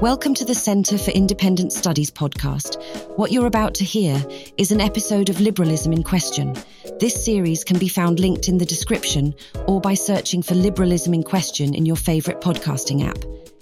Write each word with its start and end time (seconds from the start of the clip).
Welcome 0.00 0.34
to 0.34 0.44
the 0.44 0.54
Centre 0.54 0.96
for 0.96 1.10
Independent 1.10 1.72
Studies 1.72 2.08
podcast. 2.08 2.80
What 3.16 3.32
you're 3.32 3.48
about 3.48 3.74
to 3.74 3.84
hear 3.84 4.24
is 4.56 4.70
an 4.70 4.80
episode 4.80 5.28
of 5.28 5.40
Liberalism 5.40 5.92
in 5.92 6.04
Question. 6.04 6.54
This 7.00 7.24
series 7.24 7.64
can 7.64 7.80
be 7.80 7.88
found 7.88 8.20
linked 8.20 8.46
in 8.46 8.58
the 8.58 8.64
description 8.64 9.34
or 9.66 9.80
by 9.80 9.94
searching 9.94 10.40
for 10.40 10.54
Liberalism 10.54 11.14
in 11.14 11.24
Question 11.24 11.74
in 11.74 11.84
your 11.84 11.96
favourite 11.96 12.40
podcasting 12.40 13.04
app. 13.04 13.18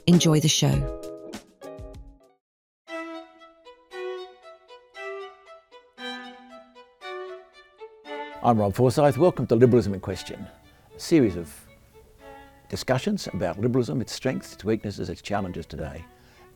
Enjoy 0.07 0.39
the 0.39 0.47
show. 0.47 0.75
I'm 8.43 8.59
Rob 8.59 8.75
Forsyth. 8.75 9.17
Welcome 9.17 9.47
to 9.47 9.57
Liberalism 9.57 9.95
in 9.95 10.01
Question, 10.01 10.47
a 10.95 11.01
series 11.01 11.37
of 11.37 11.51
discussions 12.69 13.27
about 13.33 13.59
liberalism, 13.59 14.03
its 14.03 14.13
strengths, 14.13 14.53
its 14.53 14.65
weaknesses, 14.65 15.09
its 15.09 15.23
challenges 15.23 15.65
today. 15.65 16.05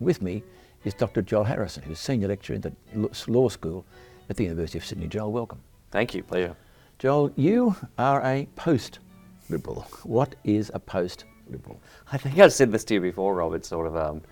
With 0.00 0.22
me 0.22 0.42
is 0.84 0.94
Dr. 0.94 1.20
Joel 1.20 1.44
Harrison, 1.44 1.82
who's 1.82 2.00
Senior 2.00 2.28
Lecturer 2.28 2.56
in 2.56 2.62
the 2.62 2.72
Law 3.28 3.50
School 3.50 3.84
at 4.30 4.36
the 4.36 4.44
University 4.44 4.78
of 4.78 4.84
Sydney. 4.84 5.06
Joel, 5.08 5.30
welcome. 5.30 5.60
Thank 5.90 6.14
you, 6.14 6.22
pleasure. 6.22 6.56
Joel, 6.98 7.30
you 7.36 7.76
are 7.98 8.24
a 8.24 8.48
post-liberal. 8.56 9.86
What 10.04 10.36
is 10.42 10.70
a 10.72 10.78
post-liberal? 10.78 11.78
I 12.10 12.16
think 12.16 12.38
I've 12.38 12.54
said 12.54 12.72
this 12.72 12.84
to 12.84 12.94
you 12.94 13.00
before, 13.02 13.34
Rob. 13.34 13.52
It's 13.52 13.68
sort 13.68 13.86
of 13.86 13.94
um, 13.94 14.22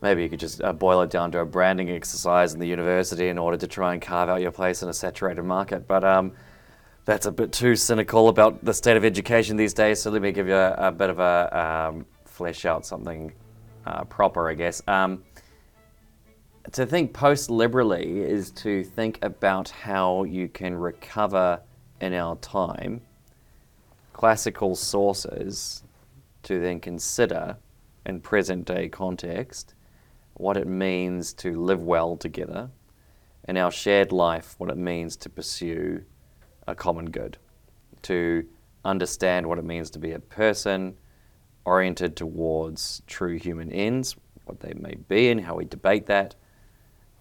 maybe 0.00 0.22
you 0.22 0.28
could 0.28 0.38
just 0.38 0.62
uh, 0.62 0.72
boil 0.72 1.02
it 1.02 1.10
down 1.10 1.32
to 1.32 1.40
a 1.40 1.44
branding 1.44 1.90
exercise 1.90 2.54
in 2.54 2.60
the 2.60 2.68
university 2.68 3.28
in 3.28 3.38
order 3.38 3.56
to 3.56 3.66
try 3.66 3.94
and 3.94 4.00
carve 4.00 4.28
out 4.28 4.42
your 4.42 4.52
place 4.52 4.84
in 4.84 4.88
a 4.88 4.94
saturated 4.94 5.42
market. 5.42 5.88
But 5.88 6.04
um, 6.04 6.30
that's 7.04 7.26
a 7.26 7.32
bit 7.32 7.50
too 7.50 7.74
cynical 7.74 8.28
about 8.28 8.64
the 8.64 8.72
state 8.72 8.96
of 8.96 9.04
education 9.04 9.56
these 9.56 9.74
days. 9.74 10.00
So 10.00 10.12
let 10.12 10.22
me 10.22 10.30
give 10.30 10.46
you 10.46 10.54
a, 10.54 10.74
a 10.74 10.92
bit 10.92 11.10
of 11.10 11.18
a 11.18 11.88
um, 11.90 12.06
flesh 12.26 12.64
out 12.64 12.86
something 12.86 13.32
uh, 13.86 14.04
proper, 14.04 14.48
I 14.48 14.54
guess. 14.54 14.82
Um, 14.86 15.24
to 16.72 16.86
think 16.86 17.12
post 17.12 17.50
liberally 17.50 18.20
is 18.20 18.50
to 18.52 18.84
think 18.84 19.18
about 19.22 19.68
how 19.68 20.24
you 20.24 20.48
can 20.48 20.74
recover 20.74 21.60
in 22.00 22.14
our 22.14 22.36
time 22.36 23.00
classical 24.12 24.74
sources 24.74 25.82
to 26.42 26.60
then 26.60 26.80
consider 26.80 27.56
in 28.06 28.20
present 28.20 28.64
day 28.64 28.88
context 28.88 29.74
what 30.34 30.56
it 30.56 30.66
means 30.66 31.32
to 31.32 31.60
live 31.60 31.82
well 31.82 32.16
together 32.16 32.70
in 33.46 33.56
our 33.56 33.70
shared 33.70 34.12
life, 34.12 34.54
what 34.58 34.70
it 34.70 34.76
means 34.76 35.16
to 35.16 35.28
pursue 35.28 36.02
a 36.66 36.74
common 36.74 37.10
good, 37.10 37.36
to 38.02 38.46
understand 38.84 39.46
what 39.46 39.58
it 39.58 39.64
means 39.64 39.90
to 39.90 39.98
be 39.98 40.12
a 40.12 40.18
person 40.18 40.96
oriented 41.64 42.16
towards 42.16 43.02
true 43.06 43.38
human 43.38 43.72
ends, 43.72 44.16
what 44.44 44.60
they 44.60 44.74
may 44.74 44.96
be, 45.08 45.30
and 45.30 45.40
how 45.40 45.54
we 45.56 45.64
debate 45.64 46.06
that, 46.06 46.34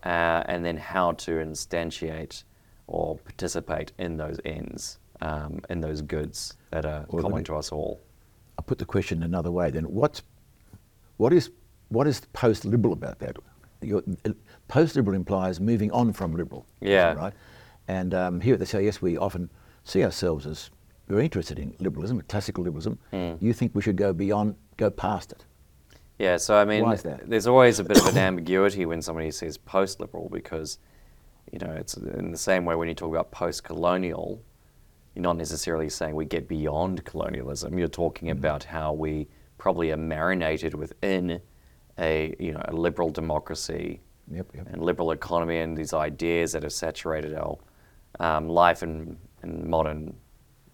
uh, 0.04 0.44
and 0.46 0.66
then 0.66 0.78
how 0.78 1.14
to 1.14 1.32
instantiate 1.32 2.44
or 2.88 3.18
participate 3.18 3.94
in 3.98 4.18
those 4.18 4.40
ends, 4.44 5.00
um, 5.22 5.60
in 5.70 5.80
those 5.80 6.02
goods 6.02 6.56
that 6.72 6.86
are 6.86 7.06
well, 7.10 7.24
common 7.24 7.40
me, 7.40 7.44
to 7.44 7.56
us 7.56 7.72
all. 7.72 8.02
I'll 8.58 8.66
put 8.66 8.78
the 8.78 8.86
question 8.86 9.24
another 9.24 9.52
way 9.52 9.72
then. 9.72 9.86
What's, 9.86 10.22
what 11.18 11.32
is, 11.32 11.50
what 11.90 12.08
is 12.08 12.22
post-liberal 12.34 12.94
about 12.94 13.20
that? 13.20 13.38
Post-liberal 14.68 15.16
implies 15.16 15.60
moving 15.60 15.92
on 15.92 16.14
from 16.14 16.34
liberal. 16.34 16.66
Yeah. 16.82 17.14
Right? 17.14 17.34
And 17.88 18.14
um, 18.14 18.42
here 18.42 18.54
at 18.54 18.60
the 18.60 18.66
CIS 18.66 19.02
we 19.02 19.18
often 19.18 19.50
see 19.84 20.04
ourselves 20.04 20.46
as 20.46 20.70
very 21.08 21.26
interested 21.26 21.60
in 21.60 21.76
liberalism, 21.80 22.22
classical 22.22 22.64
liberalism. 22.64 22.98
Mm. 23.12 23.42
You 23.42 23.54
think 23.54 23.76
we 23.76 23.82
should 23.82 23.98
go 23.98 24.14
beyond, 24.14 24.56
go 24.78 24.90
past 24.90 25.32
it? 25.32 25.46
Yeah, 26.20 26.38
so 26.38 26.56
I 26.56 26.66
mean, 26.66 26.86
there's 27.26 27.48
always 27.48 27.80
a 27.80 27.84
bit 27.84 27.98
of 27.98 28.08
an 28.08 28.18
ambiguity 28.30 28.86
when 28.86 29.02
somebody 29.02 29.32
says 29.32 29.58
post-liberal 29.58 30.30
because, 30.30 30.78
you 31.52 31.60
know, 31.60 31.72
it's 31.72 31.96
in 31.98 32.32
the 32.32 32.38
same 32.38 32.66
way 32.66 32.76
when 32.76 32.88
you 32.88 32.94
talk 32.94 33.10
about 33.10 33.32
post-colonial, 33.32 34.42
you're 35.16 35.24
not 35.24 35.38
necessarily 35.38 35.90
saying 35.90 36.16
we 36.16 36.26
get 36.26 36.48
beyond 36.48 37.04
colonialism. 37.04 37.78
You're 37.78 37.88
talking 37.88 38.30
mm. 38.30 38.34
about 38.34 38.64
how 38.64 38.94
we 38.94 39.28
probably 39.58 39.92
are 39.92 39.98
marinated 39.98 40.74
within 40.74 41.42
a, 42.00 42.36
you 42.40 42.54
know, 42.54 42.62
a 42.66 42.74
liberal 42.74 43.10
democracy 43.10 44.02
yep, 44.32 44.48
yep. 44.54 44.68
and 44.72 44.82
liberal 44.82 45.12
economy 45.12 45.60
and 45.60 45.78
these 45.78 45.94
ideas 45.94 46.54
that 46.54 46.64
have 46.64 46.74
saturated 46.74 47.34
our 47.36 47.58
um, 48.20 48.48
life 48.48 48.84
in, 48.84 49.18
in 49.44 49.70
modern 49.70 50.16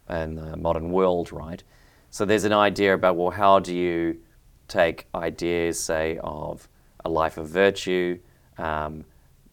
in 0.10 0.36
the 0.36 0.58
modern 0.58 0.92
world, 0.92 1.32
right? 1.32 1.64
So 2.10 2.26
there's 2.26 2.44
an 2.44 2.54
idea 2.54 2.94
about 2.94 3.16
well, 3.16 3.30
how 3.30 3.60
do 3.60 3.76
you 3.76 4.20
take 4.68 5.08
ideas, 5.14 5.80
say, 5.80 6.20
of 6.24 6.68
a 7.06 7.10
life 7.10 7.38
of 7.38 7.48
virtue, 7.48 8.20
um, 8.58 9.06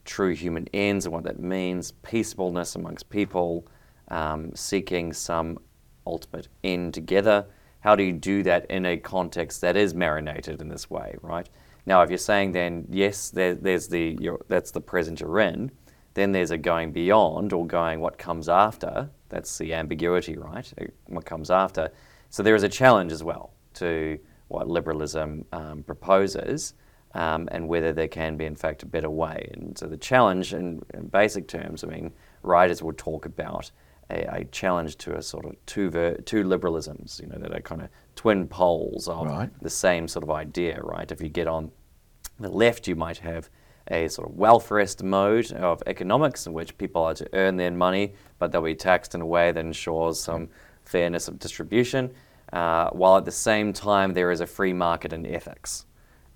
true 0.04 0.34
human 0.34 0.68
ends, 0.72 1.06
and 1.06 1.12
what 1.12 1.24
that 1.24 1.40
means, 1.40 1.92
peaceableness 1.92 2.76
amongst 2.76 3.08
people, 3.10 3.66
um, 4.08 4.54
seeking 4.54 5.12
some 5.12 5.58
ultimate 6.06 6.48
end 6.62 6.94
together. 6.94 7.46
How 7.80 7.96
do 7.96 8.02
you 8.02 8.12
do 8.12 8.42
that 8.44 8.66
in 8.70 8.86
a 8.86 8.96
context 8.96 9.60
that 9.60 9.76
is 9.76 9.94
marinated 9.94 10.60
in 10.60 10.68
this 10.68 10.88
way, 10.90 11.16
right? 11.22 11.48
Now, 11.86 12.02
if 12.02 12.10
you're 12.10 12.18
saying 12.18 12.52
then 12.52 12.86
yes, 12.90 13.30
there, 13.30 13.54
there's 13.54 13.88
the 13.88 14.18
that's 14.48 14.72
the 14.72 14.80
present 14.80 15.20
you're 15.20 15.40
in, 15.40 15.70
then 16.16 16.32
there's 16.32 16.50
a 16.50 16.56
going 16.56 16.92
beyond 16.92 17.52
or 17.52 17.66
going 17.66 18.00
what 18.00 18.16
comes 18.16 18.48
after. 18.48 19.10
That's 19.28 19.58
the 19.58 19.74
ambiguity, 19.74 20.38
right? 20.38 20.72
What 21.06 21.26
comes 21.26 21.50
after. 21.50 21.92
So 22.30 22.42
there 22.42 22.54
is 22.54 22.62
a 22.62 22.70
challenge 22.70 23.12
as 23.12 23.22
well 23.22 23.52
to 23.74 24.18
what 24.48 24.66
liberalism 24.66 25.44
um, 25.52 25.82
proposes 25.82 26.72
um, 27.14 27.50
and 27.52 27.68
whether 27.68 27.92
there 27.92 28.08
can 28.08 28.38
be, 28.38 28.46
in 28.46 28.56
fact, 28.56 28.82
a 28.82 28.86
better 28.86 29.10
way. 29.10 29.50
And 29.52 29.76
so 29.76 29.86
the 29.88 29.98
challenge, 29.98 30.54
in, 30.54 30.82
in 30.94 31.08
basic 31.08 31.48
terms, 31.48 31.84
I 31.84 31.88
mean, 31.88 32.12
writers 32.42 32.82
will 32.82 32.94
talk 32.94 33.26
about 33.26 33.70
a, 34.08 34.40
a 34.40 34.44
challenge 34.46 34.96
to 34.98 35.16
a 35.16 35.22
sort 35.22 35.44
of 35.44 35.54
two, 35.66 35.90
ver- 35.90 36.16
two 36.16 36.44
liberalisms, 36.44 37.20
you 37.20 37.26
know, 37.26 37.38
that 37.38 37.52
are 37.54 37.60
kind 37.60 37.82
of 37.82 37.90
twin 38.14 38.46
poles 38.48 39.06
of 39.06 39.26
right. 39.26 39.50
the 39.60 39.68
same 39.68 40.08
sort 40.08 40.22
of 40.22 40.30
idea, 40.30 40.80
right? 40.80 41.12
If 41.12 41.20
you 41.20 41.28
get 41.28 41.46
on 41.46 41.70
the 42.40 42.48
left, 42.48 42.88
you 42.88 42.96
might 42.96 43.18
have 43.18 43.50
a 43.90 44.08
sort 44.08 44.28
of 44.28 44.36
welfarist 44.36 45.02
mode 45.02 45.52
of 45.52 45.82
economics 45.86 46.46
in 46.46 46.52
which 46.52 46.76
people 46.78 47.02
are 47.02 47.14
to 47.14 47.28
earn 47.32 47.56
their 47.56 47.70
money, 47.70 48.14
but 48.38 48.50
they'll 48.50 48.62
be 48.62 48.74
taxed 48.74 49.14
in 49.14 49.20
a 49.20 49.26
way 49.26 49.52
that 49.52 49.64
ensures 49.64 50.18
some 50.20 50.48
fairness 50.84 51.28
of 51.28 51.38
distribution, 51.38 52.12
uh, 52.52 52.90
while 52.90 53.16
at 53.16 53.24
the 53.24 53.30
same 53.30 53.72
time 53.72 54.12
there 54.12 54.30
is 54.30 54.40
a 54.40 54.46
free 54.46 54.72
market 54.72 55.12
in 55.12 55.26
ethics, 55.26 55.86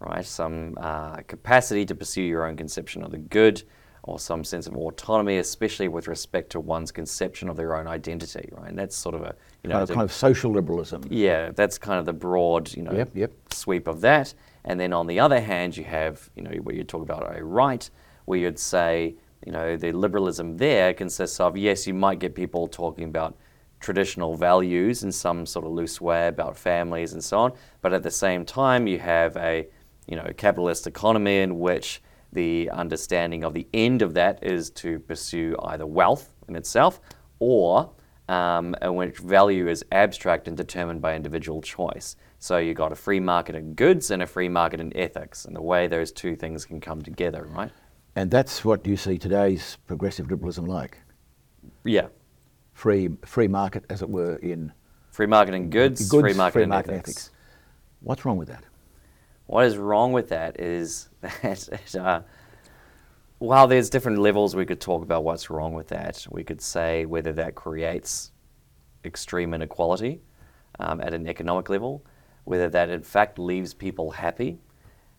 right? 0.01 0.25
Some 0.25 0.77
uh, 0.81 1.17
capacity 1.23 1.85
to 1.87 1.95
pursue 1.95 2.23
your 2.23 2.47
own 2.47 2.57
conception 2.57 3.03
of 3.03 3.11
the 3.11 3.19
good, 3.19 3.63
or 4.03 4.19
some 4.19 4.45
sense 4.45 4.67
of 4.67 4.75
autonomy, 4.77 5.39
especially 5.39 5.89
with 5.89 6.09
respect 6.09 6.51
to 6.51 6.61
one's 6.61 6.91
conception 6.91 7.49
of 7.49 7.57
their 7.57 7.77
own 7.77 7.87
identity, 7.87 8.49
right? 8.53 8.69
And 8.69 8.79
that's 8.79 8.97
sort 8.97 9.15
of 9.15 9.23
a 9.23 9.35
you 9.63 9.69
know 9.69 9.75
kind 9.75 9.83
of, 9.83 9.89
kind 9.91 10.05
of 10.05 10.13
social 10.13 10.51
liberalism. 10.51 11.03
Yeah, 11.11 11.51
that's 11.51 11.79
kind 11.79 11.99
of 11.99 12.07
the 12.07 12.13
broad 12.13 12.75
you 12.75 12.83
know 12.83 12.93
yep, 12.93 13.11
yep. 13.15 13.33
sweep 13.53 13.87
of 13.87 14.01
that. 14.01 14.33
And 14.65 14.79
then 14.79 14.93
on 14.93 15.07
the 15.07 15.21
other 15.21 15.41
hand, 15.41 15.77
you 15.77 15.85
have, 15.85 16.31
you 16.35 16.43
know, 16.43 16.51
where 16.63 16.75
you 16.75 16.85
talk 16.85 17.03
about 17.03 17.37
a 17.37 17.45
right, 17.45 17.89
where 18.25 18.39
you'd 18.39 18.59
say, 18.59 19.17
you 19.45 19.53
know, 19.53 19.77
the 19.77 19.93
liberalism 19.93 20.57
there 20.57 20.93
consists 20.93 21.41
of, 21.41 21.57
yes, 21.57 21.87
you 21.87 21.95
might 21.95 22.19
get 22.19 22.35
people 22.35 22.69
talking 22.69 23.05
about 23.05 23.37
traditional 23.81 24.37
values 24.37 25.03
in 25.03 25.11
some 25.11 25.47
sort 25.47 25.65
of 25.65 25.73
loose 25.73 26.01
way 26.01 26.29
about 26.29 26.57
families 26.57 27.15
and 27.15 27.25
so 27.25 27.39
on, 27.39 27.53
but 27.81 27.95
at 27.95 28.03
the 28.03 28.11
same 28.11 28.45
time, 28.45 28.87
you 28.87 28.99
have 28.99 29.37
a, 29.39 29.67
you 30.07 30.17
know, 30.17 30.31
capitalist 30.37 30.87
economy 30.87 31.39
in 31.39 31.59
which 31.59 32.03
the 32.33 32.71
understanding 32.71 33.43
of 33.43 33.55
the 33.55 33.67
end 33.73 34.03
of 34.03 34.15
that 34.15 34.45
is 34.45 34.71
to 34.71 34.99
pursue 35.01 35.57
either 35.65 35.87
wealth 35.87 36.35
in 36.49 36.55
itself 36.55 37.01
or 37.39 37.91
um, 38.29 38.77
in 38.81 38.95
which 38.95 39.19
value 39.19 39.69
is 39.69 39.85
abstract 39.91 40.47
and 40.47 40.57
determined 40.57 41.01
by 41.01 41.17
individual 41.17 41.61
choice. 41.61 42.17
So 42.43 42.57
you've 42.57 42.79
got 42.79 42.91
a 42.91 42.97
free 42.97 43.21
market 43.21 43.55
in 43.55 43.75
goods 43.75 44.11
and 44.11 44.23
a 44.23 44.27
free 44.27 44.49
market 44.49 44.81
in 44.81 44.97
ethics, 44.97 45.45
and 45.45 45.55
the 45.55 45.61
way 45.61 45.87
those 45.87 46.11
two 46.11 46.35
things 46.35 46.65
can 46.65 46.81
come 46.81 47.03
together, 47.03 47.47
right? 47.51 47.71
And 48.17 48.31
that's 48.31 48.65
what 48.65 48.87
you 48.87 48.97
see 48.97 49.19
today's 49.19 49.77
progressive 49.87 50.31
liberalism 50.31 50.65
like. 50.65 51.03
Yeah. 51.85 52.09
Free 52.73 53.11
free 53.27 53.47
market, 53.47 53.85
as 53.91 54.01
it 54.01 54.09
were, 54.09 54.37
in 54.37 54.73
free 55.11 55.27
market 55.27 55.55
in 55.55 55.69
goods, 55.69 56.09
goods 56.09 56.23
free 56.23 56.33
market, 56.33 56.53
free 56.55 56.63
in 56.63 56.71
market 56.71 56.93
ethics. 56.93 57.11
ethics. 57.11 57.31
What's 58.01 58.25
wrong 58.25 58.39
with 58.39 58.49
that? 58.49 58.65
What 59.45 59.67
is 59.67 59.77
wrong 59.77 60.15
with 60.15 60.31
that 60.31 60.59
is 60.59 61.11
that 61.21 61.69
it, 61.69 61.95
uh, 61.95 62.23
while 63.37 63.69
there's 63.69 63.91
different 63.91 64.19
levels, 64.19 64.57
we 64.57 64.65
could 64.65 64.81
talk 64.81 65.03
about 65.03 65.25
what's 65.25 65.51
wrong 65.51 65.75
with 65.75 65.89
that. 65.89 66.27
We 66.31 66.43
could 66.43 66.63
say 66.63 67.05
whether 67.05 67.35
that 67.35 67.55
creates 67.55 68.33
extreme 69.05 69.53
inequality 69.53 70.23
um, 70.79 71.03
at 71.03 71.13
an 71.13 71.29
economic 71.29 71.69
level 71.69 72.03
whether 72.45 72.69
that 72.69 72.91
in 72.91 73.03
fact 73.03 73.39
leaves 73.39 73.75
people 73.75 74.13
happy. 74.13 74.59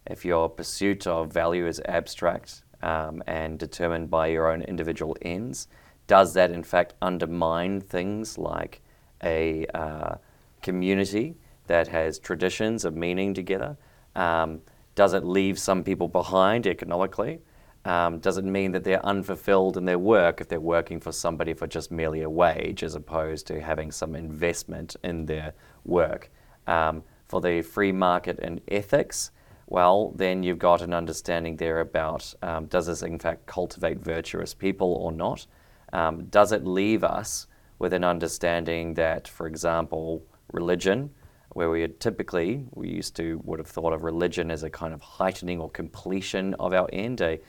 If 0.05 0.25
your 0.25 0.49
pursuit 0.49 1.05
of 1.07 1.31
value 1.31 1.67
is 1.67 1.81
abstract 1.85 2.63
um, 2.81 3.21
and 3.27 3.59
determined 3.59 4.09
by 4.09 4.27
your 4.27 4.51
own 4.51 4.61
individual 4.63 5.15
ends, 5.21 5.67
does 6.07 6.33
that 6.33 6.51
in 6.51 6.63
fact 6.63 6.93
undermine 7.01 7.81
things 7.81 8.37
like 8.37 8.81
a 9.23 9.65
uh, 9.73 10.15
community 10.61 11.35
that 11.67 11.87
has 11.87 12.19
traditions 12.19 12.83
of 12.83 12.95
meaning 12.95 13.33
together? 13.33 13.77
Um, 14.15 14.61
does 14.95 15.13
it 15.13 15.23
leave 15.23 15.57
some 15.57 15.83
people 15.83 16.07
behind 16.07 16.67
economically? 16.67 17.39
Um, 17.85 18.19
does 18.19 18.37
it 18.37 18.45
mean 18.45 18.73
that 18.73 18.83
they're 18.83 19.03
unfulfilled 19.05 19.77
in 19.77 19.85
their 19.85 19.97
work 19.97 20.39
if 20.39 20.47
they're 20.47 20.59
working 20.59 20.99
for 20.99 21.11
somebody 21.11 21.53
for 21.53 21.65
just 21.65 21.91
merely 21.91 22.21
a 22.21 22.29
wage 22.29 22.83
as 22.83 22.93
opposed 22.93 23.47
to 23.47 23.61
having 23.61 23.91
some 23.91 24.15
investment 24.15 24.95
in 25.03 25.25
their 25.25 25.53
work? 25.83 26.29
Um, 26.67 27.03
for 27.27 27.39
the 27.39 27.61
free 27.61 27.93
market 27.93 28.39
and 28.39 28.59
ethics, 28.67 29.31
well, 29.67 30.11
then 30.17 30.43
you've 30.43 30.59
got 30.59 30.81
an 30.81 30.93
understanding 30.93 31.55
there 31.55 31.79
about 31.79 32.33
um, 32.41 32.65
does 32.65 32.87
this 32.87 33.03
in 33.03 33.17
fact 33.17 33.45
cultivate 33.45 33.99
virtuous 33.99 34.53
people 34.53 34.93
or 34.95 35.13
not? 35.13 35.47
Um, 35.93 36.25
does 36.25 36.51
it 36.51 36.65
leave 36.65 37.05
us 37.05 37.47
with 37.79 37.93
an 37.93 38.03
understanding 38.03 38.93
that, 38.95 39.29
for 39.29 39.47
example, 39.47 40.21
religion, 40.51 41.09
where 41.53 41.69
we 41.69 41.81
had 41.81 41.99
typically, 41.99 42.65
we 42.73 42.89
used 42.89 43.15
to 43.15 43.41
would 43.45 43.59
have 43.59 43.67
thought 43.67 43.93
of 43.93 44.03
religion 44.03 44.51
as 44.51 44.63
a 44.63 44.69
kind 44.69 44.93
of 44.93 45.01
heightening 45.01 45.59
or 45.59 45.69
completion 45.69 46.53
of 46.55 46.73
our 46.73 46.89
end, 46.91 47.21
a, 47.21 47.39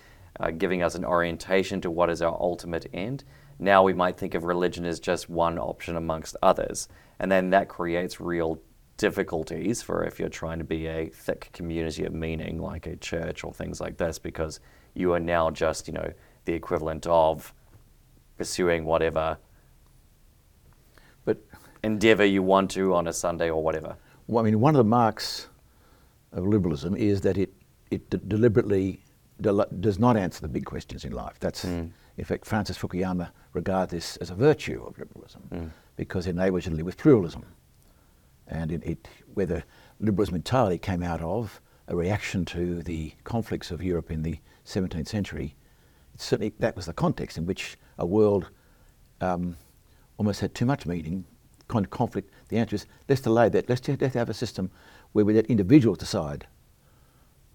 uh, 0.40 0.50
giving 0.50 0.82
us 0.82 0.94
an 0.94 1.04
orientation 1.04 1.80
to 1.80 1.90
what 1.90 2.08
is 2.08 2.22
our 2.22 2.36
ultimate 2.40 2.86
end. 2.92 3.24
Now 3.58 3.82
we 3.82 3.92
might 3.92 4.16
think 4.16 4.34
of 4.34 4.44
religion 4.44 4.84
as 4.84 5.00
just 5.00 5.28
one 5.28 5.58
option 5.58 5.96
amongst 5.96 6.36
others. 6.42 6.88
And 7.18 7.30
then 7.30 7.50
that 7.50 7.68
creates 7.68 8.20
real 8.20 8.60
difficulties 9.02 9.82
for 9.82 10.04
if 10.04 10.20
you're 10.20 10.28
trying 10.28 10.60
to 10.60 10.64
be 10.64 10.86
a 10.86 11.08
thick 11.08 11.50
community 11.52 12.04
of 12.04 12.14
meaning 12.14 12.62
like 12.62 12.86
a 12.86 12.94
church 12.94 13.42
or 13.42 13.52
things 13.52 13.80
like 13.80 13.96
this 13.96 14.16
because 14.16 14.60
you 14.94 15.12
are 15.12 15.18
now 15.18 15.50
just, 15.50 15.88
you 15.88 15.92
know, 15.92 16.12
the 16.44 16.52
equivalent 16.52 17.04
of 17.08 17.52
pursuing 18.38 18.84
whatever 18.84 19.38
But 21.24 21.38
endeavor 21.82 22.24
you 22.24 22.44
want 22.44 22.70
to 22.72 22.94
on 22.94 23.08
a 23.08 23.12
Sunday 23.12 23.50
or 23.50 23.60
whatever. 23.60 23.96
well, 24.28 24.40
I 24.40 24.44
mean, 24.48 24.60
one 24.60 24.76
of 24.76 24.78
the 24.84 24.90
marks 25.02 25.48
of 26.30 26.46
liberalism 26.46 26.94
is 26.96 27.22
that 27.22 27.36
it, 27.36 27.52
it 27.90 28.08
d- 28.08 28.20
deliberately 28.28 29.02
del- 29.40 29.66
does 29.80 29.98
not 29.98 30.16
answer 30.16 30.42
the 30.42 30.52
big 30.56 30.64
questions 30.64 31.04
in 31.04 31.12
life. 31.12 31.40
That's, 31.40 31.62
hmm. 31.62 31.86
in 32.18 32.24
fact, 32.24 32.46
Francis 32.46 32.78
Fukuyama 32.78 33.30
regards 33.52 33.90
this 33.90 34.16
as 34.18 34.30
a 34.30 34.36
virtue 34.36 34.84
of 34.86 34.96
liberalism 34.96 35.42
hmm. 35.52 35.66
because 35.96 36.28
it 36.28 36.30
enables 36.38 36.66
you 36.66 36.70
to 36.70 36.76
live 36.76 36.86
with 36.86 36.98
pluralism. 36.98 37.44
And 38.46 38.72
it, 38.72 38.82
it, 38.84 39.08
whether 39.34 39.64
liberalism 40.00 40.34
entirely 40.34 40.78
came 40.78 41.02
out 41.02 41.20
of 41.20 41.60
a 41.88 41.96
reaction 41.96 42.44
to 42.46 42.82
the 42.82 43.12
conflicts 43.24 43.70
of 43.70 43.82
Europe 43.82 44.10
in 44.10 44.22
the 44.22 44.38
17th 44.64 45.08
century, 45.08 45.54
certainly 46.16 46.52
that 46.58 46.76
was 46.76 46.86
the 46.86 46.92
context 46.92 47.38
in 47.38 47.46
which 47.46 47.76
a 47.98 48.06
world 48.06 48.50
um, 49.20 49.56
almost 50.16 50.40
had 50.40 50.54
too 50.54 50.66
much 50.66 50.86
meaning, 50.86 51.24
kind 51.68 51.84
of 51.84 51.90
conflict. 51.90 52.30
The 52.48 52.58
answer 52.58 52.76
is 52.76 52.86
let's 53.08 53.20
delay 53.20 53.48
that. 53.50 53.68
Let's, 53.68 53.86
let's 53.88 54.14
have 54.14 54.28
a 54.28 54.34
system 54.34 54.70
where 55.12 55.24
we 55.24 55.34
let 55.34 55.46
individuals 55.46 55.98
decide, 55.98 56.46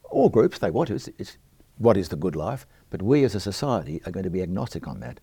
or 0.03 0.31
groups, 0.31 0.59
they 0.59 0.71
want 0.71 0.87
to, 0.87 0.95
it's, 0.95 1.09
it's 1.17 1.37
what 1.77 1.97
is 1.97 2.09
the 2.09 2.15
good 2.15 2.35
life, 2.35 2.65
but 2.89 3.01
we 3.01 3.23
as 3.23 3.35
a 3.35 3.39
society 3.39 4.01
are 4.05 4.11
going 4.11 4.23
to 4.23 4.29
be 4.29 4.41
agnostic 4.41 4.87
on 4.87 4.99
that. 5.01 5.19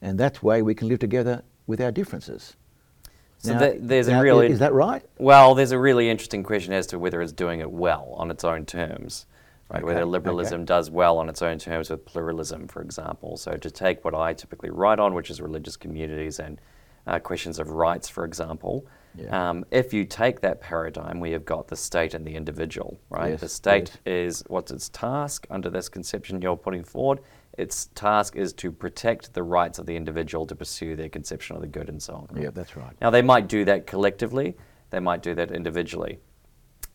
And 0.00 0.18
that 0.18 0.42
way 0.42 0.62
we 0.62 0.74
can 0.74 0.88
live 0.88 0.98
together 0.98 1.42
with 1.66 1.80
our 1.80 1.92
differences. 1.92 2.56
So 3.42 3.54
Now- 3.54 3.58
that, 3.58 3.88
there's 3.88 4.06
now, 4.06 4.20
a 4.20 4.22
really 4.22 4.52
Is 4.52 4.60
that 4.60 4.72
right? 4.72 5.02
Well, 5.18 5.56
there's 5.56 5.72
a 5.72 5.78
really 5.78 6.08
interesting 6.08 6.44
question 6.44 6.72
as 6.72 6.86
to 6.88 6.98
whether 6.98 7.20
it's 7.20 7.32
doing 7.32 7.58
it 7.58 7.70
well 7.70 8.14
on 8.16 8.30
its 8.30 8.44
own 8.44 8.64
terms, 8.66 9.26
right? 9.68 9.84
Whether 9.84 10.04
liberalism 10.04 10.60
okay. 10.60 10.66
does 10.66 10.90
well 10.90 11.18
on 11.18 11.28
its 11.28 11.42
own 11.42 11.58
terms 11.58 11.90
with 11.90 12.04
pluralism, 12.04 12.68
for 12.68 12.82
example. 12.82 13.36
So 13.36 13.56
to 13.56 13.70
take 13.70 14.04
what 14.04 14.14
I 14.14 14.32
typically 14.32 14.70
write 14.70 15.00
on, 15.00 15.12
which 15.12 15.28
is 15.28 15.40
religious 15.40 15.76
communities 15.76 16.38
and 16.38 16.60
uh, 17.08 17.18
questions 17.18 17.58
of 17.58 17.70
rights, 17.70 18.08
for 18.08 18.24
example. 18.24 18.86
Yeah. 19.16 19.50
Um, 19.50 19.64
if 19.72 19.92
you 19.92 20.04
take 20.04 20.40
that 20.42 20.60
paradigm, 20.60 21.18
we 21.18 21.32
have 21.32 21.44
got 21.44 21.66
the 21.66 21.76
state 21.76 22.14
and 22.14 22.24
the 22.24 22.36
individual, 22.36 23.00
right? 23.10 23.32
Yes, 23.32 23.40
the 23.40 23.48
state 23.48 23.90
yes. 24.06 24.38
is 24.38 24.44
what's 24.46 24.70
its 24.70 24.88
task 24.88 25.48
under 25.50 25.68
this 25.68 25.88
conception 25.88 26.40
you're 26.40 26.56
putting 26.56 26.84
forward. 26.84 27.18
Its 27.58 27.86
task 27.94 28.34
is 28.36 28.52
to 28.54 28.72
protect 28.72 29.34
the 29.34 29.42
rights 29.42 29.78
of 29.78 29.86
the 29.86 29.96
individual 29.96 30.46
to 30.46 30.56
pursue 30.56 30.96
their 30.96 31.08
conception 31.08 31.54
of 31.54 31.62
the 31.62 31.68
good 31.68 31.88
and 31.88 32.02
so 32.02 32.14
on. 32.14 32.40
Yeah, 32.40 32.50
that's 32.50 32.76
right. 32.76 32.94
Now, 33.00 33.10
they 33.10 33.22
might 33.22 33.48
do 33.48 33.64
that 33.66 33.86
collectively, 33.86 34.56
they 34.90 35.00
might 35.00 35.22
do 35.22 35.34
that 35.34 35.50
individually. 35.50 36.18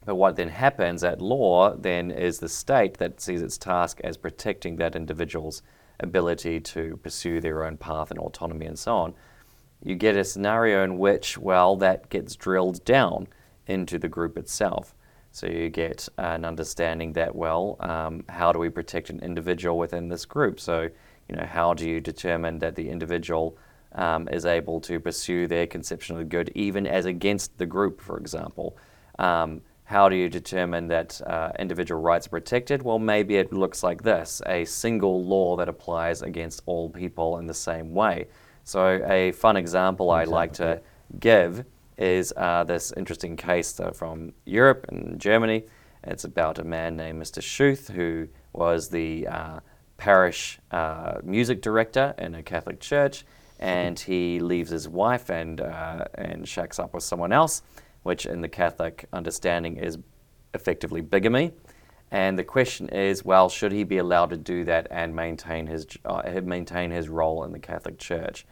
But 0.06 0.16
what 0.16 0.36
then 0.36 0.50
happens 0.50 1.04
at 1.04 1.22
law 1.22 1.76
then 1.76 2.12
is 2.12 2.40
the 2.40 2.50
state 2.50 2.98
that 2.98 3.20
sees 3.20 3.42
its 3.42 3.58
task 3.58 4.00
as 4.04 4.16
protecting 4.18 4.78
that 4.78 4.96
individual's 4.96 5.62
ability 6.00 6.62
to 6.62 6.98
pursue 7.04 7.42
their 7.42 7.66
own 7.66 7.78
path 7.78 8.10
and 8.10 8.20
autonomy 8.20 8.66
and 8.66 8.80
so 8.80 8.96
on. 8.96 9.14
You 9.84 9.96
get 9.96 10.16
a 10.16 10.24
scenario 10.24 10.84
in 10.84 10.98
which, 10.98 11.38
well, 11.38 11.76
that 11.78 12.10
gets 12.10 12.36
drilled 12.36 12.84
down 12.86 13.28
into 13.68 14.00
the 14.00 14.08
group 14.08 14.38
itself. 14.38 14.96
So 15.38 15.46
you 15.46 15.70
get 15.70 16.10
an 16.18 16.46
understanding 16.46 17.14
that, 17.14 17.36
well, 17.36 17.78
um, 17.80 18.24
how 18.28 18.52
do 18.52 18.58
we 18.58 18.70
protect 18.70 19.12
an 19.12 19.20
individual 19.20 19.78
within 19.78 20.10
this 20.10 20.26
group? 20.26 20.60
So, 20.60 20.90
you 21.30 21.36
know, 21.36 21.46
how 21.46 21.76
do 21.76 21.88
you 21.88 22.02
determine 22.02 22.58
that 22.58 22.74
the 22.76 22.90
individual 22.90 23.56
um, 23.92 24.28
is 24.30 24.48
able 24.48 24.82
to 24.82 25.00
pursue 25.00 25.46
their 25.46 25.68
conception 25.68 26.16
of 26.16 26.20
the 26.22 26.26
good, 26.26 26.52
even 26.56 26.88
as 26.88 27.06
against 27.06 27.56
the 27.60 27.68
group, 27.68 28.02
for 28.02 28.18
example? 28.18 28.78
Um, 29.20 29.62
how 29.84 30.10
do 30.10 30.16
you 30.16 30.28
determine 30.28 30.88
that 30.88 31.22
uh, 31.28 31.52
individual 31.60 32.02
rights 32.02 32.26
are 32.26 32.32
protected? 32.32 32.82
Well, 32.82 32.98
maybe 32.98 33.36
it 33.36 33.54
looks 33.54 33.84
like 33.84 34.02
this 34.02 34.42
a 34.48 34.66
single 34.66 35.24
law 35.24 35.56
that 35.58 35.70
applies 35.70 36.24
against 36.24 36.64
all 36.66 36.90
people 36.90 37.38
in 37.38 37.46
the 37.46 37.54
same 37.54 37.94
way. 37.94 38.26
So, 38.64 39.04
a 39.06 39.34
fun 39.34 39.56
example 39.56 40.10
I 40.10 40.24
like 40.24 40.54
to 40.54 40.82
give 41.20 41.64
is 41.98 42.34
uh, 42.38 42.64
this 42.64 42.94
interesting 42.96 43.36
case 43.36 43.80
uh, 43.80 43.92
from 43.92 44.34
Europe 44.46 44.86
and 44.90 45.20
Germany. 45.20 45.64
It's 46.04 46.24
about 46.24 46.60
a 46.60 46.64
man 46.64 46.96
named 46.96 47.22
Mr. 47.22 47.42
Schuth, 47.42 47.90
who 47.92 48.28
was 48.54 48.90
the 48.90 49.28
uh, 49.28 49.60
parish 49.98 50.60
uh, 50.72 51.20
music 51.24 51.62
director 51.62 52.14
in 52.18 52.36
a 52.36 52.44
Catholic 52.44 52.80
church, 52.80 53.26
and 53.60 54.00
he 54.00 54.40
leaves 54.40 54.70
his 54.70 54.88
wife 54.88 55.30
and, 55.30 55.60
uh, 55.60 56.06
and 56.16 56.48
shacks 56.48 56.80
up 56.80 56.94
with 56.94 57.04
someone 57.04 57.32
else, 57.32 57.64
which 58.04 58.26
in 58.26 58.42
the 58.42 58.48
Catholic 58.48 59.06
understanding 59.12 59.78
is 59.78 59.98
effectively 60.54 61.02
bigamy. 61.02 61.52
And 62.10 62.40
the 62.40 62.44
question 62.44 62.88
is, 62.90 63.26
well, 63.26 63.50
should 63.50 63.74
he 63.74 63.84
be 63.84 63.98
allowed 63.98 64.30
to 64.30 64.38
do 64.38 64.64
that 64.66 64.88
and 64.92 65.14
maintain 65.14 65.68
his, 65.68 65.86
uh, 66.06 66.22
maintain 66.44 66.92
his 66.92 67.10
role 67.10 67.44
in 67.44 67.52
the 67.52 67.60
Catholic 67.60 67.98
Church? 67.98 68.46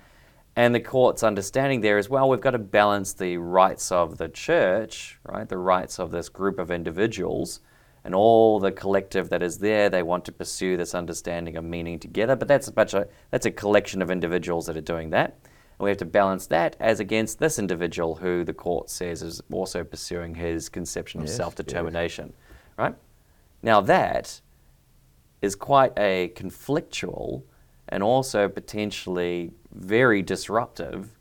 And 0.56 0.74
the 0.74 0.80
court's 0.80 1.22
understanding 1.22 1.82
there 1.82 1.98
is, 1.98 2.10
well, 2.10 2.30
we've 2.30 2.40
got 2.40 2.52
to 2.52 2.60
balance 2.60 3.12
the 3.14 3.38
rights 3.38 3.92
of 3.92 4.18
the 4.18 4.30
church, 4.30 5.20
right? 5.26 5.48
The 5.48 5.58
rights 5.58 6.00
of 6.00 6.12
this 6.12 6.30
group 6.30 6.60
of 6.60 6.72
individuals 6.72 7.60
and 8.06 8.16
all 8.16 8.60
the 8.60 8.72
collective 8.72 9.30
that 9.30 9.44
is 9.44 9.58
there. 9.58 9.90
They 9.90 10.04
want 10.04 10.24
to 10.26 10.32
pursue 10.32 10.78
this 10.78 10.96
understanding 10.96 11.58
of 11.58 11.66
meaning 11.66 12.00
together, 12.00 12.38
but 12.38 12.48
that's 12.48 12.70
a 12.70 12.72
bunch 12.72 12.94
of, 12.94 13.10
that's 13.32 13.46
a 13.46 13.52
collection 13.52 14.02
of 14.02 14.10
individuals 14.10 14.68
that 14.68 14.78
are 14.78 14.82
doing 14.82 15.10
that. 15.10 15.38
And 15.44 15.84
we 15.84 15.90
have 15.90 15.98
to 15.98 16.06
balance 16.06 16.48
that 16.48 16.78
as 16.80 17.02
against 17.02 17.40
this 17.40 17.60
individual 17.60 18.16
who 18.16 18.46
the 18.46 18.54
court 18.54 18.90
says 18.90 19.22
is 19.22 19.42
also 19.52 19.84
pursuing 19.84 20.36
his 20.36 20.70
conception 20.70 21.20
of 21.20 21.28
Yes, 21.28 21.36
self-determination, 21.36 22.32
right? 22.78 22.96
Now 23.62 23.82
that 23.82 24.40
is 25.42 25.54
quite 25.56 25.92
a 25.98 26.32
conflictual 26.34 27.44
and 27.90 28.04
also 28.04 28.48
potentially 28.48 29.52
very 29.74 30.22
disruptive. 30.22 31.12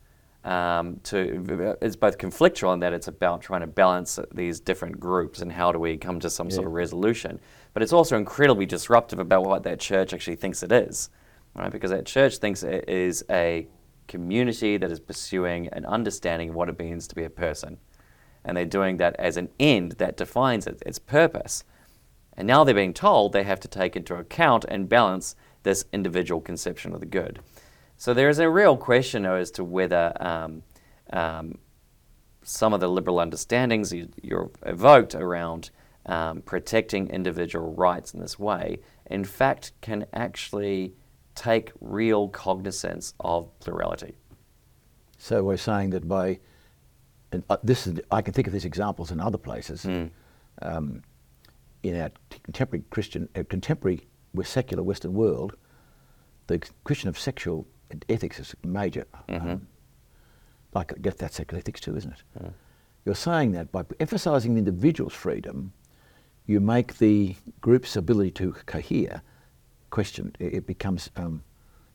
Um, 0.44 1.00
to 1.04 1.76
it's 1.80 1.96
both 1.96 2.18
conflictual 2.18 2.74
in 2.74 2.80
that 2.80 2.92
it's 2.92 3.08
about 3.08 3.40
trying 3.40 3.62
to 3.62 3.66
balance 3.66 4.18
these 4.34 4.60
different 4.60 5.00
groups 5.00 5.40
and 5.40 5.50
how 5.50 5.72
do 5.72 5.78
we 5.78 5.96
come 5.96 6.20
to 6.20 6.28
some 6.28 6.50
sort 6.50 6.66
of 6.66 6.74
resolution, 6.74 7.40
but 7.72 7.82
it's 7.82 7.94
also 7.94 8.18
incredibly 8.18 8.66
disruptive 8.66 9.18
about 9.18 9.44
what 9.44 9.62
that 9.62 9.80
church 9.80 10.12
actually 10.12 10.36
thinks 10.36 10.62
it 10.62 10.70
is, 10.70 11.08
right? 11.54 11.72
Because 11.72 11.90
that 11.92 12.04
church 12.04 12.36
thinks 12.36 12.62
it 12.62 12.86
is 12.86 13.24
a 13.30 13.66
community 14.06 14.76
that 14.76 14.90
is 14.90 15.00
pursuing 15.00 15.68
an 15.68 15.86
understanding 15.86 16.50
of 16.50 16.56
what 16.56 16.68
it 16.68 16.78
means 16.78 17.08
to 17.08 17.14
be 17.14 17.24
a 17.24 17.30
person, 17.30 17.78
and 18.44 18.54
they're 18.54 18.66
doing 18.66 18.98
that 18.98 19.16
as 19.18 19.38
an 19.38 19.48
end 19.58 19.92
that 19.92 20.18
defines 20.18 20.66
it, 20.66 20.82
its 20.84 20.98
purpose. 20.98 21.64
And 22.36 22.46
now 22.46 22.64
they're 22.64 22.74
being 22.74 22.92
told 22.92 23.32
they 23.32 23.44
have 23.44 23.60
to 23.60 23.68
take 23.68 23.96
into 23.96 24.14
account 24.16 24.66
and 24.68 24.90
balance 24.90 25.36
this 25.64 25.84
individual 25.92 26.40
conception 26.40 26.94
of 26.94 27.00
the 27.00 27.06
good. 27.06 27.40
So 27.96 28.14
there 28.14 28.28
is 28.28 28.38
a 28.38 28.48
real 28.48 28.76
question 28.76 29.24
though, 29.24 29.34
as 29.34 29.50
to 29.52 29.64
whether 29.64 30.12
um, 30.20 30.62
um, 31.12 31.58
some 32.42 32.72
of 32.72 32.80
the 32.80 32.88
liberal 32.88 33.18
understandings 33.18 33.92
you, 33.92 34.08
you're 34.22 34.50
evoked 34.62 35.14
around 35.14 35.70
um, 36.06 36.42
protecting 36.42 37.08
individual 37.08 37.74
rights 37.74 38.14
in 38.14 38.20
this 38.20 38.38
way, 38.38 38.78
in 39.10 39.24
fact, 39.24 39.72
can 39.80 40.06
actually 40.12 40.94
take 41.34 41.72
real 41.80 42.28
cognizance 42.28 43.14
of 43.20 43.58
plurality. 43.58 44.14
So 45.18 45.42
we're 45.42 45.56
saying 45.56 45.90
that 45.90 46.06
by, 46.06 46.38
and 47.32 47.42
uh, 47.48 47.56
this 47.62 47.86
is, 47.86 48.00
I 48.10 48.22
can 48.22 48.34
think 48.34 48.46
of 48.46 48.52
these 48.52 48.66
examples 48.66 49.10
in 49.10 49.20
other 49.20 49.38
places. 49.38 49.84
Um, 50.62 51.02
in 51.82 52.00
our 52.00 52.10
contemporary 52.42 52.84
Christian, 52.90 53.28
uh, 53.34 53.42
contemporary 53.48 54.06
secular 54.42 54.82
Western 54.82 55.14
world, 55.14 55.56
the 56.48 56.60
question 56.84 57.08
of 57.08 57.18
sexual 57.18 57.66
ethics 58.08 58.40
is 58.40 58.54
major. 58.64 59.04
Um, 59.28 59.66
like 60.74 60.92
I 60.92 60.96
guess 61.00 61.14
that's 61.14 61.36
secular 61.36 61.60
ethics 61.60 61.80
too, 61.80 61.96
isn't 61.96 62.12
it? 62.12 62.52
You're 63.04 63.14
saying 63.14 63.52
that 63.52 63.70
by 63.70 63.84
emphasising 64.00 64.54
the 64.54 64.58
individual's 64.58 65.12
freedom, 65.12 65.72
you 66.46 66.58
make 66.60 66.98
the 66.98 67.36
group's 67.60 67.96
ability 67.96 68.30
to 68.32 68.52
cohere 68.66 69.22
questioned. 69.90 70.36
It, 70.40 70.54
it 70.54 70.66
becomes 70.66 71.10
um, 71.16 71.42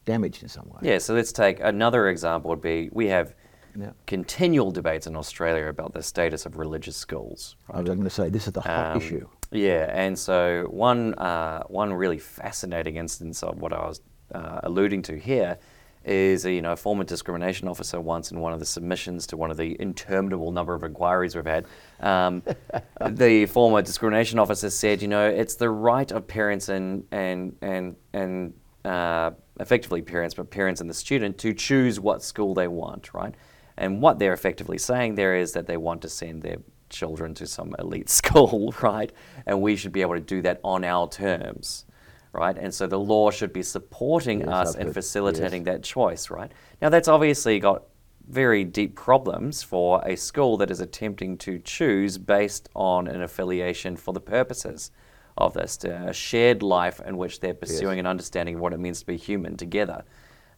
damaged 0.05 0.43
in 0.43 0.49
some 0.49 0.69
way. 0.69 0.79
Yeah, 0.83 0.99
so 0.99 1.13
let's 1.13 1.31
take 1.31 1.59
another 1.59 2.07
example 2.09 2.49
would 2.51 2.61
be 2.61 2.89
we 2.91 3.07
have 3.07 3.35
Yeah. 3.75 3.91
continual 4.07 4.71
debates 4.71 5.07
in 5.07 5.15
Australia 5.15 5.67
about 5.67 5.93
the 5.93 6.01
status 6.01 6.45
of 6.45 6.57
religious 6.57 6.95
schools. 6.95 7.55
I 7.71 7.79
was 7.81 7.87
going 7.87 8.03
to 8.03 8.09
say 8.09 8.29
this 8.29 8.47
is 8.47 8.53
the 8.53 8.61
hot 8.61 8.95
Um, 8.95 9.01
issue. 9.01 9.27
Yeah, 9.51 9.89
and 9.91 10.17
so 10.17 10.67
one 10.69 11.15
uh, 11.15 11.63
one 11.63 11.91
really 11.93 12.19
fascinating 12.19 12.97
instance 12.97 13.41
of 13.41 13.59
what 13.59 13.73
I 13.73 13.87
was 13.87 14.01
uh, 14.33 14.59
alluding 14.63 15.01
to 15.03 15.17
here 15.17 15.57
is 16.05 16.45
a, 16.45 16.51
you 16.51 16.61
know 16.61 16.73
a 16.73 16.75
former 16.75 17.03
discrimination 17.03 17.67
officer 17.67 17.99
once 17.99 18.31
in 18.31 18.39
one 18.39 18.53
of 18.53 18.59
the 18.59 18.65
submissions 18.65 19.27
to 19.27 19.37
one 19.37 19.51
of 19.51 19.57
the 19.57 19.75
interminable 19.81 20.51
number 20.51 20.73
of 20.75 20.83
inquiries 20.83 21.35
we've 21.35 21.45
had. 21.45 21.65
Um, 21.99 22.43
the 23.09 23.47
former 23.47 23.81
discrimination 23.81 24.37
officer 24.37 24.69
said, 24.69 25.01
you 25.01 25.07
know, 25.07 25.27
it's 25.27 25.55
the 25.55 25.69
right 25.69 26.11
of 26.11 26.27
parents 26.27 26.69
and 26.69 27.05
and 27.11 27.55
and 27.61 27.95
and 28.13 28.53
uh, 28.85 29.31
effectively 29.59 30.01
parents, 30.01 30.35
but 30.35 30.49
parents 30.51 30.79
and 30.79 30.89
the 30.89 30.93
student 30.93 31.37
to 31.39 31.53
choose 31.53 31.99
what 31.99 32.23
school 32.23 32.53
they 32.53 32.67
want, 32.67 33.13
right? 33.13 33.33
And 33.77 34.01
what 34.01 34.19
they're 34.19 34.33
effectively 34.33 34.77
saying 34.77 35.15
there 35.15 35.35
is 35.35 35.53
that 35.53 35.65
they 35.65 35.77
want 35.77 36.01
to 36.03 36.09
send 36.09 36.43
their 36.43 36.57
children 36.89 37.33
to 37.35 37.47
some 37.47 37.75
elite 37.79 38.09
school, 38.19 38.73
right? 38.81 39.11
And 39.45 39.61
we 39.61 39.75
should 39.75 39.91
be 39.91 40.01
able 40.01 40.15
to 40.15 40.21
do 40.21 40.41
that 40.41 40.59
on 40.63 40.83
our 40.83 41.07
terms, 41.07 41.85
right? 42.33 42.57
And 42.57 42.73
so 42.73 42.87
the 42.87 42.99
law 42.99 43.31
should 43.31 43.53
be 43.53 43.63
supporting 43.63 44.39
Yes, 44.41 44.49
us 44.49 44.75
and 44.75 44.93
facilitating 44.93 45.65
yes. 45.65 45.73
that 45.73 45.83
choice, 45.83 46.29
right? 46.29 46.51
Now 46.81 46.89
that's 46.89 47.07
obviously 47.07 47.59
got 47.59 47.83
very 48.27 48.63
deep 48.63 48.95
problems 48.95 49.63
for 49.63 50.01
a 50.05 50.15
school 50.15 50.55
that 50.57 50.69
is 50.69 50.79
attempting 50.79 51.37
to 51.39 51.57
choose 51.59 52.17
based 52.17 52.69
on 52.75 53.07
an 53.07 53.23
affiliation 53.23 53.97
for 53.97 54.13
the 54.13 54.21
purposes 54.21 54.91
of 55.37 55.53
this 55.53 55.83
a 55.83 56.13
shared 56.13 56.61
life 56.61 57.01
in 57.05 57.17
which 57.17 57.39
they're 57.39 57.53
pursuing 57.53 57.97
an 57.97 58.05
understanding 58.05 58.55
of 58.55 58.61
what 58.61 58.73
it 58.73 58.79
means 58.79 58.99
to 58.99 59.05
be 59.05 59.17
human 59.17 59.55
together 59.55 60.03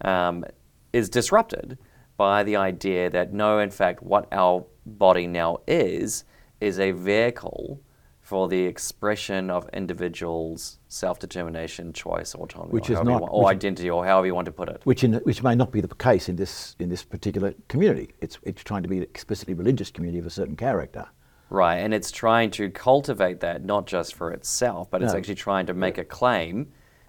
um, 0.04 0.44
is 0.92 1.10
disrupted 1.10 1.78
by 2.22 2.44
the 2.44 2.56
idea 2.56 3.10
that 3.10 3.34
no, 3.34 3.58
in 3.58 3.72
fact, 3.72 4.04
what 4.04 4.28
our 4.32 4.64
body 4.86 5.26
now 5.26 5.58
is 5.68 6.24
is 6.60 6.80
a 6.80 6.92
vehicle 6.92 7.82
for 8.20 8.48
the 8.48 8.64
expression 8.74 9.50
of 9.50 9.68
individuals' 9.74 10.78
self-determination, 10.88 11.92
choice, 11.94 12.36
autonomy, 12.36 12.72
Which 12.78 12.90
or, 12.92 12.94
is 12.94 13.04
not- 13.04 13.22
want- 13.22 13.34
or 13.34 13.50
identity, 13.50 13.90
or 13.90 14.06
however 14.06 14.28
you 14.28 14.36
want 14.36 14.46
to 14.46 14.52
put 14.62 14.70
it. 14.70 14.80
which 14.84 15.04
in, 15.04 15.14
which 15.30 15.42
may 15.42 15.56
not 15.56 15.72
be 15.72 15.82
the 15.82 15.88
case 16.10 16.30
in 16.30 16.36
this 16.36 16.76
in 16.84 16.90
this 16.90 17.04
particular 17.04 17.50
community. 17.74 18.08
It's 18.26 18.38
it's 18.44 18.64
trying 18.70 18.84
to 18.84 18.90
be 18.94 18.98
an 19.02 19.04
explicitly 19.14 19.56
religious 19.56 19.90
community 19.96 20.20
of 20.20 20.28
a 20.28 20.36
certain 20.40 20.56
character. 20.68 21.06
Right, 21.50 21.78
and 21.84 21.92
it's 21.98 22.12
trying 22.12 22.50
to 22.60 22.64
cultivate 22.70 23.38
that 23.48 23.58
not 23.74 23.84
just 23.96 24.10
for 24.20 24.28
itself, 24.38 24.84
but 24.92 25.02
it's 25.02 25.16
actually 25.18 25.40
trying 25.50 25.66
to 25.72 25.74
make 25.86 25.98
a 25.98 26.06
claim 26.20 26.56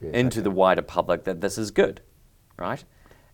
Yes, 0.00 0.14
into 0.14 0.38
okay. 0.38 0.44
the 0.48 0.50
wider 0.62 0.82
public 0.98 1.24
that 1.24 1.40
this 1.44 1.56
is 1.58 1.70
good, 1.70 2.00
right? 2.66 2.82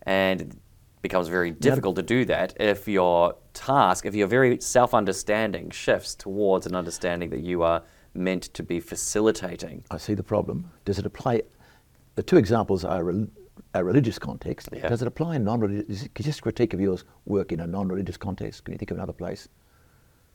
And 0.03 0.59
becomes 1.01 1.27
very 1.27 1.51
difficult 1.51 1.95
to 1.95 2.01
do 2.01 2.25
that 2.25 2.53
if 2.59 2.87
your 2.87 3.35
task, 3.53 4.05
if 4.05 4.15
your 4.15 4.27
very 4.27 4.59
self 4.59 4.93
understanding 4.93 5.69
shifts 5.69 6.15
towards 6.15 6.65
an 6.65 6.75
understanding 6.75 7.29
that 7.29 7.41
you 7.41 7.63
are 7.63 7.83
meant 8.13 8.43
to 8.53 8.63
be 8.63 8.79
facilitating. 8.79 9.83
I 9.91 9.97
see 9.97 10.13
the 10.13 10.23
problem. 10.23 10.69
Does 10.85 10.99
it 10.99 11.05
apply? 11.05 11.43
The 12.15 12.23
two 12.23 12.37
examples 12.37 12.83
are 12.83 13.13
a 13.73 13.83
religious 13.83 14.19
context. 14.19 14.69
Yeah. 14.73 14.89
Does 14.89 15.01
it 15.01 15.07
apply 15.07 15.37
in 15.37 15.43
non-religious? 15.43 16.07
Just 16.15 16.41
critique 16.41 16.73
of 16.73 16.81
yours 16.81 17.05
work 17.25 17.51
in 17.51 17.59
a 17.59 17.67
non-religious 17.67 18.17
context. 18.17 18.65
Can 18.65 18.73
you 18.73 18.77
think 18.77 18.91
of 18.91 18.97
another 18.97 19.13
place? 19.13 19.47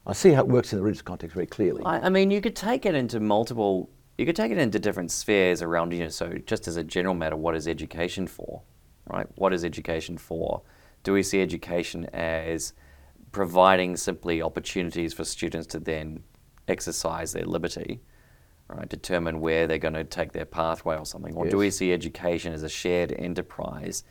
I 0.07 0.13
see 0.13 0.33
how 0.33 0.43
it 0.43 0.49
works 0.49 0.73
in 0.73 0.79
the 0.79 0.83
religious 0.83 1.03
context 1.03 1.35
very 1.35 1.47
clearly. 1.47 1.83
I, 1.85 2.07
I 2.07 2.09
mean, 2.11 2.31
you 2.31 2.41
could 2.41 2.57
take 2.57 2.87
it 2.87 2.95
into 2.95 3.21
multiple. 3.21 3.91
You 4.19 4.27
could 4.27 4.37
take 4.37 4.53
it 4.53 4.59
into 4.59 4.79
different 4.79 5.11
spheres 5.11 5.63
around. 5.63 5.93
You 5.93 6.05
know, 6.05 6.09
so 6.09 6.39
just 6.47 6.69
as 6.69 6.77
a 6.77 6.85
general 6.85 7.15
matter, 7.15 7.37
what 7.37 7.55
is 7.57 7.67
education 7.67 8.27
for, 8.27 8.63
right? 9.07 9.27
What 9.37 9.53
is 9.53 9.65
education 9.65 10.19
for? 10.19 10.63
Do 11.03 11.13
we 11.13 11.23
see 11.23 11.41
education 11.43 12.07
as 12.13 12.73
providing 13.33 13.97
simply 13.97 14.41
opportunities 14.41 15.13
for 15.13 15.25
students 15.25 15.67
to 15.67 15.81
then 15.81 16.23
exercise 16.69 17.33
their 17.33 17.45
liberty, 17.45 18.01
right? 18.69 18.89
Determine 18.89 19.41
where 19.41 19.67
they're 19.67 19.79
going 19.79 19.95
to 19.95 20.05
take 20.05 20.33
their 20.33 20.45
pathway 20.45 20.97
or 20.97 21.05
something, 21.05 21.35
or 21.35 21.49
do 21.49 21.59
we 21.59 21.71
see 21.71 21.93
education 21.93 22.53
as 22.53 22.63
a 22.63 22.69
shared 22.69 23.13
enterprise 23.13 24.05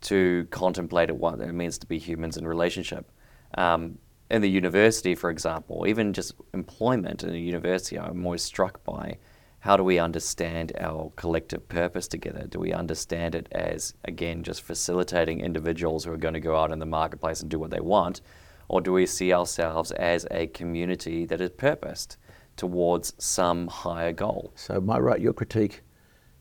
to 0.00 0.46
contemplate 0.50 1.10
what 1.12 1.40
it 1.40 1.52
means 1.52 1.78
to 1.78 1.86
be 1.86 1.98
humans 1.98 2.36
in 2.36 2.46
relationship? 2.46 3.10
Um, 3.56 3.98
in 4.30 4.42
the 4.42 4.50
university, 4.50 5.14
for 5.14 5.30
example, 5.30 5.86
even 5.86 6.12
just 6.12 6.32
employment 6.54 7.22
in 7.22 7.30
a 7.30 7.38
university, 7.38 7.98
I'm 7.98 8.24
always 8.24 8.42
struck 8.42 8.82
by 8.82 9.18
how 9.64 9.78
do 9.78 9.82
we 9.82 9.98
understand 9.98 10.72
our 10.78 11.10
collective 11.16 11.66
purpose 11.70 12.06
together? 12.06 12.46
Do 12.46 12.58
we 12.58 12.74
understand 12.74 13.34
it 13.34 13.48
as, 13.52 13.94
again, 14.04 14.42
just 14.42 14.60
facilitating 14.60 15.40
individuals 15.40 16.04
who 16.04 16.12
are 16.12 16.18
going 16.18 16.34
to 16.34 16.40
go 16.40 16.54
out 16.54 16.70
in 16.70 16.80
the 16.80 16.84
marketplace 16.84 17.40
and 17.40 17.50
do 17.50 17.58
what 17.58 17.70
they 17.70 17.80
want? 17.80 18.20
Or 18.68 18.82
do 18.82 18.92
we 18.92 19.06
see 19.06 19.32
ourselves 19.32 19.90
as 19.92 20.26
a 20.30 20.48
community 20.48 21.24
that 21.24 21.40
is 21.40 21.48
purposed 21.48 22.18
towards 22.58 23.14
some 23.16 23.66
higher 23.68 24.12
goal? 24.12 24.52
So 24.54 24.82
my 24.82 24.98
right, 24.98 25.18
your 25.18 25.32
critique 25.32 25.80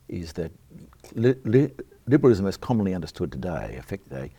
is 0.09 0.33
that 0.33 0.51
li- 1.13 1.35
li- 1.45 1.71
liberalism, 2.07 2.45
as 2.45 2.57
commonly 2.57 2.93
understood 2.93 3.31
today, 3.31 3.77
affect 3.79 4.03
today, 4.03 4.31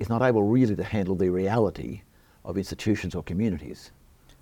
is 0.00 0.08
not 0.08 0.22
able 0.22 0.42
really 0.42 0.74
to 0.74 0.82
handle 0.82 1.14
the 1.14 1.28
reality 1.28 2.02
of 2.44 2.58
institutions 2.58 3.14
or 3.14 3.22
communities. 3.22 3.92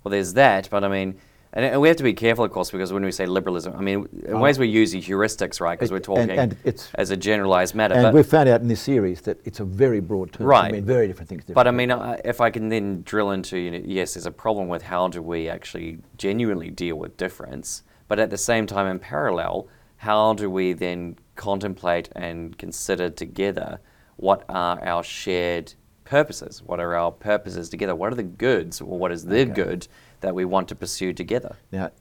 Well, 0.03 0.09
there's 0.09 0.33
that, 0.33 0.67
but 0.71 0.83
I 0.83 0.87
mean, 0.87 1.19
and, 1.55 1.63
and 1.65 1.79
we 1.81 1.87
have 1.87 1.97
to 1.97 2.03
be 2.03 2.13
careful, 2.13 2.43
of 2.43 2.51
course, 2.51 2.71
because 2.71 2.91
when 2.91 3.05
we 3.05 3.11
say 3.11 3.27
liberalism, 3.27 3.75
I 3.77 3.81
mean, 3.81 4.07
in 4.25 4.39
ways 4.39 4.57
we 4.57 4.67
use 4.67 4.91
the 4.91 5.01
heuristics, 5.01 5.61
right? 5.61 5.77
Because 5.77 5.91
we're 5.91 5.99
talking 5.99 6.31
and 6.31 6.53
it's- 6.63 6.89
as 6.95 7.11
a 7.11 7.17
generalized 7.17 7.75
matter. 7.75 7.93
And 7.93 8.03
but, 8.03 8.13
we've 8.13 8.25
found 8.25 8.49
out 8.49 8.61
in 8.61 8.67
this 8.67 8.81
series 8.81 9.21
that 9.21 9.39
it's 9.45 9.59
a 9.59 9.63
very 9.63 9.99
broad 9.99 10.31
term. 10.33 10.47
Right. 10.47 10.69
I 10.69 10.71
mean, 10.71 10.83
very 10.83 11.07
different 11.07 11.29
things. 11.29 11.45
to 11.45 11.53
But 11.53 11.67
I 11.67 11.71
mean, 11.71 11.91
uh, 11.91 12.17
if 12.25 12.41
I 12.41 12.49
can 12.49 12.69
then 12.69 13.03
drill 13.03 13.31
into, 13.31 13.57
you 13.59 13.69
know, 13.69 13.81
yes, 13.85 14.15
there's 14.15 14.25
a 14.25 14.31
problem 14.31 14.67
with 14.67 14.81
how 14.81 15.07
do 15.07 15.21
we 15.21 15.47
actually 15.47 15.99
genuinely 16.17 16.71
deal 16.71 16.95
with 16.95 17.17
difference, 17.17 17.83
but 18.07 18.19
at 18.19 18.31
the 18.31 18.37
same 18.37 18.65
time, 18.65 18.87
in 18.87 18.97
parallel, 18.97 19.67
how 19.97 20.33
do 20.33 20.49
we 20.49 20.73
then 20.73 21.17
contemplate 21.35 22.09
and 22.15 22.57
consider 22.57 23.11
together 23.11 23.79
what 24.15 24.43
are 24.49 24.83
our 24.83 25.03
shared 25.03 25.73
purposes? 26.03 26.63
What 26.65 26.79
are 26.79 26.95
our 26.95 27.11
purposes 27.11 27.69
together? 27.69 27.95
What 27.95 28.11
are 28.11 28.15
the 28.15 28.23
goods, 28.23 28.81
or 28.81 28.97
what 28.97 29.11
is 29.11 29.25
the 29.25 29.41
Okay. 29.41 29.51
good 29.51 29.87
that 30.23 30.33
we 30.33 30.45
want 30.45 30.67
to 30.69 30.75
pursue 30.75 31.13
together? 31.13 31.57
Now, 31.71 31.91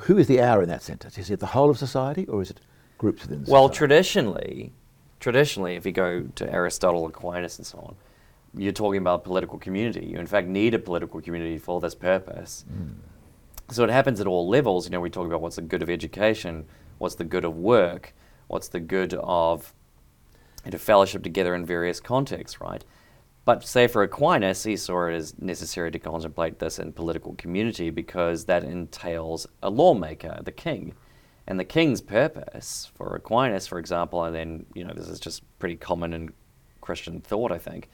who 0.00 0.18
is 0.18 0.28
the 0.28 0.40
our 0.40 0.62
in 0.62 0.68
that 0.68 0.82
sentence? 0.82 1.18
Is 1.18 1.30
it 1.30 1.40
the 1.40 1.46
whole 1.46 1.70
of 1.70 1.78
society 1.78 2.26
or 2.26 2.42
is 2.42 2.50
it 2.50 2.60
groups 2.98 3.22
within 3.22 3.40
society? 3.40 3.52
Well, 3.52 3.68
traditionally, 3.68 4.72
traditionally, 5.18 5.74
if 5.74 5.86
you 5.86 5.92
go 5.92 6.22
to 6.22 6.52
Aristotle, 6.52 7.06
Aquinas, 7.06 7.58
and 7.58 7.66
so 7.66 7.78
on, 7.78 7.96
you're 8.56 8.72
talking 8.72 8.98
about 8.98 9.24
political 9.24 9.58
community. 9.58 10.06
You, 10.06 10.18
in 10.18 10.26
fact, 10.26 10.46
need 10.46 10.74
a 10.74 10.78
political 10.78 11.20
community 11.20 11.58
for 11.58 11.80
this 11.80 11.94
purpose. 11.94 12.64
Hmm. 12.68 12.92
So 13.70 13.82
it 13.82 13.90
happens 13.90 14.20
at 14.20 14.26
all 14.26 14.46
levels. 14.46 14.84
You 14.84 14.92
know, 14.92 15.00
we 15.00 15.10
talk 15.10 15.26
about 15.26 15.40
what's 15.40 15.56
the 15.56 15.62
good 15.62 15.82
of 15.82 15.88
education, 15.88 16.66
what's 16.98 17.14
the 17.14 17.24
good 17.24 17.44
of 17.44 17.56
work, 17.56 18.14
what's 18.48 18.68
the 18.68 18.80
good 18.80 19.14
of 19.14 19.72
you 20.64 20.72
know, 20.72 20.78
fellowship 20.78 21.22
together 21.22 21.54
in 21.54 21.64
various 21.64 21.98
contexts, 21.98 22.60
right? 22.60 22.84
But 23.44 23.64
say 23.64 23.86
for 23.86 24.02
Aquinas, 24.02 24.64
he 24.64 24.76
saw 24.76 25.06
it 25.08 25.14
as 25.14 25.38
necessary 25.38 25.90
to 25.90 25.98
contemplate 25.98 26.58
this 26.58 26.78
in 26.78 26.92
political 26.92 27.34
community 27.34 27.90
because 27.90 28.46
that 28.46 28.64
entails 28.64 29.46
a 29.62 29.68
lawmaker, 29.68 30.40
the 30.42 30.52
king. 30.52 30.94
And 31.46 31.60
the 31.60 31.64
king's 31.64 32.00
purpose 32.00 32.90
for 32.94 33.14
Aquinas, 33.14 33.66
for 33.66 33.78
example, 33.78 34.24
and 34.24 34.34
then, 34.34 34.66
you 34.74 34.82
know, 34.82 34.94
this 34.94 35.08
is 35.08 35.20
just 35.20 35.42
pretty 35.58 35.76
common 35.76 36.14
in 36.14 36.32
Christian 36.80 37.20
thought, 37.20 37.52
I 37.52 37.58
think. 37.58 37.90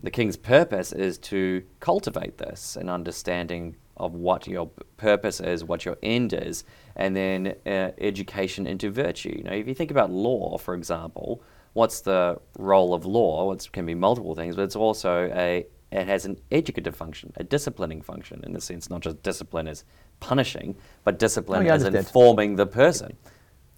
The 0.00 0.12
king's 0.12 0.36
purpose 0.36 0.92
is 0.92 1.18
to 1.18 1.64
cultivate 1.80 2.38
this, 2.38 2.76
an 2.76 2.88
understanding 2.88 3.76
of 3.96 4.14
what 4.14 4.46
your 4.46 4.70
purpose 4.96 5.40
is, 5.40 5.64
what 5.64 5.84
your 5.84 5.96
end 6.02 6.32
is, 6.32 6.64
and 6.96 7.16
then 7.16 7.54
uh, 7.66 7.90
education 7.98 8.66
into 8.66 8.90
virtue. 8.90 9.34
You 9.36 9.44
know, 9.44 9.52
if 9.52 9.66
you 9.68 9.74
think 9.74 9.90
about 9.90 10.10
law, 10.10 10.58
for 10.58 10.74
example, 10.74 11.42
what's 11.74 12.00
the 12.00 12.40
role 12.58 12.94
of 12.94 13.04
law? 13.04 13.52
It 13.52 13.68
can 13.72 13.84
be 13.84 13.94
multiple 13.94 14.34
things, 14.34 14.56
but 14.56 14.62
it's 14.62 14.76
also 14.76 15.30
a 15.34 15.66
it 15.92 16.08
has 16.08 16.24
an 16.24 16.40
educative 16.50 16.96
function, 16.96 17.32
a 17.36 17.44
disciplining 17.44 18.02
function 18.02 18.40
in 18.44 18.52
the 18.52 18.60
sense 18.60 18.90
not 18.90 19.00
just 19.02 19.22
discipline 19.22 19.68
as 19.68 19.84
punishing, 20.18 20.74
but 21.04 21.18
discipline 21.20 21.62
Oh, 21.62 21.66
yeah, 21.66 21.74
as 21.74 21.84
informing 21.84 22.56
the 22.56 22.66
person. 22.66 23.16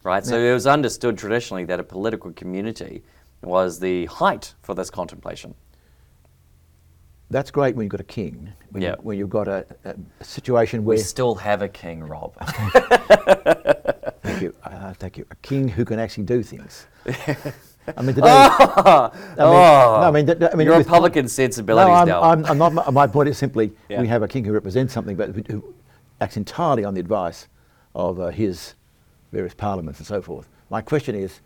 Right? 0.03 0.25
So 0.25 0.39
it 0.39 0.53
was 0.53 0.67
understood 0.67 1.19
traditionally 1.19 1.65
that 1.65 1.81
a 1.81 1.83
political 1.83 2.33
community 2.33 3.03
was 3.43 3.81
the 3.81 4.07
height 4.07 4.55
for 4.63 4.75
this 4.75 4.89
contemplation. 4.89 5.55
That's 7.29 7.51
great 7.51 7.75
when 7.75 7.85
you've 7.85 7.91
got 7.91 8.01
a 8.01 8.05
king. 8.05 8.53
When, 8.71 8.83
Yeah. 8.83 8.91
you, 8.91 8.97
when 9.03 9.19
you've 9.19 9.31
got 9.31 9.49
a, 9.49 9.67
a, 9.85 9.97
a 10.21 10.25
situation 10.25 10.85
where. 10.85 10.97
We 10.97 11.03
still 11.03 11.35
have 11.35 11.61
a 11.61 11.69
king, 11.69 12.05
Rob. 12.05 12.35
Thank 14.23 14.43
you. 14.43 14.55
Uh, 14.63 14.93
thank 14.95 15.19
you. 15.19 15.27
A 15.31 15.37
king 15.37 15.69
who 15.69 15.85
can 15.85 15.99
actually 15.99 16.25
do 16.25 16.43
things. 16.43 16.87
I 17.97 18.03
mean, 18.03 18.15
today. 18.15 18.27
I 18.29 19.11
mean, 19.11 19.37
no, 19.39 19.53
I 19.53 20.11
mean, 20.11 20.31
I 20.31 20.55
mean, 20.57 20.67
Your 20.67 20.77
with- 20.79 20.87
Republican 20.87 21.29
sensibilities 21.29 21.89
No, 21.89 21.95
I'm, 21.95 22.09
now. 22.09 22.23
I'm, 22.23 22.45
I'm 22.47 22.59
not. 22.75 22.93
My, 22.93 23.07
point 23.07 23.29
is 23.29 23.39
simply 23.39 23.73
Yeah. 23.89 24.01
we 24.01 24.09
have 24.09 24.23
a 24.23 24.29
king 24.29 24.45
who 24.45 24.53
represents 24.53 24.93
something, 24.93 25.17
but 25.17 25.35
who- 25.49 25.75
acts 26.21 26.37
entirely 26.37 26.85
on 26.85 26.95
the 26.95 27.01
advice 27.01 27.49
of 27.95 28.19
uh, 28.21 28.29
his 28.29 28.75
various 29.33 29.55
parliaments 29.55 30.01
and 30.01 30.07
so 30.07 30.23
forth. 30.23 30.49
My 30.71 30.81
question 30.81 31.15
is, 31.15 31.41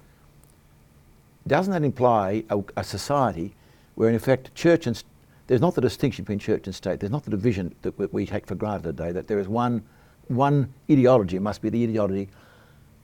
doesn't 1.46 1.72
that 1.72 1.82
imply 1.82 2.44
a, 2.50 2.62
a 2.76 2.84
society 2.84 3.54
where 3.94 4.08
in 4.08 4.14
effect 4.14 4.54
church 4.54 4.86
and 4.86 4.96
st- 4.96 5.06
there's 5.46 5.60
not 5.60 5.74
the 5.74 5.80
distinction 5.80 6.24
between 6.24 6.38
church 6.38 6.66
and 6.66 6.74
state. 6.74 7.00
There's 7.00 7.10
not 7.10 7.24
the 7.24 7.30
division 7.30 7.74
that 7.82 7.98
we, 7.98 8.06
we 8.06 8.26
take 8.26 8.46
for 8.46 8.54
granted 8.54 8.96
today. 8.96 9.10
That 9.10 9.26
there 9.26 9.40
is 9.40 9.48
one 9.48 9.82
one 10.28 10.72
ideology. 10.88 11.36
It 11.36 11.42
must 11.42 11.60
be 11.60 11.70
the 11.70 11.82
ideology 11.82 12.28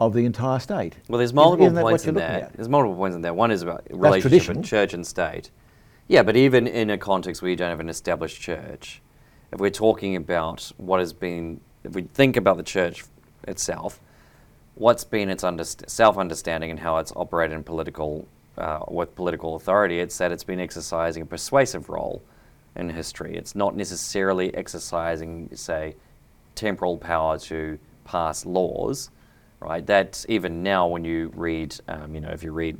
of 0.01 0.13
the 0.13 0.25
entire 0.25 0.59
state. 0.59 0.97
Well, 1.09 1.19
there's 1.19 1.33
multiple 1.33 1.67
Isn't 1.67 1.81
points 1.81 2.07
in 2.07 2.15
there. 2.15 2.51
There's 2.55 2.69
multiple 2.69 2.97
points 2.97 3.17
in 3.17 3.23
there. 3.23 3.35
One 3.35 3.51
is 3.51 3.63
about 3.63 3.87
relationship 3.91 4.57
with 4.57 4.65
church 4.65 4.93
and 4.95 5.07
state. 5.07 5.51
Yeah, 6.09 6.23
but 6.23 6.37
even 6.37 6.67
in 6.67 6.91
a 6.91 6.99
context 6.99 7.43
where 7.43 7.51
you 7.51 7.57
don't 7.57 7.71
have 7.71 7.81
an 7.81 7.89
established 7.89 8.41
church, 8.41 9.01
if 9.53 9.61
we're 9.61 9.71
talking 9.71 10.15
about 10.17 10.71
what 10.77 11.01
has 11.01 11.13
been, 11.13 11.61
if 11.83 11.95
we 11.95 12.03
think 12.03 12.37
about 12.37 12.59
the 12.59 12.63
church 12.63 13.05
itself, 13.49 14.01
what's 14.75 15.05
been 15.05 15.31
its 15.31 15.43
underst- 15.43 15.89
self-understanding 15.89 16.71
and 16.71 16.79
how 16.79 16.99
it's 16.99 17.13
operated 17.17 17.57
in 17.57 17.65
political, 17.65 18.29
uh, 18.59 18.81
with 18.89 19.15
political 19.17 19.57
authority, 19.57 19.99
it's 19.99 20.19
that 20.19 20.31
it's 20.31 20.45
been 20.45 20.61
exercising 20.61 21.23
a 21.23 21.27
persuasive 21.27 21.89
role 21.89 22.23
in 22.77 22.91
history. 22.91 23.35
It's 23.37 23.55
not 23.55 23.75
necessarily 23.75 24.55
exercising, 24.55 25.49
say, 25.55 25.97
temporal 26.55 26.99
power 26.99 27.39
to 27.39 27.79
pass 28.05 28.45
laws, 28.45 29.11
right? 29.61 29.85
That's 29.87 30.27
even 30.29 30.63
now 30.63 30.87
when 30.89 31.05
you 31.05 31.33
read, 31.35 31.77
um, 31.89 32.15
you 32.15 32.21
know, 32.21 32.29
if 32.31 32.43
you 32.43 32.53
read, 32.53 32.79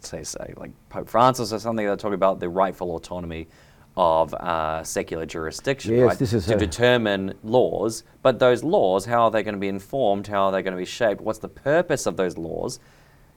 say, 0.00 0.22
say 0.22 0.54
like 0.56 0.70
Pope 0.88 1.08
Francis 1.08 1.52
or 1.52 1.58
something, 1.58 1.84
they're 1.86 1.96
talking 1.96 2.14
about 2.14 2.40
the 2.40 2.48
rightful 2.48 2.94
autonomy 2.94 3.48
of 3.96 4.32
uh, 4.34 4.82
secular 4.84 5.26
jurisdiction, 5.26 5.94
Yes, 5.94 6.06
right? 6.06 6.18
this 6.18 6.32
is 6.32 6.46
to 6.46 6.56
determine 6.56 7.34
laws. 7.42 8.04
But 8.22 8.38
those 8.38 8.62
laws, 8.62 9.04
how 9.04 9.24
are 9.24 9.30
they 9.30 9.42
going 9.42 9.54
to 9.54 9.60
be 9.60 9.68
informed? 9.68 10.26
How 10.28 10.44
are 10.44 10.52
they 10.52 10.62
going 10.62 10.74
to 10.74 10.78
be 10.78 10.84
shaped? 10.84 11.20
What's 11.20 11.40
the 11.40 11.48
purpose 11.48 12.06
of 12.06 12.16
those 12.16 12.38
laws? 12.38 12.78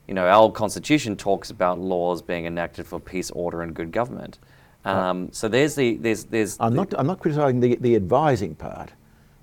You 0.06 0.14
know, 0.14 0.26
our 0.28 0.50
constitution 0.52 1.16
talks 1.16 1.50
about 1.50 1.78
laws 1.80 2.22
being 2.22 2.46
enacted 2.46 2.86
for 2.86 3.00
peace, 3.00 3.30
order, 3.32 3.62
and 3.62 3.74
good 3.74 3.90
government. 3.90 4.38
Um, 4.84 5.30
so 5.32 5.48
there's 5.48 5.74
the 5.74 5.96
there's 5.96 6.24
there's 6.24 6.58
I'm 6.60 6.72
the- 6.72 6.76
not, 6.82 6.94
I'm 6.98 7.06
not 7.06 7.18
criticising 7.20 7.60
the, 7.60 7.76
the 7.76 7.96
advising 7.96 8.54
part. 8.54 8.92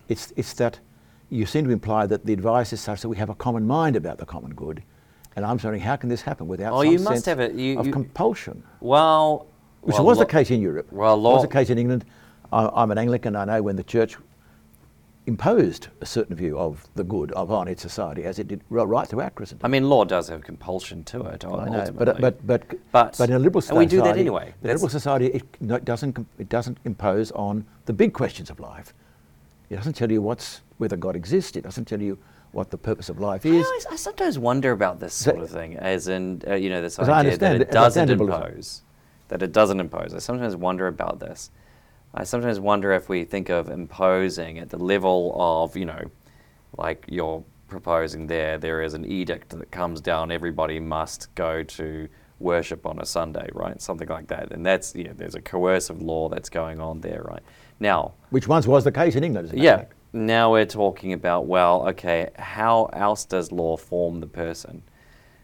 It's, 0.07 0.31
it's 0.35 0.53
that 0.53 0.79
you 1.31 1.45
seem 1.45 1.63
to 1.65 1.71
imply 1.71 2.05
that 2.05 2.25
the 2.25 2.33
advice 2.33 2.73
is 2.73 2.81
such 2.81 3.01
that 3.01 3.09
we 3.09 3.15
have 3.17 3.29
a 3.29 3.35
common 3.35 3.65
mind 3.65 3.95
about 3.95 4.17
the 4.19 4.25
common 4.25 4.53
good. 4.53 4.83
And 5.35 5.45
I'm 5.45 5.51
wondering, 5.51 5.79
how 5.81 5.95
can 5.95 6.09
this 6.09 6.21
happen 6.21 6.45
without 6.47 6.73
Oh, 6.73 6.83
some 6.83 6.91
you 6.91 6.99
must 6.99 7.23
sense 7.23 7.25
have 7.25 7.39
it- 7.39 7.53
you- 7.55 7.79
of 7.79 7.87
you- 7.87 7.93
compulsion? 7.93 8.61
well, 8.81 9.47
Which 9.81 9.95
well, 9.95 10.05
was 10.05 10.19
the 10.19 10.25
case 10.25 10.51
in 10.51 10.61
Europe. 10.61 10.91
well, 10.91 11.15
law- 11.17 11.33
was 11.35 11.41
the 11.43 11.47
case 11.47 11.69
in 11.69 11.77
England. 11.77 12.03
I, 12.51 12.69
I'm 12.75 12.91
an 12.91 12.97
Anglican. 12.97 13.37
I 13.37 13.45
know 13.45 13.61
when 13.63 13.77
the 13.77 13.83
church 13.83 14.17
imposed 15.27 15.87
a 16.01 16.05
certain 16.05 16.35
view 16.35 16.57
of 16.59 16.85
the 16.95 17.03
good 17.03 17.31
of 17.31 17.49
on 17.49 17.67
its 17.69 17.81
society, 17.81 18.23
as 18.25 18.39
it 18.39 18.47
did 18.49 18.59
ri- 18.69 18.83
right 18.83 19.07
throughout 19.07 19.33
Christendom. 19.35 19.65
I 19.65 19.69
mean, 19.69 19.87
law 19.87 20.03
does 20.03 20.27
have 20.27 20.43
compulsion 20.43 21.03
to 21.05 21.21
it. 21.27 21.45
I 21.45 21.69
know, 21.69 21.91
but, 21.95 22.09
uh, 22.09 22.13
but, 22.19 22.45
but, 22.45 22.63
But- 22.91 23.15
but 23.17 23.29
in 23.29 23.35
a 23.35 23.39
liberal 23.39 23.63
and 23.69 23.77
we 23.77 23.85
do 23.85 23.97
that 23.97 24.03
society, 24.03 24.19
anyway. 24.19 24.53
In 24.63 24.69
a 24.69 24.73
liberal 24.73 24.89
society, 24.89 25.27
it, 25.27 25.85
doesn't, 25.85 26.17
it 26.39 26.49
doesn't 26.49 26.79
impose 26.83 27.31
on 27.31 27.65
the 27.85 27.93
big 27.93 28.13
questions 28.13 28.49
of 28.49 28.59
life. 28.59 28.93
It 29.69 29.75
doesn't 29.77 29.93
tell 29.93 30.11
you 30.11 30.21
what's, 30.21 30.61
whether 30.81 30.97
God 30.97 31.15
exists. 31.15 31.55
It 31.55 31.61
doesn't 31.61 31.85
tell 31.85 32.01
you 32.01 32.17
what 32.53 32.71
the 32.71 32.77
purpose 32.77 33.07
of 33.07 33.19
life 33.19 33.45
I, 33.45 33.49
is. 33.49 33.65
always- 33.65 33.85
I 33.85 33.95
sometimes 33.95 34.39
wonder 34.39 34.71
about 34.71 34.99
this 34.99 35.13
sort 35.13 35.37
that- 35.37 35.43
of 35.43 35.49
thing, 35.51 35.77
as 35.77 36.07
in, 36.07 36.41
uh, 36.47 36.55
you 36.55 36.69
know, 36.71 36.81
this 36.81 36.97
I 36.99 37.03
idea 37.03 37.37
that 37.37 37.55
it- 37.55 37.61
it 37.61 37.71
doesn't 37.71 38.09
impose, 38.09 38.81
that 39.29 39.43
it 39.43 39.51
doesn't 39.53 39.79
impose. 39.79 40.13
I 40.13 40.17
sometimes 40.17 40.55
wonder 40.55 40.87
about 40.87 41.19
this. 41.19 41.51
I 42.15 42.23
sometimes 42.25 42.59
wonder 42.59 42.91
if 42.91 43.07
we 43.07 43.23
think 43.23 43.49
of 43.49 43.69
imposing 43.69 44.57
at 44.59 44.69
the 44.71 44.77
level 44.77 45.33
of, 45.37 45.77
you 45.77 45.85
know, 45.85 46.03
like 46.77 47.05
you're 47.07 47.43
proposing 47.67 48.25
there, 48.27 48.57
there 48.57 48.81
is 48.81 48.93
an 48.95 49.05
edict 49.05 49.49
that 49.51 49.69
comes 49.71 50.01
down, 50.01 50.31
everybody 50.31 50.79
must 50.79 51.33
go 51.35 51.63
to 51.63 52.09
worship 52.39 52.85
on 52.87 52.99
a 52.99 53.05
Sunday, 53.05 53.47
right? 53.53 53.79
Something 53.79 54.09
like 54.09 54.27
that. 54.27 54.51
And 54.51 54.65
that's, 54.65 54.95
you 54.95 55.03
know, 55.05 55.13
there's 55.15 55.35
a 55.35 55.41
coercive 55.41 56.01
law 56.01 56.27
that's 56.27 56.49
going 56.49 56.81
on 56.81 56.99
there, 57.01 57.21
right? 57.23 57.43
Now, 57.79 58.13
Which 58.31 58.47
once 58.47 58.65
was 58.67 58.83
the 58.83 58.91
case 58.91 59.15
in 59.15 59.23
England, 59.23 59.47
matter 59.49 59.57
of 59.57 59.63
yeah. 59.63 59.85
Now 60.13 60.51
we're 60.51 60.65
talking 60.65 61.13
about, 61.13 61.45
well, 61.45 61.87
okay, 61.89 62.29
how 62.37 62.85
else 62.93 63.23
does 63.25 63.51
law 63.51 63.77
form 63.77 64.19
the 64.19 64.27
person? 64.27 64.83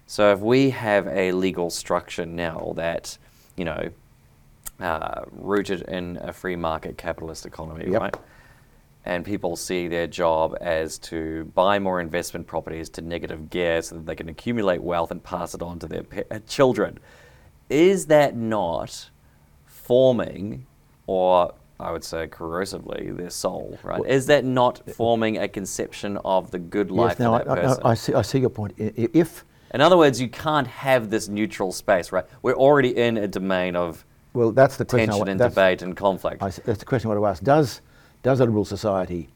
So 0.05 0.31
if 0.31 0.39
we 0.39 0.71
have 0.71 1.07
a 1.07 1.31
legal 1.31 1.69
structure 1.69 2.25
now 2.25 2.73
that, 2.75 3.17
you 3.55 3.65
know, 3.65 3.89
uh, 4.79 5.23
rooted 5.31 5.81
in 5.83 6.17
a 6.21 6.33
free 6.33 6.55
market 6.55 6.97
capitalist 6.97 7.45
economy, 7.45 7.91
Yep. 7.91 8.01
right? 8.01 8.15
And 9.05 9.23
people 9.23 9.55
see 9.55 9.87
their 9.87 10.05
job 10.07 10.57
as 10.59 10.97
to 10.99 11.45
buy 11.55 11.79
more 11.79 12.01
investment 12.01 12.45
properties 12.45 12.89
to 12.91 13.01
negative 13.01 13.49
gear 13.49 13.81
so 13.81 13.95
that 13.95 14.05
they 14.05 14.15
can 14.15 14.27
accumulate 14.27 14.83
wealth 14.83 15.11
and 15.11 15.23
pass 15.23 15.55
it 15.55 15.61
on 15.61 15.79
to 15.79 15.87
their 15.87 16.03
pe- 16.03 16.25
uh, 16.29 16.39
children. 16.45 16.99
Is 17.69 18.07
that 18.07 18.35
not 18.35 19.09
forming, 19.65 20.65
or 21.05 21.53
I 21.79 21.91
would 21.91 22.03
say 22.03 22.27
corrosively, 22.27 23.15
their 23.15 23.29
soul, 23.29 23.77
right? 23.83 24.03
Is 24.05 24.25
that 24.27 24.43
not 24.43 24.81
uh, 24.87 24.91
forming 24.93 25.37
a 25.37 25.47
conception 25.47 26.17
of 26.25 26.49
the 26.49 26.57
good 26.59 26.89
life 26.89 27.11
Yes, 27.11 27.19
now 27.19 27.37
for 27.37 27.45
that 27.45 27.49
I, 27.49 27.53
I, 27.53 27.61
person? 27.61 27.81
I, 27.85 27.93
see, 27.93 28.13
I 28.15 28.21
see 28.23 28.39
your 28.39 28.49
point. 28.49 28.73
I- 28.79 28.93
i- 28.97 29.09
If, 29.13 29.45
in 29.73 29.81
other 29.81 29.97
words, 29.97 30.19
you 30.19 30.27
can't 30.27 30.65
have 30.67 31.09
this 31.11 31.27
neutral 31.27 31.71
space, 31.71 32.11
right? 32.11 32.25
We're 32.41 32.55
already 32.55 32.97
in 32.97 33.17
a 33.17 33.27
domain 33.27 33.75
of 33.75 34.03
well, 34.33 34.51
that's 34.51 34.77
the 34.77 34.85
question. 34.85 35.09
I 35.09 35.13
tension 35.13 35.19
want- 35.19 35.29
and 35.29 35.39
debate 35.39 35.81
and 35.83 35.95
conflict. 35.95 36.41
I 36.41 36.49
that's 36.49 36.79
the 36.79 36.85
question 36.85 37.11
I 37.11 37.13
want 37.13 37.23
to 37.23 37.27
ask. 37.27 37.43
Does, 37.43 37.81
does 38.23 38.39
a 38.39 38.45
liberal 38.45 38.65
society, 38.65 39.29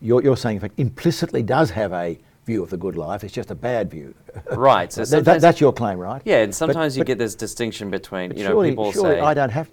you're, 0.00 0.22
you're 0.22 0.36
saying, 0.36 0.56
in 0.56 0.60
fact, 0.60 0.74
implicitly 0.78 1.42
does 1.42 1.70
have 1.70 1.92
a 1.92 2.16
view 2.46 2.62
of 2.62 2.70
the 2.70 2.76
good 2.76 2.96
life, 2.96 3.22
it's 3.24 3.34
just 3.34 3.50
a 3.50 3.54
bad 3.56 3.90
view. 3.90 4.14
Right, 4.52 4.92
so 4.92 5.04
That- 5.04 5.24
that- 5.24 5.40
that's 5.40 5.60
your 5.60 5.72
claim, 5.72 5.98
right? 5.98 6.22
yeah, 6.24 6.38
and 6.42 6.50
But- 6.50 6.54
sometimes 6.56 6.96
you 6.96 7.00
but- 7.02 7.08
get 7.08 7.18
this 7.18 7.34
distinction 7.34 7.90
between, 7.90 8.36
you 8.36 8.44
know, 8.44 8.50
surely, 8.50 8.70
people 8.70 8.92
surely 8.92 9.16
say, 9.16 9.20
I 9.20 9.34
don't 9.34 9.50
have, 9.50 9.68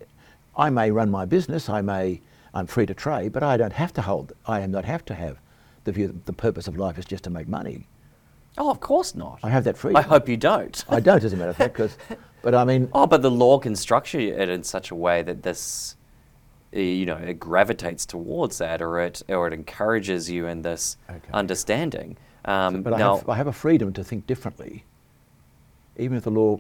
I 0.57 0.69
may 0.69 0.89
run 0.91 1.09
my 1.11 1.25
business, 1.25 1.69
I 1.69 1.81
may, 1.81 2.21
I'm 2.53 2.65
free 2.67 2.85
to 2.87 2.93
trade, 2.93 3.31
but 3.31 3.43
I 3.43 3.57
don't 3.57 3.73
have 3.73 3.93
to 3.93 4.01
hold, 4.01 4.33
I 4.45 4.61
am 4.61 4.71
not 4.71 4.85
have 4.85 5.05
to 5.05 5.13
have 5.13 5.37
the 5.83 5.91
view 5.91 6.07
that 6.07 6.25
the 6.25 6.33
purpose 6.33 6.67
of 6.67 6.77
life 6.77 6.97
is 6.97 7.05
just 7.05 7.23
to 7.25 7.29
make 7.29 7.47
money. 7.47 7.87
oh, 8.57 8.71
of 8.71 8.79
course 8.79 9.13
not. 9.13 9.39
I 9.43 9.49
have 9.49 9.63
that 9.65 9.77
freedom. 9.77 9.97
I 9.97 10.01
hope 10.01 10.27
you 10.27 10.35
don't. 10.35 10.83
I 10.89 10.99
don't, 10.99 11.23
as 11.23 11.31
a 11.31 11.37
matter 11.37 11.51
of 11.51 11.57
fact, 11.57 11.75
'cause- 11.75 11.95
but 12.41 12.55
I 12.55 12.65
mean, 12.65 12.89
Oh, 12.91 13.05
but 13.05 13.21
the 13.21 13.29
law 13.31 13.59
can 13.59 13.75
structure 13.75 14.19
it 14.19 14.49
in 14.49 14.63
such 14.63 14.89
a 14.89 14.95
way 14.95 15.21
that 15.21 15.43
this, 15.43 15.95
uh, 16.75 16.79
you 16.79 17.05
know, 17.05 17.17
it 17.17 17.39
gravitates 17.39 18.05
towards 18.05 18.57
that, 18.57 18.81
or 18.81 18.99
it 18.99 19.21
or 19.29 19.45
it 19.47 19.53
encourages 19.53 20.29
you 20.31 20.47
in 20.47 20.63
this 20.63 20.97
Okay. 21.07 21.19
understanding. 21.33 22.17
Um, 22.45 22.81
but 22.81 22.93
I 22.93 22.97
have, 22.99 23.29
I 23.29 23.35
have 23.35 23.47
a 23.47 23.53
freedom 23.53 23.93
to 23.93 24.03
think 24.03 24.25
differently, 24.25 24.85
even 25.97 26.17
if 26.17 26.23
the 26.23 26.31
law. 26.31 26.59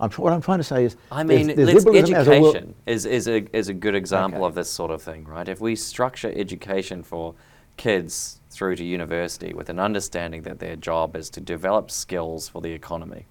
I'm, 0.00 0.10
tr- 0.10 0.22
what 0.22 0.32
I'm 0.32 0.40
trying 0.40 0.58
to 0.58 0.64
say 0.64 0.84
is, 0.84 0.96
I 1.10 1.24
mean, 1.24 1.48
there's 1.48 1.74
liberalism 1.74 2.14
as 2.14 2.28
a 2.28 2.32
education 2.32 2.74
is, 2.86 3.04
is, 3.04 3.26
a, 3.28 3.56
is 3.56 3.68
a 3.68 3.74
good 3.74 3.94
example 3.94 4.40
Okay. 4.40 4.48
of 4.48 4.54
this 4.54 4.70
sort 4.70 4.90
of 4.90 5.02
thing, 5.02 5.24
right? 5.24 5.48
If 5.48 5.60
we 5.60 5.74
structure 5.74 6.32
education 6.34 7.02
for 7.02 7.34
kids 7.76 8.40
through 8.50 8.76
to 8.76 8.84
university 8.84 9.52
with 9.54 9.68
an 9.68 9.78
understanding 9.78 10.42
that 10.42 10.58
their 10.58 10.76
job 10.76 11.16
is 11.16 11.30
to 11.30 11.40
develop 11.40 11.90
skills 11.90 12.48
for 12.48 12.60
the 12.62 12.72
economy, 12.72 13.26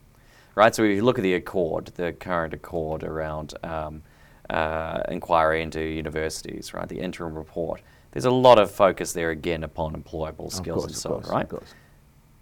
right? 0.56 0.73
So 0.75 0.84
if 0.84 0.95
you 0.95 1.03
look 1.03 1.17
at 1.17 1.23
the 1.23 1.36
Accord, 1.36 1.88
the 1.95 2.13
current 2.13 2.53
Accord 2.53 3.03
around 3.03 3.53
um, 3.63 4.03
uh, 4.49 5.03
inquiry 5.10 5.62
into 5.62 5.82
universities, 5.82 6.73
right? 6.73 6.88
The 6.88 6.99
interim 6.99 7.36
report. 7.36 7.82
There's 8.12 8.25
a 8.25 8.32
lot 8.32 8.58
of 8.58 8.71
focus 8.71 9.13
there 9.13 9.30
again 9.30 9.63
upon 9.63 10.01
employable 10.01 10.51
skills 10.51 10.84
course, 10.84 10.86
and 10.86 10.95
so 10.95 11.15
on, 11.15 11.21
right? 11.23 11.51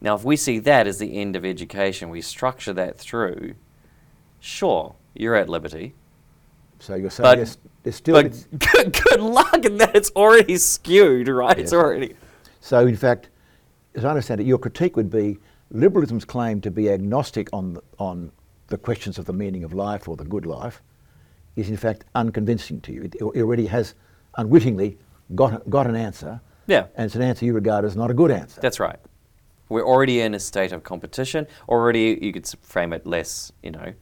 Now, 0.01 0.15
if 0.15 0.23
we 0.23 0.35
see 0.35 0.59
that 0.59 0.88
as 0.88 0.99
the 0.99 1.17
end 1.19 1.35
of 1.35 1.43
education, 1.45 2.09
we 2.09 2.21
structure 2.21 2.73
that 2.73 2.97
through. 2.97 3.55
Sure, 4.49 4.93
you're 5.15 5.34
at 5.34 5.49
liberty, 5.49 5.95
So 6.77 6.93
you're 6.93 7.10
saying 7.10 7.23
But- 7.25 7.58
there's, 7.81 7.95
still. 7.95 8.13
but 8.13 8.25
it's- 8.27 8.47
good, 8.73 8.93
good 8.93 9.19
luck 9.19 9.65
in 9.65 9.77
that 9.77 9.95
it's 9.95 10.12
already 10.15 10.58
skewed, 10.58 11.27
right? 11.29 11.58
It's 11.58 11.73
already. 11.73 12.15
so 12.62 12.86
in 12.86 12.95
fact, 12.95 13.29
as 13.95 14.05
I 14.05 14.10
understand 14.10 14.41
it, 14.41 14.45
your 14.45 14.60
critique 14.60 14.95
would 14.97 15.10
be 15.10 15.39
liberalism's 15.71 16.25
claim 16.25 16.62
to 16.62 16.69
be 16.69 16.91
agnostic 16.91 17.49
on 17.53 17.73
the, 17.73 17.81
on 17.97 18.31
the 18.67 18.77
questions 18.77 19.17
of 19.17 19.25
the 19.25 19.34
meaning 19.34 19.63
of 19.63 19.73
life 19.73 20.08
or 20.08 20.15
the 20.15 20.25
good 20.25 20.45
life 20.45 20.84
is 21.55 21.69
in 21.71 21.77
fact 21.77 22.05
unconvincing 22.13 22.81
to 22.81 22.91
you. 22.93 23.01
It, 23.03 23.15
it 23.15 23.41
already 23.41 23.65
has 23.65 23.95
unwittingly 24.38 24.99
got, 25.34 25.67
got 25.71 25.88
an 25.88 25.95
answer. 25.95 26.39
Yeah. 26.67 26.86
And 26.95 27.05
it's 27.08 27.15
an 27.15 27.23
answer 27.23 27.45
you 27.45 27.53
regard 27.53 27.84
as 27.84 27.95
not 27.95 28.12
a 28.12 28.13
good 28.13 28.29
answer. 28.29 28.62
That's 28.62 28.79
right. 28.79 28.99
We're 29.69 29.86
already 29.88 30.19
in 30.19 30.36
a 30.36 30.39
state 30.39 30.71
of 30.71 30.84
competition. 30.84 31.47
Already, 31.67 32.19
you 32.21 32.31
could 32.31 32.47
frame 32.62 32.93
it 32.93 33.08
less, 33.08 33.51
you 33.63 33.71
know, 33.71 33.93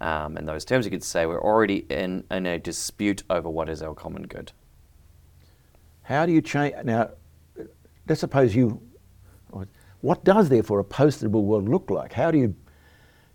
um, 0.00 0.36
in 0.36 0.46
those 0.46 0.64
terms. 0.64 0.84
You 0.84 0.90
could 0.90 1.04
say 1.04 1.26
we're 1.26 1.42
already 1.42 1.86
in, 1.90 2.24
in 2.30 2.46
a 2.46 2.58
dispute 2.58 3.22
over 3.30 3.48
what 3.48 3.68
is 3.68 3.82
our 3.82 3.94
common 3.94 4.24
good. 4.24 4.52
How 6.02 6.26
do 6.26 6.32
you 6.32 6.40
change? 6.40 6.74
Now, 6.84 7.10
let's 8.08 8.20
suppose 8.20 8.54
you. 8.54 8.80
What 10.00 10.24
does, 10.24 10.48
therefore, 10.48 10.78
a 10.78 10.84
post 10.84 11.22
liberal 11.22 11.44
world 11.44 11.68
look 11.68 11.90
like? 11.90 12.12
How 12.12 12.30
do 12.30 12.38
you. 12.38 12.54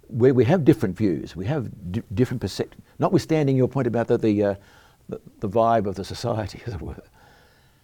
Where 0.07 0.33
we 0.33 0.45
have 0.45 0.63
different 0.63 0.95
views, 0.95 1.35
we 1.35 1.45
have 1.45 1.69
di- 1.91 2.03
different 2.13 2.41
perceptions, 2.41 2.83
notwithstanding 2.99 3.55
your 3.57 3.67
point 3.67 3.87
about 3.87 4.07
the, 4.07 4.17
the, 4.17 4.43
uh, 4.43 4.55
the, 5.09 5.19
the 5.39 5.49
vibe 5.49 5.87
of 5.87 5.95
the 5.95 6.03
society, 6.03 6.61
as 6.67 6.73
it 6.73 6.81
were. 6.81 7.01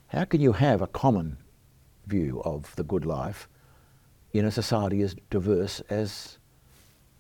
How 0.08 0.26
can 0.26 0.42
you 0.42 0.54
have 0.54 0.82
a 0.82 0.88
common 0.88 1.38
view 2.08 2.42
of 2.44 2.76
the 2.76 2.84
good 2.84 3.06
life 3.06 3.48
in 4.34 4.46
a 4.46 4.52
society 4.52 5.02
as 5.02 5.16
diverse 5.30 5.82
as 5.90 6.39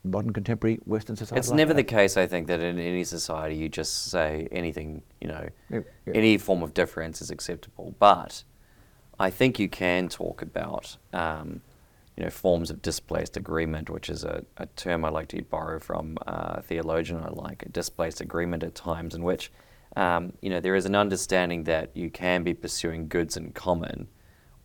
modern 0.03 0.31
contemporary 0.31 0.79
Western 0.85 1.15
society. 1.15 1.39
It's 1.39 1.49
like 1.49 1.57
never 1.57 1.73
that. 1.73 1.87
the 1.87 1.95
case, 1.95 2.17
I 2.17 2.25
think, 2.25 2.47
that 2.47 2.61
in 2.61 2.79
any 2.79 3.03
society 3.03 3.55
you 3.55 3.69
just 3.69 4.05
say 4.09 4.47
anything, 4.51 5.03
you 5.19 5.27
know, 5.27 5.49
Yeah, 5.69 5.81
yeah. 6.05 6.13
any 6.13 6.37
form 6.37 6.63
of 6.63 6.73
difference 6.73 7.21
is 7.21 7.29
acceptable. 7.31 7.95
But 7.99 8.43
I 9.19 9.29
think 9.29 9.59
you 9.59 9.67
can 9.67 10.07
talk 10.07 10.41
about, 10.41 10.97
um, 11.13 11.61
you 12.15 12.23
know, 12.23 12.29
forms 12.29 12.69
of 12.69 12.81
displaced 12.81 13.35
agreement, 13.37 13.89
which 13.89 14.09
is 14.09 14.23
a, 14.23 14.45
a 14.57 14.65
term 14.67 15.03
I 15.03 15.09
like 15.09 15.27
to 15.29 15.41
borrow 15.41 15.79
from 15.79 16.17
uh, 16.25 16.55
a 16.57 16.61
theologian 16.61 17.21
I 17.21 17.29
like, 17.29 17.63
a 17.63 17.69
displaced 17.69 18.21
agreement 18.21 18.63
at 18.63 18.75
times 18.75 19.15
in 19.15 19.23
which, 19.23 19.51
um, 19.97 20.33
you 20.41 20.49
know, 20.49 20.59
there 20.59 20.75
is 20.75 20.85
an 20.85 20.95
understanding 20.95 21.65
that 21.65 21.91
you 21.95 22.09
can 22.09 22.43
be 22.43 22.53
pursuing 22.53 23.07
goods 23.07 23.35
in 23.35 23.51
common, 23.51 24.07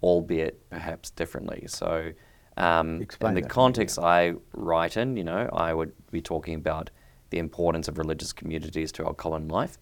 albeit 0.02 0.68
perhaps 0.70 1.10
differently. 1.10 1.64
So, 1.66 2.12
um, 2.56 3.00
Explain 3.02 3.30
in 3.30 3.34
the 3.34 3.40
to 3.42 3.46
me, 3.46 3.50
context 3.50 3.98
I 3.98 4.34
write 4.52 4.96
in, 4.96 5.16
you 5.16 5.24
know, 5.24 5.48
I 5.52 5.74
would 5.74 5.92
be 6.10 6.20
talking 6.20 6.54
about 6.54 6.90
the 7.30 7.38
importance 7.38 7.88
of 7.88 7.98
religious 7.98 8.32
communities 8.32 8.92
to 8.92 9.04
our 9.06 9.14
common 9.14 9.48
life. 9.48 9.78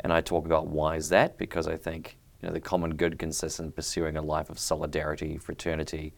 And 0.00 0.12
I 0.12 0.20
talk 0.20 0.44
about 0.44 0.66
why 0.66 0.96
is 0.96 1.08
that? 1.10 1.38
Because 1.38 1.66
I 1.66 1.76
think 1.76 2.18
you 2.42 2.48
know, 2.48 2.52
the 2.52 2.60
common 2.60 2.96
good 2.96 3.18
consists 3.18 3.58
in 3.58 3.72
pursuing 3.72 4.16
a 4.16 4.22
life 4.22 4.50
of 4.50 4.58
solidarity, 4.58 5.38
fraternity, 5.38 6.12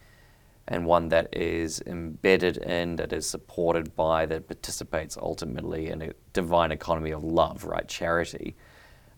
and 0.68 0.84
one 0.84 1.08
that 1.10 1.28
is 1.32 1.80
embedded 1.86 2.56
in, 2.56 2.96
that 2.96 3.12
is 3.12 3.28
supported 3.28 3.94
by, 3.94 4.26
that 4.26 4.48
participates 4.48 5.16
ultimately 5.16 5.88
in 5.88 6.02
a 6.02 6.12
divine 6.32 6.72
economy 6.72 7.12
of 7.12 7.22
love, 7.22 7.64
right? 7.64 7.86
Charity. 7.86 8.56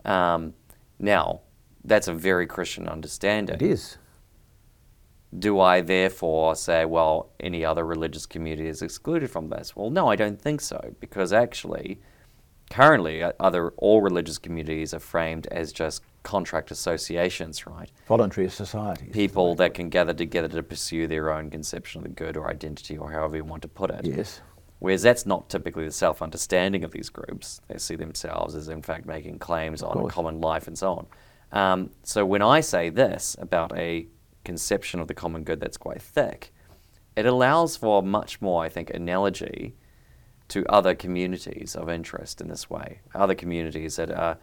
Um, 0.05 0.53
now, 0.99 1.41
that's 1.83 2.07
a 2.07 2.13
very 2.13 2.45
Christian 2.45 2.87
understanding 2.87 3.55
It 3.55 3.61
is. 3.63 3.97
Do 5.37 5.59
I 5.59 5.81
therefore 5.81 6.55
say, 6.55 6.85
well, 6.85 7.29
any 7.39 7.63
other 7.63 7.85
religious 7.85 8.25
community 8.25 8.67
is 8.67 8.81
excluded 8.81 9.29
from 9.29 9.49
this? 9.49 9.75
Well, 9.75 9.91
no, 9.91 10.07
I 10.07 10.15
don't 10.15 10.41
think 10.41 10.59
so, 10.59 10.95
because 10.99 11.31
actually, 11.31 11.99
currently, 12.71 13.21
uh, 13.21 13.33
other 13.39 13.69
all 13.77 14.01
religious 14.01 14.39
communities 14.39 14.93
are 14.93 14.99
framed 14.99 15.45
as 15.47 15.71
just 15.71 16.01
contract 16.23 16.71
associations, 16.71 17.67
right? 17.67 17.91
Voluntary 18.07 18.49
societies. 18.49 19.13
People 19.13 19.53
that 19.55 19.75
can 19.75 19.89
gather 19.89 20.13
together 20.13 20.47
to 20.47 20.63
pursue 20.63 21.07
their 21.07 21.31
own 21.31 21.51
conception 21.51 21.99
of 21.99 22.03
the 22.03 22.09
good 22.09 22.35
or 22.35 22.49
identity, 22.49 22.97
or 22.97 23.11
however 23.11 23.35
you 23.35 23.43
want 23.43 23.61
to 23.61 23.67
put 23.67 23.91
it. 23.91 24.05
Yes. 24.05 24.41
Whereas 24.79 25.01
that's 25.01 25.25
not 25.25 25.49
typically 25.49 25.85
the 25.85 25.91
self 25.91 26.21
understanding 26.21 26.83
of 26.83 26.91
these 26.91 27.09
groups. 27.09 27.61
They 27.67 27.77
see 27.77 27.95
themselves 27.95 28.55
as, 28.55 28.69
in 28.69 28.81
fact, 28.81 29.05
making 29.05 29.39
claims 29.39 29.83
on 29.83 30.07
common 30.09 30.41
life 30.41 30.67
and 30.67 30.77
so 30.77 30.93
on. 30.93 31.07
Um, 31.51 31.89
so 32.03 32.25
when 32.25 32.41
I 32.41 32.61
say 32.61 32.89
this 32.89 33.35
about 33.39 33.77
a 33.77 34.07
conception 34.43 34.99
of 34.99 35.07
the 35.07 35.13
common 35.13 35.43
good 35.43 35.59
that's 35.59 35.77
quite 35.77 36.01
thick, 36.01 36.53
it 37.15 37.25
allows 37.25 37.75
for 37.75 38.01
much 38.01 38.41
more, 38.41 38.63
I 38.63 38.69
think, 38.69 38.89
analogy 38.91 39.75
to 40.49 40.65
other 40.67 40.95
communities 40.95 41.75
of 41.75 41.89
interest 41.89 42.41
in 42.41 42.47
this 42.47 42.69
way. 42.69 43.01
Other 43.13 43.35
communities 43.35 43.97
that 43.97 44.11
are 44.11 44.37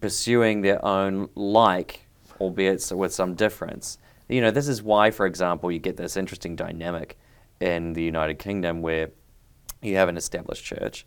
pursuing 0.00 0.62
their 0.62 0.84
own 0.84 1.28
like, 1.34 2.06
albeit 2.40 2.90
with 2.94 3.12
some 3.12 3.34
difference. 3.34 3.98
You 4.28 4.40
know, 4.40 4.50
this 4.50 4.68
is 4.68 4.82
why, 4.82 5.10
for 5.10 5.26
example, 5.26 5.70
you 5.70 5.78
get 5.78 5.96
this 5.96 6.16
interesting 6.16 6.56
dynamic 6.56 7.18
in 7.60 7.92
the 7.92 8.02
United 8.02 8.38
Kingdom 8.38 8.80
where 8.80 9.10
you 9.82 9.96
have 9.96 10.08
an 10.08 10.16
established 10.16 10.64
church, 10.64 11.06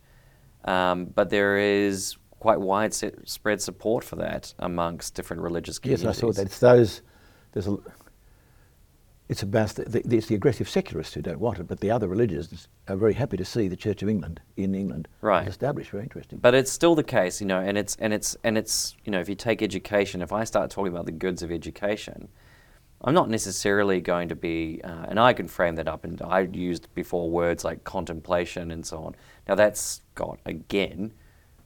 um, 0.64 1.06
but 1.06 1.30
there 1.30 1.56
is 1.56 2.16
quite 2.38 2.60
widespread 2.60 3.60
support 3.60 4.04
for 4.04 4.16
that 4.16 4.54
amongst 4.58 5.14
different 5.14 5.42
religious 5.42 5.78
communities. 5.78 6.04
Yes. 6.04 6.18
I 6.18 6.20
saw 6.20 6.32
that. 6.32 6.46
It's 6.46 6.60
those. 6.60 7.02
There's 7.52 7.66
a. 7.66 7.76
It's 9.28 9.42
about 9.42 9.70
the, 9.70 9.84
the, 9.84 10.16
it's 10.16 10.26
the 10.28 10.34
aggressive 10.34 10.68
secularists 10.70 11.12
who 11.14 11.20
don't 11.20 11.38
want 11.38 11.58
it, 11.58 11.68
but 11.68 11.80
the 11.80 11.90
other 11.90 12.08
religions 12.08 12.66
are 12.88 12.96
very 12.96 13.12
happy 13.12 13.36
to 13.36 13.44
see 13.44 13.68
the 13.68 13.76
Church 13.76 14.02
of 14.02 14.08
England 14.08 14.40
in 14.56 14.74
England 14.74 15.06
Right. 15.20 15.46
established. 15.46 15.90
Very 15.90 16.04
interesting. 16.04 16.38
But 16.38 16.54
it's 16.54 16.72
still 16.72 16.94
the 16.94 17.04
case, 17.04 17.40
you 17.40 17.46
know, 17.46 17.60
and 17.60 17.76
it's 17.76 17.94
and 17.96 18.14
it's 18.14 18.36
and 18.42 18.56
it's 18.56 18.96
you 19.04 19.12
know, 19.12 19.20
if 19.20 19.28
you 19.28 19.34
take 19.34 19.60
education, 19.62 20.22
if 20.22 20.32
I 20.32 20.44
start 20.44 20.70
talking 20.70 20.92
about 20.92 21.04
the 21.04 21.12
goods 21.12 21.42
of 21.42 21.52
education, 21.52 22.28
I'm 23.02 23.14
not 23.14 23.28
necessarily 23.28 24.00
going 24.00 24.28
to 24.30 24.34
be, 24.34 24.80
uh, 24.82 25.06
and 25.08 25.20
I 25.20 25.32
can 25.32 25.46
frame 25.46 25.76
that 25.76 25.86
up, 25.86 26.04
and 26.04 26.20
I 26.22 26.40
used 26.40 26.92
before 26.94 27.30
words 27.30 27.64
like 27.64 27.84
contemplation 27.84 28.70
and 28.70 28.84
so 28.84 29.04
on. 29.04 29.14
Now 29.46 29.54
that's 29.56 30.00
got 30.14 30.40
again, 30.46 31.12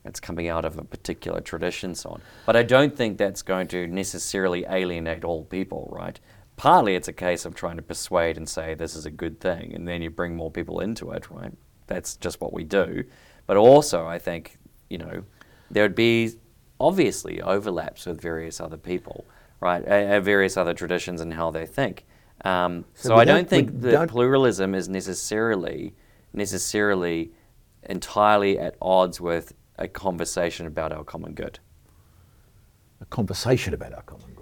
it's 0.03 0.19
coming 0.19 0.49
out 0.49 0.65
of 0.65 0.77
a 0.77 0.83
particular 0.83 1.39
tradition, 1.39 1.95
so 1.95 2.09
on. 2.09 2.21
But 2.45 2.57
I 2.57 2.63
don't 2.63 2.93
think 2.95 3.17
that's 3.17 3.41
going 3.41 3.67
to 3.69 3.87
necessarily 3.87 4.65
alienate 4.69 5.23
all 5.23 5.45
people, 5.45 5.89
right? 5.91 6.19
Partly 6.55 6.95
it's 6.95 7.07
a 7.07 7.13
case 7.13 7.45
of 7.45 7.55
trying 7.55 7.77
to 7.77 7.81
persuade 7.81 8.37
and 8.37 8.47
say 8.47 8.73
this 8.73 8.95
is 8.95 9.05
a 9.05 9.11
good 9.11 9.39
thing, 9.39 9.73
and 9.73 9.87
then 9.87 10.01
you 10.01 10.09
bring 10.09 10.35
more 10.35 10.51
people 10.51 10.79
into 10.79 11.11
it, 11.11 11.29
right? 11.29 11.51
That's 11.87 12.15
just 12.15 12.39
what 12.41 12.53
we 12.53 12.63
do. 12.63 13.03
But 13.47 13.57
also, 13.57 14.05
I 14.05 14.19
think, 14.19 14.57
you 14.89 14.97
know, 14.97 15.23
there 15.71 15.83
would 15.83 15.95
be 15.95 16.31
obviously 16.79 17.41
overlaps 17.41 18.05
with 18.05 18.21
various 18.21 18.61
other 18.61 18.77
people, 18.77 19.25
right? 19.59 19.83
Uh, 19.83 20.19
various 20.21 20.55
other 20.57 20.73
traditions 20.73 21.21
and 21.21 21.33
how 21.33 21.49
they 21.51 21.65
think. 21.65 22.05
Um, 22.45 22.85
So 22.93 23.09
so 23.09 23.15
I 23.15 23.25
don't- 23.25 23.37
don't 23.37 23.49
think 23.49 23.81
that 23.81 23.91
don't- 23.91 24.09
pluralism 24.09 24.75
is 24.75 24.87
necessarily 24.89 25.95
necessarily 26.35 27.31
entirely 27.83 28.57
at 28.57 28.75
odds 28.81 29.21
with 29.21 29.53
a 29.77 29.87
conversation 29.87 30.65
about 30.65 30.91
our 30.91 31.03
common 31.03 31.33
good. 31.33 31.59
a 33.01 33.05
conversation 33.05 33.73
about 33.73 33.93
our 33.93 34.01
common 34.03 34.25
good. 34.27 34.32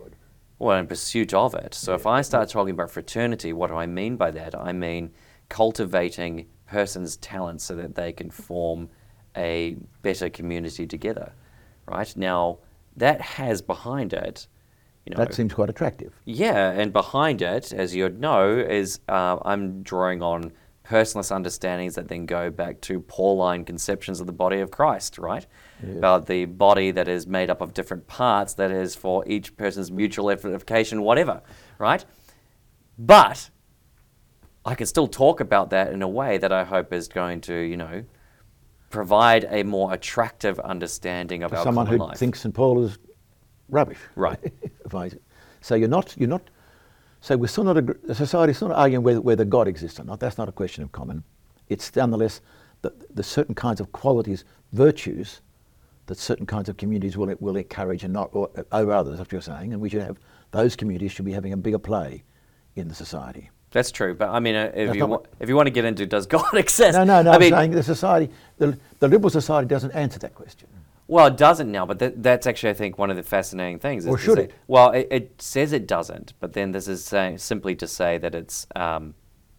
Well, 0.62 0.78
in 0.78 0.86
pursuit 0.86 1.34
of 1.34 1.56
it. 1.56 1.74
So 1.74 1.96
if 1.96 2.06
I 2.06 2.22
start 2.22 2.48
talking 2.50 2.76
about 2.76 2.92
fraternity, 2.92 3.52
what 3.52 3.72
do 3.72 3.76
I 3.78 3.88
mean 3.88 4.16
by 4.16 4.30
that? 4.30 4.54
I 4.54 4.74
mean 4.74 5.10
cultivating 5.50 6.46
persons' 6.68 7.18
talents 7.18 7.64
so 7.64 7.76
that 7.78 7.96
they 7.96 8.12
can 8.14 8.30
form 8.30 8.88
a 9.36 9.76
better 10.04 10.30
community 10.30 10.86
together, 10.86 11.34
right? 11.88 12.16
Now, 12.16 12.60
that 12.96 13.22
has 13.22 13.64
behind 13.64 14.14
it, 14.14 14.46
you 15.04 15.16
know, 15.16 15.18
That 15.18 15.34
seems 15.34 15.52
quite 15.52 15.72
attractive. 15.72 16.14
yeah, 16.26 16.70
and 16.70 16.94
behind 16.94 17.42
it, 17.42 17.74
as 17.74 17.96
you'd 17.96 18.20
know, 18.20 18.56
is 18.56 19.00
uh, 19.10 19.38
I'm 19.44 19.82
drawing 19.82 20.22
on 20.22 20.52
personalist 20.86 21.32
understandings 21.32 21.96
that 21.96 22.08
then 22.08 22.28
go 22.28 22.52
back 22.52 22.82
to 22.82 23.00
Pauline 23.00 23.66
conceptions 23.66 24.20
of 24.20 24.28
the 24.28 24.34
body 24.34 24.60
of 24.60 24.70
Christ, 24.70 25.18
right? 25.18 25.48
About 25.84 26.28
the 26.28 26.46
body 26.46 26.92
that 26.92 27.08
is 27.08 27.26
made 27.26 27.50
up 27.50 27.62
of 27.62 27.74
different 27.74 28.08
parts, 28.08 28.54
that 28.56 28.72
is 28.72 28.96
for 28.96 29.24
each 29.28 29.56
person's 29.58 29.92
mutual 29.92 30.30
edification, 30.30 31.02
whatever, 31.02 31.42
right? 31.80 32.06
But 32.98 33.50
I 34.66 34.76
can 34.76 34.86
still 34.86 35.08
talk 35.08 35.40
about 35.40 35.70
that 35.72 35.92
in 35.92 36.02
a 36.02 36.08
way 36.08 36.38
that 36.38 36.52
I 36.52 36.64
hope 36.64 36.94
is 36.94 37.08
going 37.08 37.42
to, 37.42 37.54
you 37.56 37.78
know, 37.78 38.04
provide 38.90 39.48
a 39.50 39.64
more 39.64 39.94
attractive 39.94 40.60
understanding 40.60 41.44
of 41.44 41.52
For 41.52 41.58
our 41.58 41.64
someone 41.64 41.88
who 41.88 41.98
life. 41.98 42.18
thinks 42.18 42.42
St 42.42 42.54
Paul 42.54 42.84
is 42.84 42.98
rubbish. 43.70 44.00
Right. 44.16 44.40
If 44.86 44.94
I- 44.96 45.12
so 45.62 45.76
you're 45.76 45.88
not 45.88 46.16
you're 46.18 46.28
not. 46.28 46.50
So 47.22 47.38
we're 47.38 47.48
still 47.48 47.64
not 47.64 47.78
a, 47.78 47.82
the 47.82 48.16
society's 48.16 48.58
still 48.58 48.70
not 48.70 48.78
arguing 48.78 49.04
whether, 49.04 49.22
whether 49.22 49.46
God 49.46 49.68
exists 49.68 50.00
or 50.00 50.04
not. 50.04 50.20
That's 50.20 50.38
not 50.38 50.50
a 50.50 50.52
question 50.52 50.84
of 50.84 50.92
common. 50.92 51.24
It's 51.70 51.96
nonetheless 51.96 52.42
the, 52.82 52.92
the 53.14 53.24
certain 53.24 53.54
kinds 53.56 53.80
of 53.80 53.92
qualities, 53.92 54.44
virtues, 54.74 55.42
that 56.08 56.18
certain 56.18 56.46
kinds 56.46 56.70
of 56.70 56.78
communities 56.78 57.18
will 57.18 57.34
will 57.40 57.56
encourage 57.58 58.04
and 58.04 58.14
not 58.14 58.30
or, 58.34 58.50
over 58.72 58.92
others. 58.92 59.18
That's 59.18 59.28
what 59.28 59.32
you're 59.34 59.42
saying, 59.42 59.74
and 59.74 59.82
we 59.82 59.90
should 59.90 60.02
have 60.02 60.18
those 60.52 60.76
communities 60.76 61.12
should 61.12 61.26
be 61.26 61.32
having 61.34 61.54
a 61.54 61.58
bigger 61.58 61.80
play 61.80 62.24
in 62.76 62.88
the 62.88 62.96
society. 62.96 63.50
That's 63.72 63.92
true, 63.92 64.14
but 64.16 64.30
I 64.30 64.40
mean, 64.42 64.56
uh, 64.56 64.72
if 64.76 64.88
That's 64.88 64.98
you 64.98 65.06
wa- 65.06 65.22
if 65.40 65.48
you 65.48 65.56
want 65.56 65.68
to 65.68 65.72
get 65.72 65.86
into 65.86 66.06
does 66.06 66.26
God 66.38 66.54
exist? 66.54 66.98
No, 66.98 67.04
no, 67.06 67.22
no. 67.22 67.32
I 67.32 67.36
I'm 67.36 67.40
mean, 67.40 67.52
saying 67.52 67.72
the 67.72 67.84
society, 67.84 68.34
the, 68.58 68.78
the 69.00 69.08
liberal 69.08 69.30
society 69.30 69.68
doesn't 69.68 69.92
answer 69.92 70.20
that 70.20 70.36
question. 70.36 70.68
well, 71.08 71.28
it 71.28 71.38
doesn't 71.38 71.72
now, 71.72 71.86
but 71.86 72.00
that, 72.00 72.22
that's 72.22 72.48
actually 72.48 72.72
I 72.72 72.74
think 72.74 72.98
one 72.98 73.10
of 73.10 73.16
the 73.16 73.24
fascinating 73.24 73.80
things. 73.80 74.06
Or 74.06 74.18
should 74.18 74.38
say- 74.38 74.44
it? 74.46 74.54
Well, 74.68 74.92
it, 74.92 75.08
it 75.10 75.42
says 75.42 75.72
it 75.72 75.88
doesn't, 75.88 76.34
but 76.42 76.52
then 76.54 76.72
this 76.74 76.88
is 76.90 77.04
saying, 77.06 77.38
simply 77.38 77.76
to 77.78 77.88
say 77.88 78.18
that 78.18 78.36
it's 78.36 78.68
um, 78.76 79.14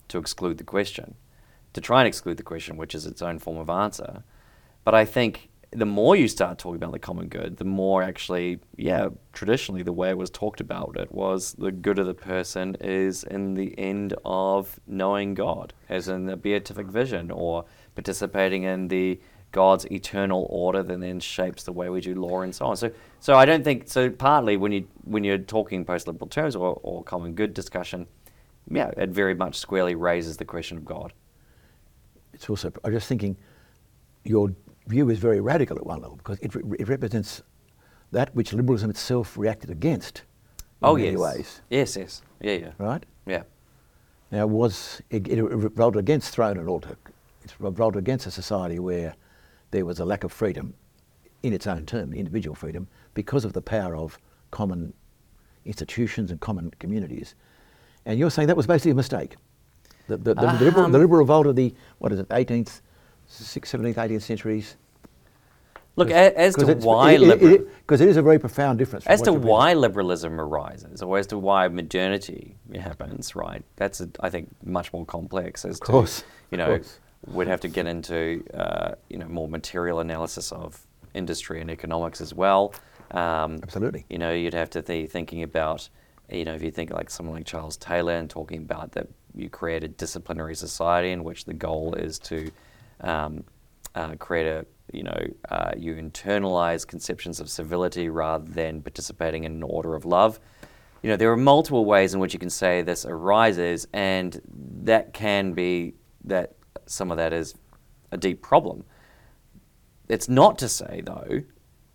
to 0.09 0.19
exclude 0.19 0.59
the 0.59 0.65
question, 0.65 1.15
to 1.73 1.81
try 1.81 2.01
and 2.03 2.09
exclude 2.09 2.37
the 2.37 2.43
question, 2.43 2.77
which 2.77 2.95
is 2.95 3.07
its 3.07 3.23
own 3.23 3.39
form 3.39 3.57
of 3.57 3.71
answer. 3.71 4.25
But 4.85 4.95
I 4.95 5.07
think 5.07 5.49
the 5.73 5.87
more 5.87 6.15
you 6.15 6.29
start 6.29 6.59
talking 6.59 6.77
about 6.77 6.93
the 6.93 6.99
common 6.99 7.29
good, 7.29 7.57
the 7.57 7.65
more 7.65 8.03
actually, 8.03 8.61
yeah, 8.77 9.09
traditionally 9.33 9.83
the 9.83 9.93
way 9.93 10.11
it 10.11 10.19
was 10.19 10.31
talked 10.31 10.61
about 10.61 10.97
it 10.99 11.11
was 11.13 11.55
the 11.55 11.73
good 11.73 11.99
of 11.99 12.07
the 12.07 12.15
person 12.15 12.77
is 12.81 13.25
in 13.25 13.55
the 13.55 13.79
end 13.79 14.15
of 14.25 14.79
knowing 14.87 15.35
God, 15.35 15.73
as 15.89 16.09
in 16.09 16.27
the 16.27 16.37
beatific 16.37 16.87
vision, 16.87 17.31
or 17.31 17.65
participating 17.95 18.65
in 18.65 18.89
the 18.89 19.19
God's 19.53 19.87
eternal 19.87 20.47
order 20.51 20.83
that 20.83 21.01
then 21.01 21.21
shapes 21.21 21.63
the 21.63 21.73
way 21.73 21.89
we 21.89 22.01
do 22.01 22.15
law 22.15 22.41
and 22.41 22.55
so 22.55 22.67
on. 22.67 22.77
So, 22.77 22.91
so 23.21 23.37
I 23.37 23.45
don't 23.45 23.65
think 23.65 23.89
so. 23.89 24.11
Partly 24.11 24.57
when 24.57 24.73
you 24.73 24.87
when 25.05 25.25
you're 25.25 25.39
talking 25.39 25.85
post-liberal 25.85 26.29
terms 26.29 26.55
or, 26.57 26.79
or 26.83 27.03
common 27.03 27.35
good 27.35 27.55
discussion, 27.55 28.07
yeah, 28.71 28.91
it 28.97 29.11
very 29.11 29.35
much 29.35 29.57
squarely 29.57 29.95
raises 29.95 30.37
the 30.37 30.45
question 30.45 30.77
of 30.77 30.85
God. 30.85 31.13
it's 32.33 32.49
also, 32.49 32.73
I'm 32.85 32.93
just 32.93 33.09
thinking, 33.09 33.37
your 34.25 34.55
view 34.87 35.09
is 35.11 35.19
very 35.19 35.41
radical 35.41 35.77
at 35.77 35.87
one 35.87 36.01
level 36.01 36.17
because 36.17 36.39
it, 36.41 36.55
re- 36.55 36.77
it 36.79 36.89
represents 36.89 37.43
that 38.11 38.35
which 38.35 38.53
liberalism 38.53 38.91
itself 38.91 39.37
reacted 39.39 39.71
against 39.71 40.23
in 40.59 40.89
oh 40.89 40.97
many 40.97 41.11
yes. 41.11 41.19
ways, 41.19 41.61
Yes, 41.71 41.97
yes. 41.97 42.23
Yeah, 42.41 42.53
yeah. 42.55 42.71
right? 42.79 43.05
Yeah. 43.27 43.43
Now, 44.31 44.47
was 44.47 45.01
it, 45.11 45.29
it 45.29 45.43
revolted 45.43 46.01
against 46.01 46.33
throne 46.35 46.57
and 46.59 46.69
altar. 46.69 46.97
It 47.45 47.55
revolted 47.59 47.99
against 47.99 48.27
a 48.27 48.31
society 48.31 48.79
where 48.79 49.15
there 49.71 49.85
was 49.85 50.01
a 50.01 50.05
lack 50.05 50.25
of 50.25 50.33
freedom, 50.33 50.75
in 51.43 51.53
its 51.53 51.67
own 51.67 51.87
term, 51.87 52.13
individual 52.13 52.55
freedom, 52.55 52.89
because 53.15 53.45
of 53.45 53.53
the 53.53 53.63
power 53.63 53.97
of 53.97 54.19
common 54.51 54.93
institutions 55.65 56.31
and 56.31 56.41
common 56.41 56.73
communities. 56.79 57.35
And 58.05 58.19
you're 58.19 58.31
saying 58.31 58.49
that 58.49 58.57
was 58.57 58.67
basically 58.67 58.91
a 58.93 58.97
mistake. 58.97 59.37
The, 60.09 60.17
the, 60.17 60.35
the, 60.35 60.41
the 60.41 60.65
liberal, 60.65 60.89
the 60.89 60.97
Um, 60.97 61.03
liberal 61.03 61.19
revolt 61.21 61.47
of 61.47 61.57
the 61.57 61.75
what 61.99 62.13
is 62.13 62.19
it, 62.19 62.29
18th, 62.29 62.81
6th, 63.33 63.95
17th, 63.95 63.95
18th 63.95 64.23
centuries. 64.23 64.77
Look, 65.95 66.11
as 66.11 66.55
to 66.57 66.75
why 66.75 67.19
because 67.19 68.01
it 68.01 68.09
is 68.09 68.17
a 68.17 68.23
very 68.23 68.39
profound 68.39 68.79
difference. 68.79 69.07
as 69.07 69.21
to 69.23 69.33
why 69.33 69.75
liberalism 69.75 70.41
arises, 70.41 71.03
or 71.03 71.19
as 71.19 71.27
to 71.27 71.39
why 71.39 71.69
modernity 71.69 72.57
happens, 72.75 73.37
right? 73.37 73.63
That's 73.77 74.01
a, 74.01 74.09
I 74.21 74.31
think 74.31 74.49
much 74.65 74.91
more 74.95 75.05
complex. 75.05 75.67
As 75.67 75.79
course, 75.79 76.21
to, 76.21 76.25
you 76.51 76.63
of 76.63 76.69
know, 76.69 76.77
course. 76.77 76.99
we'd 77.27 77.49
have 77.49 77.61
to 77.61 77.69
get 77.69 77.87
into 77.87 78.43
uh, 78.55 78.95
you 79.11 79.19
know 79.19 79.29
more 79.29 79.49
material 79.49 80.01
analysis 80.01 80.51
of 80.51 80.87
industry 81.13 81.61
and 81.61 81.71
economics 81.71 82.23
as 82.23 82.33
well. 82.33 82.73
Um, 83.11 83.61
Absolutely. 83.63 84.07
You 84.09 84.19
know, 84.19 84.33
you'd 84.33 84.55
have 84.55 84.71
to 84.71 84.83
be 84.83 85.07
thinking 85.07 85.43
about, 85.43 85.89
you 86.31 86.47
know, 86.47 86.55
if 86.55 86.63
you 86.63 86.71
think 86.71 86.91
like 86.91 87.11
someone 87.11 87.37
like 87.37 87.47
Charles 87.47 87.77
Taylor 87.77 88.15
and 88.15 88.31
talking 88.31 88.59
about 88.59 88.93
that 88.93 89.09
you 89.35 89.49
create 89.49 89.85
a 89.85 89.89
disciplinary 89.89 90.55
society 90.55 91.11
in 91.11 91.25
which 91.25 91.45
the 91.45 91.55
goal 91.55 91.95
is 91.95 92.19
to 92.19 92.51
um, 93.03 93.45
uh, 93.95 94.15
create 94.17 94.47
a, 94.47 94.67
you 94.93 95.03
know, 95.03 95.21
uh, 95.49 95.73
you 95.77 95.95
internalize 95.95 96.87
conceptions 96.87 97.41
of 97.41 97.49
civility 97.49 98.09
rather 98.09 98.51
than 98.51 98.83
participating 98.83 99.45
in 99.45 99.53
an 99.53 99.63
order 99.63 99.95
of 99.95 100.05
love. 100.05 100.41
You 101.03 101.11
know, 101.11 101.17
there 101.17 101.33
are 101.33 101.37
multiple 101.37 101.85
ways 101.85 102.15
in 102.15 102.21
which 102.21 102.33
you 102.33 102.39
can 102.39 102.51
say 102.51 102.83
this 102.83 103.05
arises, 103.05 103.87
and 103.93 104.41
that 104.85 105.13
can 105.13 105.53
be 105.53 105.95
that 106.25 106.55
some 106.87 107.11
of 107.11 107.17
that 107.17 107.33
is 107.33 107.55
a 108.13 108.17
deep 108.17 108.41
problem. 108.41 108.85
It's 110.09 110.29
not 110.29 110.59
to 110.59 110.69
say, 110.69 111.03
though, 111.05 111.43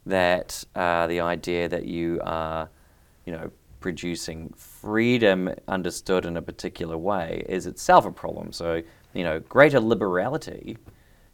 that 0.05 0.63
uh, 0.75 1.07
the 1.07 1.19
idea 1.19 1.69
that 1.69 1.85
you 1.85 2.19
are, 2.23 2.69
you 3.25 3.33
know, 3.33 3.51
producing 3.79 4.51
freedom 4.57 5.49
understood 5.67 6.25
in 6.25 6.35
a 6.35 6.41
particular 6.41 6.97
way 6.97 7.45
is 7.47 7.65
itself 7.67 8.05
a 8.05 8.11
problem. 8.11 8.51
So, 8.51 8.81
you 9.13 9.23
know, 9.23 9.39
greater 9.39 9.79
liberality, 9.79 10.77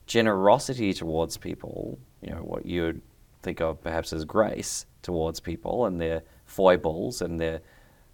generosity 0.06 0.94
towards 0.94 1.38
people, 1.38 2.00
you 2.22 2.32
know, 2.32 2.42
what 2.42 2.66
you 2.66 2.82
would 2.84 3.02
think 3.42 3.62
of 3.62 3.82
perhaps 3.82 4.14
as 4.14 4.26
grace 4.26 4.86
towards 5.02 5.40
people 5.40 5.86
and 5.86 6.00
their 6.00 6.24
foibles 6.46 7.22
and 7.22 7.40
their 7.40 7.62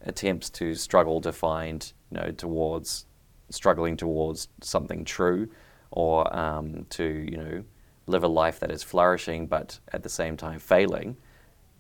attempts 0.01 0.49
to 0.49 0.75
struggle 0.75 1.21
to 1.21 1.31
find, 1.31 1.93
you 2.11 2.19
know, 2.19 2.31
towards 2.31 3.05
struggling 3.49 3.97
towards 3.97 4.47
something 4.61 5.03
true 5.03 5.49
or 5.91 6.35
um, 6.35 6.85
to, 6.89 7.03
you 7.03 7.37
know, 7.37 7.63
live 8.07 8.23
a 8.23 8.27
life 8.27 8.59
that 8.59 8.71
is 8.71 8.83
flourishing 8.83 9.47
but 9.47 9.79
at 9.93 10.03
the 10.03 10.09
same 10.09 10.37
time 10.37 10.59
failing. 10.59 11.17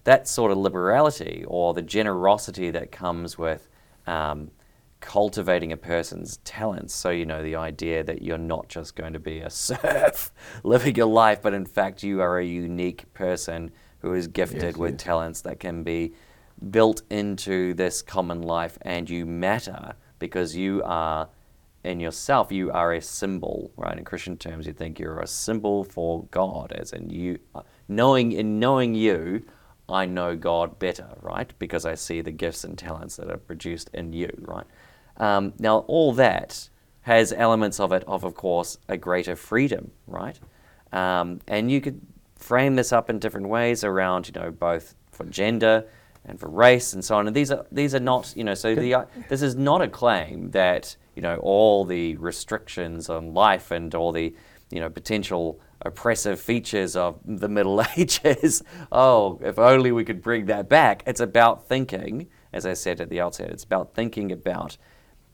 That 0.03 0.27
sort 0.27 0.51
of 0.51 0.57
liberality 0.57 1.43
or 1.47 1.73
the 1.73 1.81
generosity 1.81 2.71
that 2.71 2.91
comes 2.91 3.37
with 3.37 3.69
um, 4.07 4.51
cultivating 4.99 5.71
a 5.71 5.77
person's 5.77 6.37
talents. 6.37 6.93
So, 6.93 7.09
you 7.09 7.25
know, 7.25 7.41
the 7.41 7.55
idea 7.55 8.03
that 8.03 8.21
you're 8.21 8.37
not 8.37 8.67
just 8.67 8.95
going 8.95 9.13
to 9.13 9.19
be 9.19 9.39
a 9.39 9.49
serf 9.67 10.31
living 10.63 10.95
your 10.95 11.07
life, 11.07 11.41
but 11.41 11.53
in 11.53 11.65
fact, 11.65 12.03
you 12.03 12.21
are 12.21 12.39
a 12.39 12.45
unique 12.45 13.11
person 13.13 13.71
who 13.99 14.13
is 14.13 14.27
gifted 14.27 14.63
Yes, 14.63 14.77
with 14.77 14.91
yes. 14.93 15.03
talents 15.03 15.41
that 15.41 15.59
can 15.59 15.83
be 15.83 16.13
built 16.71 17.01
into 17.09 17.73
this 17.73 18.01
common 18.01 18.41
life, 18.41 18.77
and 18.81 19.09
you 19.09 19.25
matter 19.25 19.93
because 20.19 20.55
you 20.55 20.81
are 20.83 21.29
in 21.83 21.99
yourself, 22.01 22.51
you 22.51 22.71
are 22.71 22.93
a 22.93 23.01
symbol, 23.01 23.71
right? 23.77 23.97
In 23.97 24.03
Christian 24.03 24.35
terms, 24.37 24.67
you 24.67 24.73
think 24.73 24.99
you're 24.99 25.19
a 25.19 25.27
symbol 25.27 25.85
for 25.85 26.25
God, 26.25 26.73
as 26.73 26.91
in 26.91 27.09
you, 27.09 27.39
uh, 27.55 27.61
knowing 27.87 28.33
in 28.33 28.59
knowing 28.59 28.95
you, 28.95 29.45
I 29.87 30.05
know 30.05 30.35
God 30.35 30.77
better, 30.77 31.07
right? 31.21 31.51
Because 31.57 31.85
I 31.85 31.95
see 31.95 32.21
the 32.21 32.31
gifts 32.31 32.63
and 32.65 32.77
talents 32.77 33.15
that 33.15 33.31
are 33.31 33.37
produced 33.37 33.89
in 33.93 34.11
you, 34.13 34.29
right? 34.41 34.65
Um, 35.19 35.53
now, 35.59 35.79
all 35.79 36.13
that 36.13 36.69
has 37.01 37.33
elements 37.33 37.79
of 37.79 37.91
it 37.91 38.03
of, 38.07 38.23
of 38.23 38.35
course, 38.35 38.77
a 38.87 38.97
greater 38.97 39.35
freedom, 39.35 39.91
right? 40.07 40.39
Um, 40.91 41.39
and 41.47 41.71
you 41.71 41.81
could 41.81 42.01
frame 42.35 42.75
this 42.75 42.91
up 42.91 43.09
in 43.09 43.19
different 43.19 43.49
ways 43.49 43.83
around, 43.83 44.27
you 44.27 44.33
know, 44.33 44.51
both 44.51 44.95
for 45.11 45.25
gender 45.25 45.85
and 46.25 46.39
for 46.39 46.49
race 46.49 46.93
and 46.93 47.03
so 47.03 47.17
on. 47.17 47.27
And 47.27 47.35
these 47.35 47.51
are 47.51 47.65
these 47.71 47.93
are 47.95 47.99
not, 47.99 48.33
you 48.35 48.43
know, 48.43 48.53
so 48.53 48.75
the 48.75 48.93
uh, 48.93 49.05
this 49.27 49.41
is 49.41 49.55
not 49.55 49.81
a 49.81 49.87
claim 49.87 50.51
that 50.51 50.95
you 51.15 51.21
know 51.21 51.37
all 51.37 51.85
the 51.85 52.15
restrictions 52.17 53.09
on 53.09 53.33
life 53.33 53.71
and 53.71 53.93
all 53.95 54.11
the 54.11 54.33
you 54.71 54.79
know 54.79 54.89
potential 54.89 55.59
oppressive 55.81 56.39
features 56.39 56.95
of 56.95 57.19
the 57.25 57.47
Middle 57.47 57.83
Ages. 57.97 58.63
oh, 58.91 59.39
if 59.43 59.57
only 59.57 59.91
we 59.91 60.03
could 60.03 60.21
bring 60.21 60.45
that 60.45 60.69
back. 60.69 61.03
It's 61.05 61.21
about 61.21 61.67
thinking, 61.67 62.27
as 62.51 62.65
I 62.65 62.73
said 62.73 62.99
at 63.01 63.09
the 63.09 63.21
outset. 63.21 63.49
It's 63.49 63.63
about 63.63 63.93
thinking 63.93 64.31
about 64.31 64.77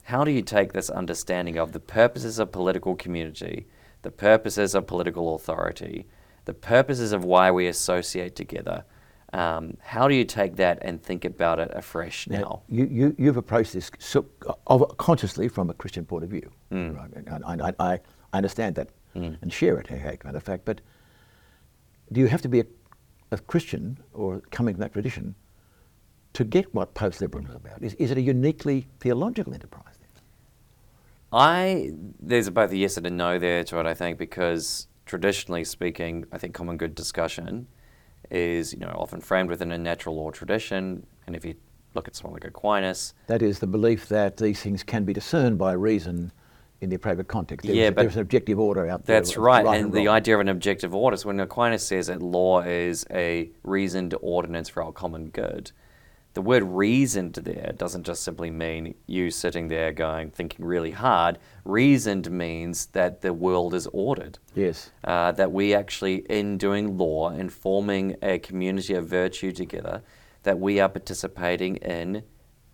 how 0.05 0.23
do 0.23 0.29
you 0.29 0.43
take 0.43 0.71
this 0.73 0.91
understanding 0.91 1.57
of 1.57 1.71
the 1.71 1.79
purposes 1.79 2.37
of 2.37 2.51
political 2.51 2.95
community, 2.95 3.65
the 4.03 4.11
purposes 4.11 4.75
of 4.75 4.85
political 4.85 5.33
authority, 5.33 6.05
the 6.45 6.53
purposes 6.53 7.11
of 7.11 7.25
why 7.25 7.49
we 7.49 7.65
associate 7.65 8.35
together. 8.35 8.85
Um, 9.33 9.77
how 9.81 10.07
do 10.07 10.13
you 10.13 10.23
take 10.23 10.57
that 10.57 10.77
and 10.83 11.01
think 11.01 11.25
about 11.25 11.59
it 11.59 11.71
afresh 11.73 12.27
now? 12.27 12.37
Now, 12.37 12.61
you, 12.69 12.85
you, 12.85 13.15
you've 13.17 13.37
approached 13.37 13.73
this 13.73 13.89
so, 13.97 14.27
of, 14.67 14.95
consciously 14.97 15.47
from 15.47 15.71
a 15.71 15.73
Christian 15.73 16.05
point 16.05 16.23
of 16.23 16.29
view. 16.29 16.51
Mm. 16.71 16.95
Right? 16.95 17.11
And 17.25 17.63
I, 17.63 17.71
I, 17.79 17.99
I 18.31 18.37
understand 18.37 18.75
that 18.75 18.89
and 19.15 19.51
share 19.51 19.79
it, 19.79 19.89
as 19.89 19.99
a 19.99 20.17
matter 20.23 20.37
of 20.37 20.43
fact. 20.43 20.65
But 20.65 20.81
do 22.11 22.19
you 22.19 22.27
have 22.27 22.43
to 22.43 22.47
be 22.47 22.59
a, 22.59 22.65
a 23.31 23.39
Christian 23.39 23.97
or 24.13 24.41
coming 24.51 24.75
from 24.75 24.81
that 24.81 24.93
tradition 24.93 25.33
to 26.33 26.43
get 26.43 26.71
what 26.75 26.93
post 26.93 27.21
liberalism 27.21 27.49
is 27.49 27.55
about? 27.55 27.81
Is, 27.81 27.93
is 27.95 28.11
it 28.11 28.17
a 28.17 28.21
uniquely 28.21 28.87
theological 28.99 29.53
enterprise? 29.53 29.94
I 31.35 31.91
there's 32.19 32.49
both 32.49 32.71
a 32.71 32.77
yes 32.77 32.95
and 32.95 33.05
a 33.05 33.09
no 33.09 33.37
there 33.37 33.63
to 33.65 33.79
it. 33.79 33.85
I 33.85 33.93
think 33.93 34.17
because 34.17 34.87
traditionally 35.05 35.65
speaking, 35.65 36.25
I 36.31 36.37
think 36.37 36.55
common 36.55 36.77
good 36.77 36.95
discussion 36.95 37.67
is 38.31 38.73
you 38.73 38.79
know 38.79 38.95
often 38.95 39.19
framed 39.19 39.49
within 39.49 39.71
a 39.71 39.77
natural 39.77 40.15
law 40.15 40.31
tradition, 40.31 41.05
and 41.27 41.35
if 41.35 41.43
you 41.43 41.55
look 41.93 42.07
at 42.07 42.15
someone 42.15 42.33
like 42.33 42.45
Aquinas, 42.45 43.13
That 43.27 43.41
is 43.41 43.59
the 43.59 43.67
belief 43.67 44.07
that 44.07 44.37
these 44.37 44.61
things 44.61 44.81
can 44.81 45.03
be 45.03 45.11
discerned 45.11 45.57
by 45.57 45.73
reason 45.73 46.31
in 46.79 46.89
the 46.89 46.95
appropriate 46.95 47.27
context. 47.27 47.67
There 47.67 47.75
Yeah, 47.75 47.89
but 47.89 48.03
there's 48.03 48.15
an 48.15 48.21
objective 48.21 48.57
order 48.57 48.87
out 48.87 49.05
there. 49.05 49.19
That's 49.19 49.35
right. 49.35 49.65
right 49.65 49.79
and 49.79 49.91
the 49.91 50.07
idea 50.07 50.35
of 50.35 50.41
an 50.41 50.49
objective 50.49 50.95
order. 50.95 51.17
So 51.17 51.27
when 51.27 51.39
Aquinas 51.41 51.85
says 51.85 52.07
that 52.07 52.21
law 52.21 52.61
is 52.61 53.05
a 53.11 53.49
reasoned 53.63 54.15
ordinance 54.21 54.69
for 54.69 54.83
our 54.83 54.93
common 54.93 55.29
good, 55.29 55.71
the 56.35 56.41
word 56.41 56.63
reasoned 56.63 57.33
there 57.35 57.71
doesn't 57.77 58.03
just 58.03 58.21
simply 58.21 58.51
mean 58.51 58.93
you 59.07 59.31
sitting 59.31 59.69
there 59.69 59.93
going, 59.93 60.29
thinking 60.29 60.65
really 60.65 60.91
hard. 60.91 61.39
Reasoned 61.63 62.29
means 62.29 62.87
that 62.87 63.21
the 63.21 63.33
world 63.33 63.73
is 63.73 63.87
ordered. 63.93 64.37
Yes. 64.53 64.91
Uh, 65.05 65.31
that 65.31 65.53
we 65.53 65.73
actually, 65.73 66.17
in 66.29 66.57
doing 66.57 66.97
law 66.97 67.29
and 67.29 67.51
forming 67.51 68.17
a 68.21 68.37
community 68.37 68.93
of 68.95 69.07
virtue 69.07 69.53
together, 69.53 70.03
that 70.43 70.59
we 70.59 70.77
are 70.77 70.89
participating 70.89 71.77
in 71.77 72.23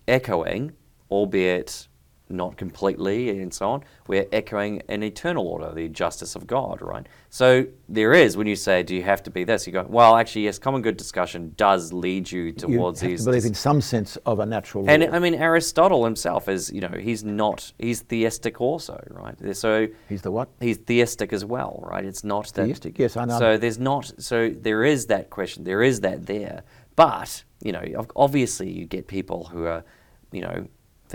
echoing, 0.08 0.72
albeit 1.08 1.86
not 2.32 2.56
completely 2.56 3.40
and 3.40 3.52
so 3.52 3.70
on, 3.70 3.84
we're 4.06 4.26
echoing 4.32 4.82
an 4.88 5.02
eternal 5.02 5.46
order, 5.46 5.72
the 5.72 5.88
justice 5.88 6.34
of 6.34 6.46
God, 6.46 6.80
right? 6.82 7.06
So 7.30 7.66
there 7.88 8.12
is, 8.12 8.36
when 8.36 8.46
you 8.46 8.56
say, 8.56 8.82
do 8.82 8.94
you 8.96 9.02
have 9.02 9.22
to 9.24 9.30
be 9.30 9.44
this? 9.44 9.66
You 9.66 9.72
go, 9.72 9.86
well, 9.88 10.16
actually, 10.16 10.44
yes, 10.44 10.58
common 10.58 10.82
good 10.82 10.96
discussion 10.96 11.54
does 11.56 11.92
lead 11.92 12.30
you 12.30 12.42
You 12.44 12.52
towards 12.52 13.00
have 13.00 13.10
these. 13.10 13.20
to 13.20 13.26
believe 13.26 13.44
in 13.44 13.54
some 13.54 13.80
sense 13.80 14.16
of 14.26 14.38
a 14.40 14.46
natural 14.46 14.88
and 14.88 15.02
law. 15.04 15.10
I 15.12 15.18
mean, 15.18 15.34
Aristotle 15.34 16.04
himself 16.04 16.48
is, 16.48 16.70
you 16.72 16.80
know, 16.80 16.96
he's 16.98 17.22
not, 17.24 17.72
he's 17.78 18.00
theistic 18.00 18.60
also, 18.60 19.02
right? 19.10 19.36
So 19.56 19.88
He's 20.08 20.22
the 20.22 20.30
what? 20.30 20.48
he's 20.60 20.78
theistic 20.78 21.32
as 21.32 21.44
well, 21.44 21.80
right? 21.86 22.04
It's 22.04 22.24
not 22.24 22.52
that 22.54 22.66
Theistic, 22.66 22.98
yes, 22.98 23.16
I 23.16 23.24
know. 23.26 23.38
So 23.38 23.56
there's 23.56 23.78
not. 23.78 24.12
So 24.18 24.48
there 24.50 24.84
is 24.84 25.06
that 25.06 25.30
question. 25.30 25.64
There 25.64 25.82
is 25.82 26.00
that 26.00 26.26
there. 26.26 26.62
But 26.96 27.44
you 27.62 27.72
know, 27.72 27.82
obviously, 28.16 28.70
you 28.70 28.84
get 28.86 29.06
people 29.06 29.44
who 29.44 29.64
are, 29.64 29.84
you 30.32 30.40
know, 30.42 30.66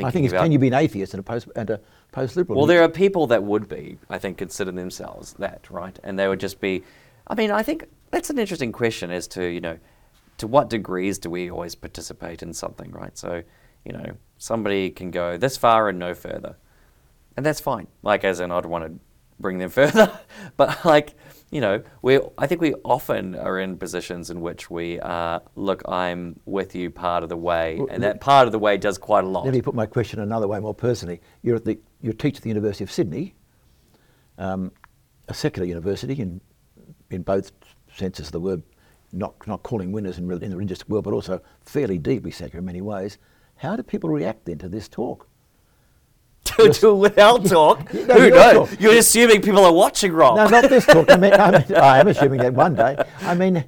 I 0.05 0.11
think 0.11 0.25
it's 0.25 0.33
about. 0.33 0.43
can 0.43 0.51
you 0.51 0.59
be 0.59 0.67
an 0.67 0.73
atheist 0.73 1.13
and 1.13 1.19
a 1.19 1.23
post 1.23 1.47
and 1.55 1.69
a 1.69 1.79
post 2.11 2.35
liberal? 2.35 2.57
well, 2.57 2.67
there 2.67 2.83
are 2.83 2.89
people 2.89 3.27
that 3.27 3.43
would 3.43 3.67
be, 3.67 3.97
I 4.09 4.17
think, 4.19 4.37
consider 4.37 4.71
themselves 4.71 5.33
that, 5.33 5.69
right? 5.69 5.97
And 6.03 6.17
they 6.17 6.27
would 6.27 6.39
just 6.39 6.59
be. 6.59 6.83
I 7.27 7.35
mean, 7.35 7.51
I 7.51 7.63
think 7.63 7.85
that's 8.11 8.29
an 8.29 8.39
interesting 8.39 8.71
question 8.71 9.11
as 9.11 9.27
to 9.29 9.45
you 9.45 9.61
know, 9.61 9.77
to 10.37 10.47
what 10.47 10.69
degrees 10.69 11.17
do 11.17 11.29
we 11.29 11.49
always 11.49 11.75
participate 11.75 12.43
in 12.43 12.53
something, 12.53 12.91
right? 12.91 13.17
So, 13.17 13.43
you 13.83 13.93
know, 13.93 14.17
somebody 14.37 14.89
can 14.89 15.11
go 15.11 15.37
this 15.37 15.57
far 15.57 15.89
and 15.89 15.97
no 15.97 16.13
further, 16.13 16.55
and 17.35 17.45
that's 17.45 17.59
fine. 17.59 17.87
Like, 18.03 18.23
as 18.23 18.39
in, 18.39 18.51
I'd 18.51 18.65
want 18.65 18.85
to 18.85 18.99
bring 19.39 19.57
them 19.57 19.69
further. 19.81 20.19
but 20.57 20.83
like, 20.85 21.15
you 21.51 21.61
know, 21.61 21.81
we 22.01 22.19
I 22.37 22.45
think 22.47 22.61
we 22.61 22.73
often 22.83 23.35
are 23.35 23.59
in 23.59 23.77
positions 23.77 24.29
in 24.29 24.41
which 24.41 24.69
we 24.69 24.99
uh, 24.99 25.39
look, 25.55 25.81
I'm 25.87 26.39
with 26.45 26.75
you 26.75 26.89
part 26.89 27.23
of 27.23 27.29
the 27.29 27.37
way, 27.37 27.79
and 27.89 28.03
that 28.03 28.19
part 28.19 28.47
of 28.47 28.51
the 28.51 28.59
way 28.59 28.77
does 28.77 28.97
quite 28.97 29.23
a 29.23 29.27
lot. 29.27 29.45
Let 29.45 29.53
me 29.53 29.61
put 29.61 29.73
my 29.73 29.85
question 29.85 30.19
another 30.19 30.47
way, 30.47 30.59
more 30.59 30.73
personally. 30.73 31.21
You're 31.43 31.55
at 31.55 31.65
the 31.65 31.79
you 32.01 32.11
teach 32.11 32.37
at 32.37 32.43
the 32.43 32.49
University 32.49 32.83
of 32.83 32.91
Sydney, 32.91 33.35
um, 34.37 34.71
a 35.29 35.33
secular 35.33 35.65
university 35.65 36.19
in 36.19 36.41
in 37.11 37.21
both 37.21 37.51
senses 37.95 38.27
of 38.27 38.31
the 38.33 38.41
word, 38.41 38.61
not 39.13 39.35
not 39.47 39.63
calling 39.63 39.93
winners 39.93 40.17
in, 40.17 40.29
in 40.29 40.49
the 40.49 40.57
religious 40.57 40.87
world, 40.89 41.05
but 41.05 41.13
also 41.13 41.41
fairly 41.61 41.97
deeply 41.97 42.31
secular 42.31 42.59
in 42.59 42.65
many 42.65 42.81
ways. 42.81 43.17
How 43.55 43.77
do 43.77 43.83
people 43.83 44.09
react 44.09 44.45
then 44.45 44.57
to 44.57 44.67
this 44.67 44.89
talk? 44.89 45.29
to, 46.73 46.73
to 46.73 46.93
without 46.95 47.45
talk. 47.57 47.93
No, 47.93 48.01
Who 48.15 48.29
knows? 48.29 48.69
talk. 48.69 48.79
You're 48.81 48.97
assuming 48.97 49.41
people 49.41 49.63
are 49.63 49.73
watching 49.73 50.11
wrong. 50.11 50.35
No, 50.37 50.47
not 50.47 50.69
this 50.69 50.85
talk. 50.85 51.09
I 51.09 51.17
mean, 51.17 51.33
I, 51.33 51.51
mean, 51.51 51.75
I 51.75 51.99
am 51.99 52.07
assuming 52.07 52.39
that 52.41 52.53
one 52.53 52.75
day. 52.75 52.97
I 53.21 53.33
mean, 53.35 53.63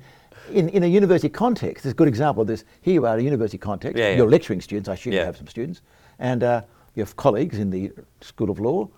in, 0.51 0.69
in 0.69 0.83
a 0.83 0.87
university 0.87 1.29
context, 1.29 1.83
there's 1.83 1.93
a 1.93 1.95
good 1.95 2.07
example 2.07 2.41
of 2.41 2.47
this. 2.47 2.63
Here 2.81 2.93
you 2.93 3.05
are 3.05 3.13
in 3.15 3.21
a 3.21 3.23
university 3.23 3.57
context. 3.57 3.97
Yeah, 3.97 4.09
yeah. 4.09 4.17
You're 4.17 4.29
lecturing 4.29 4.61
students. 4.61 4.89
I 4.89 4.93
assume 4.93 5.13
you 5.13 5.19
have 5.19 5.37
some 5.37 5.47
students, 5.47 5.81
and 6.19 6.43
uh, 6.43 6.61
you 6.95 7.03
have 7.03 7.15
colleagues 7.15 7.59
in 7.59 7.69
the 7.69 7.91
School 8.21 8.49
of 8.49 8.59
Law. 8.59 8.89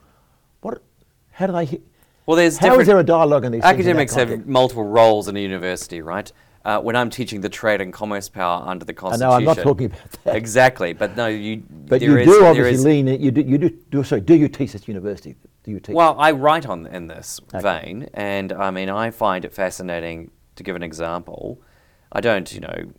What? 0.62 0.82
How 1.32 1.48
do 1.48 1.54
they? 1.54 1.66
he- 1.66 1.82
Well, 2.26 2.38
there's 2.38 2.58
How 2.58 2.80
is 2.80 2.88
there 2.88 3.00
a 3.00 3.04
dialogue 3.04 3.46
in 3.46 3.52
these 3.52 3.62
things 3.64 3.74
in 3.74 3.80
Academics 3.98 4.16
have 4.16 4.48
multiple 4.48 4.86
roles 4.86 5.28
in 5.28 5.36
a 5.36 5.40
university, 5.40 6.02
right? 6.02 6.32
Uh, 6.64 6.80
when 6.80 6.96
I'm 6.96 7.10
teaching 7.10 7.42
the 7.42 7.50
trade 7.50 7.82
and 7.82 7.92
commerce 7.92 8.30
power 8.30 8.62
under 8.68 8.86
the 8.86 8.94
Constitution. 8.94 9.30
know. 9.30 9.36
I'm 9.36 9.44
not 9.44 9.58
talking 9.58 9.88
about 9.88 10.12
that. 10.26 10.36
Exactly, 10.36 10.94
but 10.94 11.18
no, 11.18 11.26
you. 11.28 11.64
But 11.70 12.02
there 12.02 12.10
you 12.12 12.18
is- 12.18 12.28
do 12.28 12.46
obviously 12.46 12.72
is- 12.74 12.86
lean. 12.86 13.08
in- 13.08 13.20
You 13.22 13.32
do. 13.32 13.42
You 13.42 13.58
do. 13.58 13.70
do 13.90 14.04
sorry. 14.04 14.22
Do 14.22 14.36
you 14.36 14.48
teach 14.48 14.76
at 14.76 14.88
university? 14.88 15.36
Do 15.64 15.72
you 15.72 15.80
teach? 15.80 15.96
Well, 15.96 16.16
I 16.20 16.32
write 16.32 16.68
on 16.68 16.86
in 16.86 17.08
this 17.08 17.40
Okay. 17.54 17.62
vein, 17.64 18.10
and 18.14 18.54
I 18.54 18.70
mean, 18.70 18.90
I 18.90 19.10
find 19.10 19.44
it 19.44 19.54
fascinating. 19.54 20.30
To 20.58 20.64
give 20.64 20.76
an 20.76 20.84
example, 20.84 21.60
I 22.12 22.20
don't, 22.22 22.54
you 22.54 22.60
know, 22.60 22.92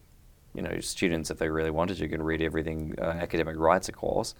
you 0.54 0.62
know, 0.62 0.80
students 0.80 1.30
if 1.30 1.38
they 1.38 1.48
really 1.48 1.70
wanted 1.70 1.98
to 1.98 2.08
can 2.08 2.22
read 2.22 2.42
everything 2.42 2.94
uh, 3.00 3.04
academic 3.04 3.56
rights, 3.58 3.88
of 3.88 3.94
course. 3.94 4.34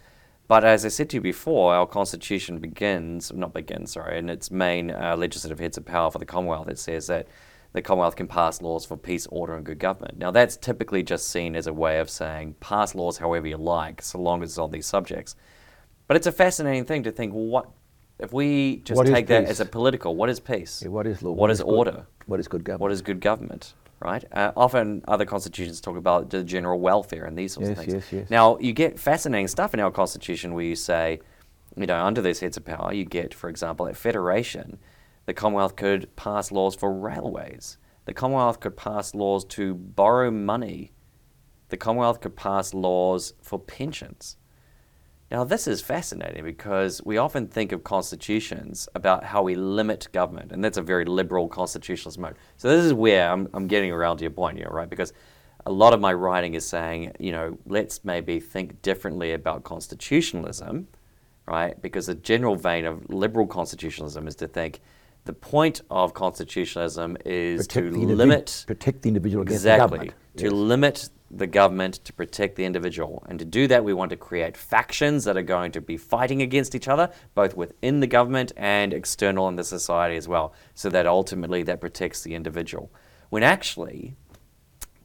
But 0.49 0.65
as 0.65 0.83
I 0.83 0.89
said 0.89 1.09
to 1.11 1.17
you 1.17 1.21
before, 1.21 1.73
our 1.73 1.85
constitution 1.87 2.57
begins, 2.59 3.31
not 3.31 3.53
begins, 3.53 3.93
sorry, 3.93 4.17
and 4.19 4.29
its 4.29 4.51
main 4.51 4.91
uh, 4.91 5.15
legislative 5.17 5.59
heads 5.59 5.77
of 5.77 5.85
power 5.85 6.11
for 6.11 6.19
the 6.19 6.25
Commonwealth. 6.25 6.67
It 6.67 6.79
says 6.79 7.07
that 7.07 7.27
the 7.73 7.81
Commonwealth 7.81 8.15
can 8.15 8.27
pass 8.27 8.61
laws 8.61 8.85
for 8.85 8.95
peace, 8.95 9.27
order, 9.27 9.55
and 9.55 9.65
good 9.65 9.79
government. 9.79 10.17
Now, 10.17 10.31
that's 10.31 10.57
typically 10.57 11.03
just 11.03 11.27
seen 11.27 11.55
as 11.55 11.67
a 11.67 11.73
way 11.73 11.99
of 11.99 12.09
saying 12.09 12.55
pass 12.59 12.93
laws 12.95 13.17
however 13.17 13.47
you 13.47 13.57
like, 13.57 14.01
so 14.01 14.19
long 14.19 14.43
as 14.43 14.51
it's 14.51 14.57
on 14.59 14.71
these 14.71 14.85
subjects. 14.85 15.35
But 16.07 16.17
it's 16.17 16.27
a 16.27 16.31
fascinating 16.31 16.85
thing 16.85 17.03
to 17.03 17.11
think 17.11 17.33
well, 17.33 17.45
what 17.45 17.69
if 18.19 18.31
we 18.31 18.77
just 18.85 18.95
What 18.97 19.07
is 19.07 19.13
take 19.13 19.27
that 19.27 19.45
as 19.45 19.59
a 19.59 19.65
political. 19.65 20.15
What 20.15 20.29
is 20.29 20.39
peace? 20.39 20.81
Yeah, 20.83 20.89
what 20.89 21.07
is 21.07 21.21
law? 21.23 21.31
What 21.31 21.49
is 21.49 21.59
good- 21.61 21.67
order? 21.67 22.05
What 22.27 22.39
is 22.39 22.47
good 22.47 22.63
government? 22.63 22.81
What 22.81 22.91
is 22.91 23.01
good 23.01 23.19
government? 23.19 23.73
Right. 23.99 24.23
Uh, 24.31 24.51
often 24.57 25.01
other 25.07 25.25
constitutions 25.25 25.79
talk 25.81 25.95
about 25.97 26.29
the 26.29 26.43
general 26.43 26.79
welfare 26.79 27.23
and 27.25 27.37
these 27.37 27.53
sorts 27.53 27.69
Yes, 27.69 27.77
of 27.79 27.83
things. 27.85 27.93
yes, 27.93 28.11
yes. 28.13 28.29
Now 28.29 28.57
you 28.59 28.73
get 28.73 28.99
fascinating 28.99 29.47
stuff 29.47 29.73
in 29.73 29.79
our 29.79 29.91
constitution 29.91 30.53
where 30.53 30.65
you 30.65 30.75
say, 30.75 31.21
you 31.75 31.85
know, 31.87 31.97
under 32.05 32.21
these 32.21 32.39
heads 32.41 32.57
of 32.57 32.65
power, 32.65 32.93
you 32.93 33.05
get, 33.05 33.33
for 33.33 33.49
example, 33.49 33.87
at 33.87 33.95
federation, 33.97 34.77
the 35.25 35.33
Commonwealth 35.33 35.75
could 35.75 36.15
pass 36.15 36.51
laws 36.51 36.75
for 36.75 36.93
railways. 36.93 37.77
The 38.05 38.13
Commonwealth 38.13 38.59
could 38.59 38.75
pass 38.75 39.15
laws 39.15 39.45
to 39.45 39.73
borrow 39.73 40.29
money. 40.29 40.91
The 41.69 41.77
Commonwealth 41.77 42.21
could 42.21 42.35
pass 42.35 42.73
laws 42.73 43.33
for 43.41 43.57
pensions. 43.57 44.37
Now, 45.31 45.43
this 45.43 45.67
is 45.67 45.81
fascinating 45.81 46.43
because 46.43 47.01
we 47.03 47.17
often 47.17 47.47
think 47.47 47.71
of 47.71 47.83
constitutions 47.83 48.87
about 48.93 49.23
how 49.23 49.41
we 49.41 49.55
limit 49.55 50.07
government, 50.11 50.51
and 50.51 50.63
that's 50.63 50.77
a 50.77 50.81
very 50.81 51.05
liberal 51.05 51.47
constitutionalist 51.47 52.19
mode. 52.19 52.35
So, 52.57 52.69
this 52.69 52.85
is 52.85 52.93
where 52.93 53.31
I'm, 53.31 53.49
I'm 53.53 53.67
getting 53.67 53.91
around 53.91 54.17
to 54.17 54.25
your 54.25 54.31
point 54.31 54.57
here, 54.57 54.69
right? 54.69 54.87
Because 54.87 55.11
a 55.65 55.71
lot 55.71 55.93
of 55.93 55.99
my 55.99 56.13
writing 56.13 56.53
is 56.53 56.67
saying, 56.67 57.13
you 57.19 57.31
know, 57.31 57.57
let's 57.65 58.03
maybe 58.03 58.39
think 58.39 58.81
differently 58.83 59.31
about 59.31 59.63
constitutionalism, 59.63 60.87
right? 61.47 61.81
Because 61.81 62.07
the 62.07 62.15
general 62.15 62.55
vein 62.55 62.85
of 62.85 63.09
liberal 63.09 63.47
constitutionalism 63.47 64.27
is 64.27 64.35
to 64.35 64.47
think 64.47 64.81
the 65.25 65.33
point 65.33 65.81
of 65.89 66.13
constitutionalism 66.13 67.17
is 67.25 67.67
Protect 67.67 67.93
to 67.93 68.05
the 68.07 68.15
limit 68.15 68.63
protect 68.67 69.01
the 69.03 69.07
individual 69.09 69.43
against 69.43 69.63
the 69.63 69.69
exactly 69.73 69.97
government. 69.97 70.17
to 70.37 70.43
Yes. 70.45 70.53
limit 70.53 71.09
the 71.31 71.47
government 71.47 71.95
to 72.05 72.13
protect 72.13 72.55
the 72.57 72.65
individual 72.65 73.23
and 73.27 73.39
to 73.39 73.45
do 73.45 73.65
that 73.67 73.83
we 73.83 73.93
want 73.93 74.11
to 74.11 74.17
create 74.17 74.55
factions 74.55 75.23
that 75.23 75.35
are 75.35 75.41
going 75.41 75.71
to 75.71 75.81
be 75.81 75.97
fighting 75.97 76.41
against 76.43 76.75
each 76.75 76.87
other 76.87 77.09
both 77.33 77.55
within 77.57 78.01
the 78.01 78.07
government 78.07 78.51
and 78.55 78.93
external 78.93 79.47
in 79.47 79.55
the 79.55 79.63
society 79.63 80.15
as 80.15 80.27
well 80.27 80.53
so 80.75 80.89
that 80.89 81.07
ultimately 81.07 81.63
that 81.63 81.81
protects 81.81 82.21
the 82.21 82.35
individual 82.35 82.91
when 83.29 83.41
actually 83.41 84.15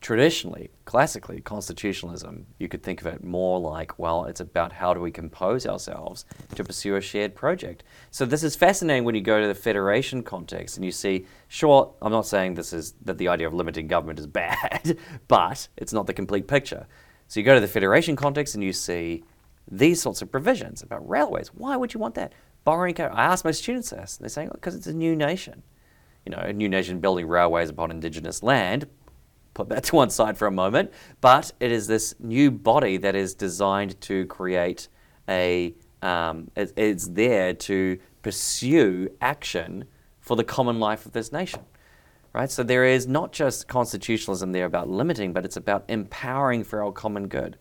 traditionally, 0.00 0.70
classically, 0.84 1.40
constitutionalism, 1.40 2.46
you 2.58 2.68
could 2.68 2.82
think 2.82 3.00
of 3.00 3.06
it 3.06 3.24
more 3.24 3.58
like, 3.58 3.98
well, 3.98 4.24
it's 4.24 4.40
about 4.40 4.72
how 4.72 4.94
do 4.94 5.00
we 5.00 5.10
compose 5.10 5.66
ourselves 5.66 6.24
to 6.54 6.64
pursue 6.64 6.96
a 6.96 7.00
shared 7.00 7.34
project. 7.34 7.82
So 8.10 8.24
this 8.24 8.44
is 8.44 8.54
fascinating 8.56 9.04
when 9.04 9.14
you 9.14 9.20
go 9.20 9.40
to 9.40 9.46
the 9.46 9.54
federation 9.54 10.22
context 10.22 10.76
and 10.76 10.84
you 10.84 10.92
see, 10.92 11.26
sure, 11.48 11.94
I'm 12.00 12.12
not 12.12 12.26
saying 12.26 12.54
this 12.54 12.72
is 12.72 12.94
that 13.04 13.18
the 13.18 13.28
idea 13.28 13.46
of 13.46 13.54
limiting 13.54 13.88
government 13.88 14.18
is 14.18 14.26
bad, 14.28 14.98
but 15.26 15.68
it's 15.76 15.92
not 15.92 16.06
the 16.06 16.14
complete 16.14 16.46
picture. 16.46 16.86
So 17.26 17.40
you 17.40 17.44
go 17.44 17.54
to 17.54 17.60
the 17.60 17.68
federation 17.68 18.16
context 18.16 18.54
and 18.54 18.64
you 18.64 18.72
see 18.72 19.24
these 19.70 20.00
sorts 20.00 20.22
of 20.22 20.30
provisions 20.30 20.82
about 20.82 21.08
railways. 21.08 21.48
Why 21.48 21.76
would 21.76 21.92
you 21.92 22.00
want 22.00 22.14
that? 22.14 22.32
Borrowing, 22.64 22.98
I 23.00 23.24
ask 23.24 23.44
my 23.44 23.50
students 23.50 23.90
this, 23.90 24.16
and 24.16 24.24
they're 24.24 24.30
saying, 24.30 24.50
because 24.52 24.74
it's 24.74 24.86
a 24.86 24.92
new 24.92 25.14
nation. 25.14 25.62
You 26.24 26.32
know, 26.32 26.38
a 26.38 26.52
new 26.52 26.68
nation 26.68 27.00
building 27.00 27.26
railways 27.26 27.70
upon 27.70 27.90
indigenous 27.90 28.42
land, 28.42 28.86
put 29.64 29.68
that 29.70 29.84
to 29.84 29.96
one 29.96 30.10
side 30.10 30.38
for 30.38 30.46
a 30.46 30.52
moment. 30.52 30.92
But 31.20 31.52
it 31.58 31.72
is 31.72 31.86
this 31.88 32.14
new 32.20 32.50
body 32.50 32.96
that 32.98 33.14
is 33.16 33.34
designed 33.34 34.00
to 34.02 34.24
create 34.26 34.88
a. 35.28 35.74
Um, 36.00 36.50
it- 36.54 36.72
it's 36.76 37.08
there 37.08 37.52
to 37.54 37.98
pursue 38.22 39.08
action 39.20 39.84
for 40.20 40.36
the 40.36 40.44
common 40.44 40.78
life 40.78 41.06
of 41.06 41.12
this 41.12 41.32
nation, 41.32 41.62
right? 42.32 42.48
So 42.48 42.62
there 42.62 42.84
is 42.84 43.08
not 43.08 43.32
just 43.32 43.66
constitutionalism 43.66 44.52
there 44.52 44.66
about 44.66 44.88
limiting, 44.88 45.32
but 45.32 45.44
it's 45.44 45.56
about 45.56 45.84
empowering 45.88 46.62
for 46.62 46.84
our 46.84 46.92
common 46.92 47.26
good. 47.26 47.58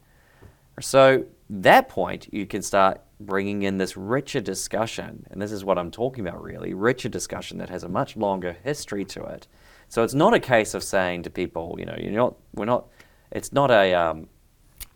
So 0.80 1.26
that 1.50 1.90
point, 1.90 2.32
you 2.32 2.46
can 2.46 2.62
start 2.62 3.02
bringing 3.20 3.64
in 3.64 3.80
this 3.80 3.98
richer 3.98 4.42
discussion, 4.42 5.26
and 5.32 5.42
this 5.42 5.52
is 5.52 5.66
what 5.66 5.80
I'm 5.80 5.90
talking 5.90 6.28
about 6.28 6.44
really, 6.44 6.76
richer 6.76 7.10
discussion 7.10 7.58
that 7.58 7.70
has 7.70 7.84
a 7.84 7.90
much 7.90 8.16
longer 8.16 8.56
history 8.64 9.06
to 9.06 9.24
it. 9.24 9.48
So 9.90 10.04
it's 10.04 10.14
not 10.14 10.34
a 10.34 10.40
case 10.40 10.74
of 10.74 10.84
saying 10.84 11.24
to 11.24 11.30
people, 11.30 11.76
you 11.80 11.86
know, 11.86 11.96
you're 11.98 12.12
not, 12.12 12.36
we're 12.54 12.66
not, 12.66 12.88
it's 13.32 13.54
not 13.54 13.72
a, 13.72 13.94
um, 13.94 14.28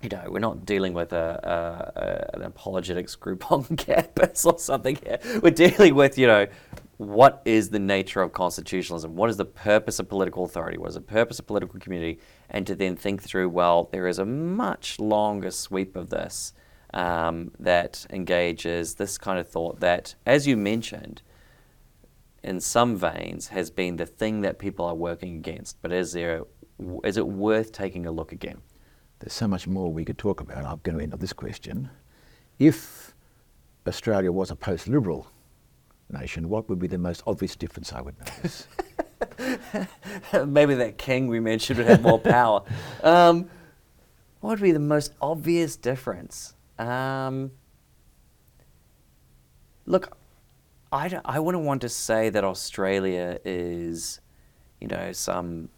you 0.01 0.09
know, 0.09 0.23
we're 0.27 0.39
not 0.39 0.65
dealing 0.65 0.93
with 0.93 1.13
a, 1.13 1.39
a, 1.43 1.99
a 1.99 2.37
an 2.37 2.43
apologetics 2.43 3.15
group 3.15 3.51
on 3.51 3.63
campus 3.63 4.45
or 4.45 4.57
something 4.59 4.97
here. 5.03 5.19
We're 5.41 5.51
dealing 5.51 5.95
with, 5.95 6.17
you 6.17 6.27
know, 6.27 6.47
what 6.97 7.41
is 7.45 7.69
the 7.69 7.79
nature 7.79 8.21
of 8.21 8.31
constitutionalism? 8.31 9.15
What 9.15 9.29
is 9.29 9.37
the 9.37 9.45
purpose 9.45 9.99
of 9.99 10.07
political 10.07 10.43
authority? 10.45 10.77
What 10.77 10.89
is 10.89 10.95
the 10.95 11.01
purpose 11.01 11.39
of 11.39 11.47
political 11.47 11.79
community? 11.79 12.19
And 12.49 12.67
to 12.67 12.75
then 12.75 12.95
think 12.95 13.23
through, 13.23 13.49
well, 13.49 13.89
there 13.91 14.07
is 14.07 14.19
a 14.19 14.25
much 14.25 14.99
longer 14.99 15.49
sweep 15.49 15.95
of 15.95 16.09
this 16.09 16.53
um, 16.93 17.51
that 17.59 18.05
engages 18.11 18.95
this 18.95 19.17
kind 19.17 19.39
of 19.39 19.47
thought 19.47 19.79
that, 19.79 20.13
as 20.25 20.45
you 20.45 20.57
mentioned, 20.57 21.21
in 22.43 22.59
some 22.59 22.95
veins 22.95 23.47
has 23.49 23.69
been 23.69 23.97
the 23.97 24.05
thing 24.05 24.41
that 24.41 24.59
people 24.59 24.85
are 24.85 24.95
working 24.95 25.35
against. 25.35 25.81
But 25.81 25.91
is 25.91 26.13
there, 26.13 26.43
is 27.03 27.17
it 27.17 27.27
worth 27.27 27.71
taking 27.71 28.05
a 28.05 28.11
look 28.11 28.31
again? 28.31 28.61
There's 29.19 29.33
so 29.33 29.47
much 29.47 29.67
more 29.67 29.91
we 29.91 30.03
could 30.03 30.17
talk 30.17 30.41
about. 30.41 30.65
I'm 30.65 30.79
going 30.83 30.97
to 30.97 31.03
end 31.03 31.13
on 31.13 31.19
this 31.19 31.33
question. 31.33 31.89
If 32.57 33.13
Australia 33.87 34.31
was 34.31 34.49
a 34.49 34.55
post-liberal 34.55 35.27
nation, 36.09 36.49
what 36.49 36.67
would 36.69 36.79
be 36.79 36.87
the 36.87 36.97
most 36.97 37.21
obvious 37.27 37.55
difference 37.55 37.93
I 37.93 38.01
would 38.01 38.15
notice? 38.19 38.67
Maybe 40.47 40.73
that 40.75 40.97
king 40.97 41.27
we 41.27 41.39
mentioned 41.39 41.77
would 41.77 41.87
have 41.87 42.01
more 42.01 42.19
power. 42.37 42.63
Um, 43.03 43.49
what 44.39 44.51
would 44.51 44.61
be 44.61 44.71
the 44.71 44.79
most 44.79 45.13
obvious 45.21 45.75
difference? 45.75 46.55
Um, 46.79 47.51
look, 49.85 50.17
I, 50.91 51.07
don't- 51.07 51.25
I 51.25 51.39
wouldn't 51.39 51.63
want 51.63 51.81
to 51.81 51.89
say 51.89 52.29
that 52.29 52.43
Australia 52.43 53.39
is, 53.45 54.19
you 54.79 54.87
know, 54.87 55.11
some, 55.13 55.69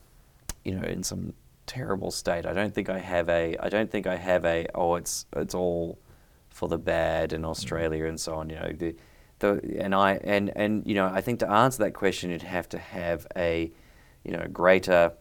you 0.63 0.73
know, 0.75 0.87
in 0.87 1.03
some 1.03 1.33
terrible 1.67 2.11
state. 2.11 2.45
I 2.45 2.53
don't 2.53 2.73
think 2.73 2.89
I 2.89 2.99
have 2.99 3.29
a. 3.29 3.55
I 3.59 3.69
don't 3.69 3.89
think 3.91 4.07
I 4.07 4.15
have 4.15 4.43
a. 4.45 4.65
Oh, 4.73 4.95
it's 4.95 5.25
it's 5.35 5.53
all 5.55 5.99
for 6.49 6.67
the 6.67 6.77
bad 6.77 7.33
in 7.33 7.45
Australia 7.45 8.05
and 8.05 8.19
so 8.19 8.35
on. 8.35 8.49
You 8.49 8.55
know, 8.55 8.71
the, 8.77 8.95
the 9.39 9.77
and 9.79 9.93
I 9.93 10.15
and 10.23 10.51
and 10.55 10.85
you 10.85 10.95
know, 10.95 11.05
I 11.05 11.21
think 11.21 11.39
to 11.39 11.49
answer 11.49 11.83
that 11.83 11.93
question, 11.93 12.31
you'd 12.31 12.41
have 12.41 12.67
to 12.69 12.77
have 12.77 13.27
a, 13.35 13.71
you 14.23 14.31
know, 14.31 14.45
greater 14.51 15.13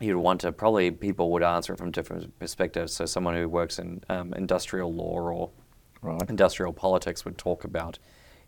you'd 0.00 0.16
want 0.18 0.40
to 0.40 0.50
probably 0.50 0.90
people 0.90 1.30
would 1.30 1.42
answer 1.42 1.72
it 1.72 1.76
from 1.78 1.90
different 1.92 2.36
perspectives. 2.40 2.92
So 2.92 3.06
someone 3.06 3.36
who 3.36 3.48
works 3.48 3.78
in 3.78 4.02
um, 4.08 4.34
industrial 4.34 4.92
law 4.92 5.20
or 5.20 5.50
Right. 6.02 6.20
industrial 6.28 6.72
politics 6.74 7.24
would 7.24 7.38
talk 7.38 7.64
about, 7.64 7.98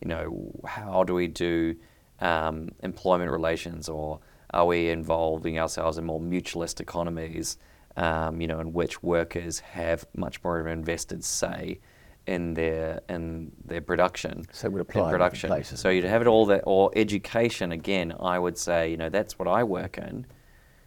you 0.01 0.09
know, 0.09 0.51
how 0.67 1.05
do 1.05 1.15
we 1.15 1.27
do 1.27 1.75
um, 2.21 2.71
employment 2.83 3.31
relations, 3.31 3.89
or 3.89 4.21
are 4.51 4.67
we 4.67 4.91
involving 4.91 5.59
ourselves 5.59 5.99
in 5.99 6.05
more 6.05 6.21
mutualist 6.21 6.81
economies, 6.81 7.59
um, 7.97 8.41
you 8.41 8.47
know, 8.47 8.61
in 8.61 8.73
which 8.73 9.03
workers 9.03 9.61
have 9.61 10.07
much 10.15 10.43
more 10.45 10.61
of 10.61 10.67
an 10.67 10.73
invested 10.73 11.25
say 11.25 11.81
in 12.27 12.55
their 12.55 13.01
in 13.09 13.53
their 13.65 13.81
production. 13.81 14.47
So 14.53 14.67
it 14.67 14.73
would 14.73 14.83
apply 14.83 15.11
production. 15.11 15.49
places. 15.49 15.81
So 15.81 15.89
you'd 15.89 16.05
have 16.05 16.23
it 16.23 16.27
all 16.27 16.47
that, 16.47 16.63
or 16.67 16.91
education. 16.97 17.73
Again, 17.73 18.15
I 18.21 18.39
would 18.39 18.59
say, 18.59 18.91
you 18.91 18.97
know, 18.97 19.09
that's 19.09 19.39
what 19.39 19.49
I 19.49 19.63
work 19.63 19.99
in. 19.99 20.27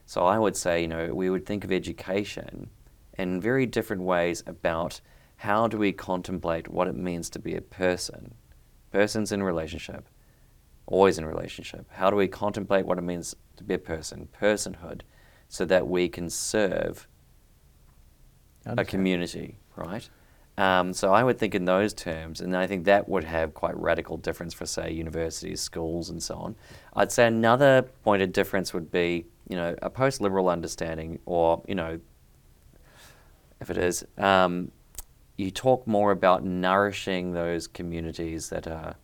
So 0.05 0.25
I 0.25 0.39
would 0.39 0.57
say, 0.57 0.81
you 0.81 0.87
know, 0.87 1.13
we 1.13 1.29
would 1.29 1.45
think 1.45 1.63
of 1.63 1.71
education 1.71 2.69
in 3.17 3.39
very 3.39 3.65
different 3.65 4.01
ways 4.01 4.43
about 4.47 5.01
how 5.37 5.67
do 5.67 5.77
we 5.77 5.91
contemplate 5.91 6.67
what 6.67 6.87
it 6.87 6.95
means 6.95 7.29
to 7.29 7.39
be 7.39 7.55
a 7.55 7.61
person. 7.61 8.33
Persons 8.91 9.31
in 9.31 9.43
relationship, 9.43 10.07
always 10.87 11.17
in 11.17 11.25
relationship. 11.25 11.85
How 11.91 12.09
do 12.09 12.15
we 12.15 12.27
contemplate 12.27 12.85
what 12.85 12.97
it 12.97 13.03
means 13.03 13.35
to 13.57 13.63
be 13.63 13.75
a 13.75 13.79
person, 13.79 14.27
personhood, 14.41 15.01
so 15.47 15.65
that 15.65 15.87
we 15.87 16.09
can 16.09 16.29
serve 16.29 17.07
a 18.65 18.83
community, 18.85 19.57
right? 19.75 20.09
Um, 20.57 20.91
so 20.93 21.13
I 21.13 21.23
would 21.23 21.39
think 21.39 21.55
in 21.55 21.63
those 21.63 21.93
terms, 21.93 22.41
and 22.41 22.55
I 22.55 22.67
think 22.67 22.83
that 22.85 23.07
would 23.07 23.23
have 23.23 23.53
quite 23.53 23.77
radical 23.77 24.17
difference 24.17 24.53
for, 24.53 24.65
say, 24.65 24.91
universities, 24.91 25.61
schools, 25.61 26.09
and 26.09 26.21
so 26.21 26.35
on. 26.35 26.55
I'd 26.95 27.13
say 27.13 27.27
another 27.27 27.83
point 28.03 28.21
of 28.21 28.33
difference 28.33 28.73
would 28.73 28.91
be, 28.91 29.25
you 29.47 29.55
know, 29.55 29.73
a 29.81 29.89
post-liberal 29.89 30.49
understanding, 30.49 31.19
or 31.25 31.63
you 31.65 31.75
know, 31.75 31.99
if 33.61 33.69
it 33.69 33.77
is, 33.77 34.05
um, 34.17 34.71
you 35.39 35.49
talk 35.49 35.87
more 35.87 36.11
about 36.11 36.43
nourishing 36.43 37.31
those 37.31 37.65
communities 37.65 38.49
that 38.49 38.67
are, 38.67 38.95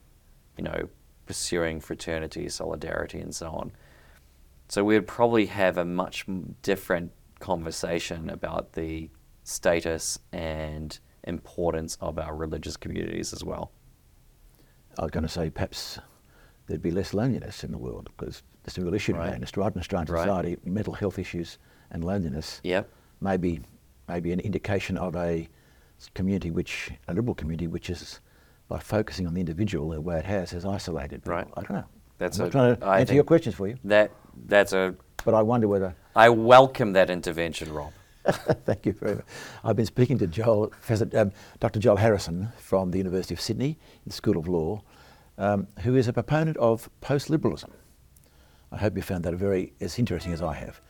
you 0.57 0.63
know, 0.65 0.89
pursuing 1.25 1.79
fraternity, 1.79 2.49
solidarity, 2.49 3.19
and 3.19 3.33
so 3.33 3.49
on. 3.51 3.71
So 4.67 4.83
we 4.83 4.95
would 4.95 5.07
probably 5.07 5.45
have 5.45 5.77
a 5.77 5.85
much 5.85 6.25
different 6.61 7.13
conversation 7.39 8.29
about 8.29 8.73
the 8.73 9.09
status 9.43 10.19
and 10.33 10.99
importance 11.23 11.97
of 12.01 12.19
our 12.19 12.35
religious 12.35 12.75
communities 12.75 13.31
as 13.31 13.43
well. 13.43 13.71
I 14.99 15.03
was 15.03 15.11
going 15.11 15.23
to 15.23 15.29
say 15.29 15.49
perhaps 15.49 15.99
there'd 16.67 16.81
be 16.81 16.91
less 16.91 17.13
loneliness 17.13 17.63
in 17.63 17.71
the 17.71 17.77
world 17.77 18.09
because 18.17 18.43
there's 18.63 18.77
a 18.77 18.81
real 18.81 18.93
issue 18.93 19.13
Right. 19.13 19.25
today 19.25 19.35
in 19.37 19.43
Australia, 19.43 19.71
in 19.75 19.79
Australian 19.79 20.07
Right. 20.11 20.21
society, 20.23 20.57
mental 20.65 20.93
health 20.93 21.17
issues 21.17 21.59
and 21.91 22.03
loneliness. 22.03 22.59
Yep. 22.63 22.89
Maybe, 23.21 23.61
maybe 24.09 24.33
an 24.33 24.41
indication 24.41 24.97
of 24.97 25.15
a 25.15 25.47
community 26.13 26.51
which, 26.51 26.91
a 27.07 27.13
liberal 27.13 27.35
community 27.35 27.67
which 27.67 27.89
is, 27.89 28.19
by 28.67 28.79
focusing 28.79 29.27
on 29.27 29.33
the 29.33 29.39
individual 29.39 29.89
the 29.89 30.01
way 30.01 30.17
it 30.17 30.25
has, 30.25 30.51
has 30.51 30.65
isolated 30.65 31.21
people. 31.23 31.33
Right. 31.33 31.47
I 31.55 31.61
don't 31.61 31.77
know. 31.77 31.85
That's 32.17 32.39
I'm 32.39 32.47
a- 32.47 32.49
trying 32.49 32.75
to 32.77 32.85
I 32.85 32.99
answer 33.01 33.13
your 33.13 33.23
questions 33.23 33.55
for 33.55 33.67
you, 33.67 33.77
That 33.83 34.11
that's 34.47 34.73
a. 34.73 34.95
but 35.23 35.33
I 35.33 35.41
wonder 35.41 35.67
whether 35.67 35.95
I 36.15 36.29
welcome 36.29 36.93
that 36.93 37.09
intervention, 37.09 37.71
Rob. 37.73 37.91
Thank 38.65 38.85
you 38.87 38.93
very 38.93 39.15
much. 39.15 39.25
I've 39.63 39.75
been 39.75 39.85
speaking 39.85 40.17
to 40.19 40.27
Joel, 40.27 40.71
um, 41.13 41.31
Dr. 41.59 41.79
Joel 41.79 41.97
Harrison 41.97 42.49
from 42.57 42.89
the 42.91 42.97
University 42.97 43.33
of 43.35 43.41
Sydney, 43.41 43.69
in 43.69 44.07
the 44.07 44.13
School 44.13 44.37
of 44.37 44.47
Law, 44.47 44.81
um, 45.37 45.67
who 45.81 45.95
is 45.95 46.07
a 46.07 46.13
proponent 46.13 46.57
of 46.57 46.89
post-liberalism. 47.01 47.71
I 48.71 48.77
hope 48.77 48.95
you 48.95 49.03
found 49.03 49.23
that 49.25 49.35
very 49.35 49.73
as 49.79 49.99
interesting 49.99 50.33
as 50.33 50.41
I 50.41 50.53
have. 50.53 50.81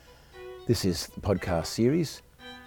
This 0.68 0.86
is 0.86 1.08
the 1.08 1.20
podcast 1.20 1.66
series, 1.66 2.22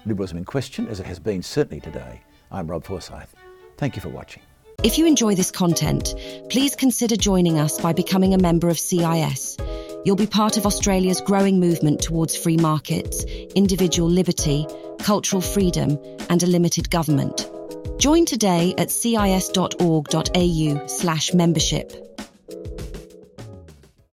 Liberalism 0.05 0.37
in 0.37 0.45
Question, 0.45 0.87
as 0.89 1.01
it 1.01 1.07
has 1.07 1.19
been 1.19 1.43
certainly 1.43 1.81
today. 1.81 2.21
I'm 2.51 2.67
Rob 2.67 2.85
Forsyth. 2.85 3.35
Thank 3.77 3.97
you 3.97 4.03
for 4.03 4.09
watching. 4.09 4.43
If 4.85 4.97
you 4.97 5.07
enjoy 5.07 5.35
this 5.35 5.51
content, 5.51 6.15
please 6.51 6.77
consider 6.77 7.17
joining 7.17 7.59
us 7.59 7.81
by 7.81 7.93
becoming 7.93 8.33
a 8.33 8.39
member 8.39 8.69
of 8.69 8.79
CIS. 8.79 9.57
You'll 10.05 10.17
be 10.17 10.27
part 10.27 10.57
of 10.57 10.67
Australia's 10.67 11.21
growing 11.21 11.59
movement 11.59 12.01
towards 12.01 12.37
free 12.37 12.57
markets, 12.57 13.25
individual 13.57 14.09
liberty, 14.09 14.67
cultural 15.01 15.43
freedom, 15.43 15.99
and 16.31 16.43
a 16.43 16.47
limited 16.47 16.91
government. 16.91 17.51
Join 17.99 18.25
today 18.25 18.75
at 18.79 18.93
cis.org.au 18.93 20.87
slash 20.87 21.35
membership. 21.35 22.08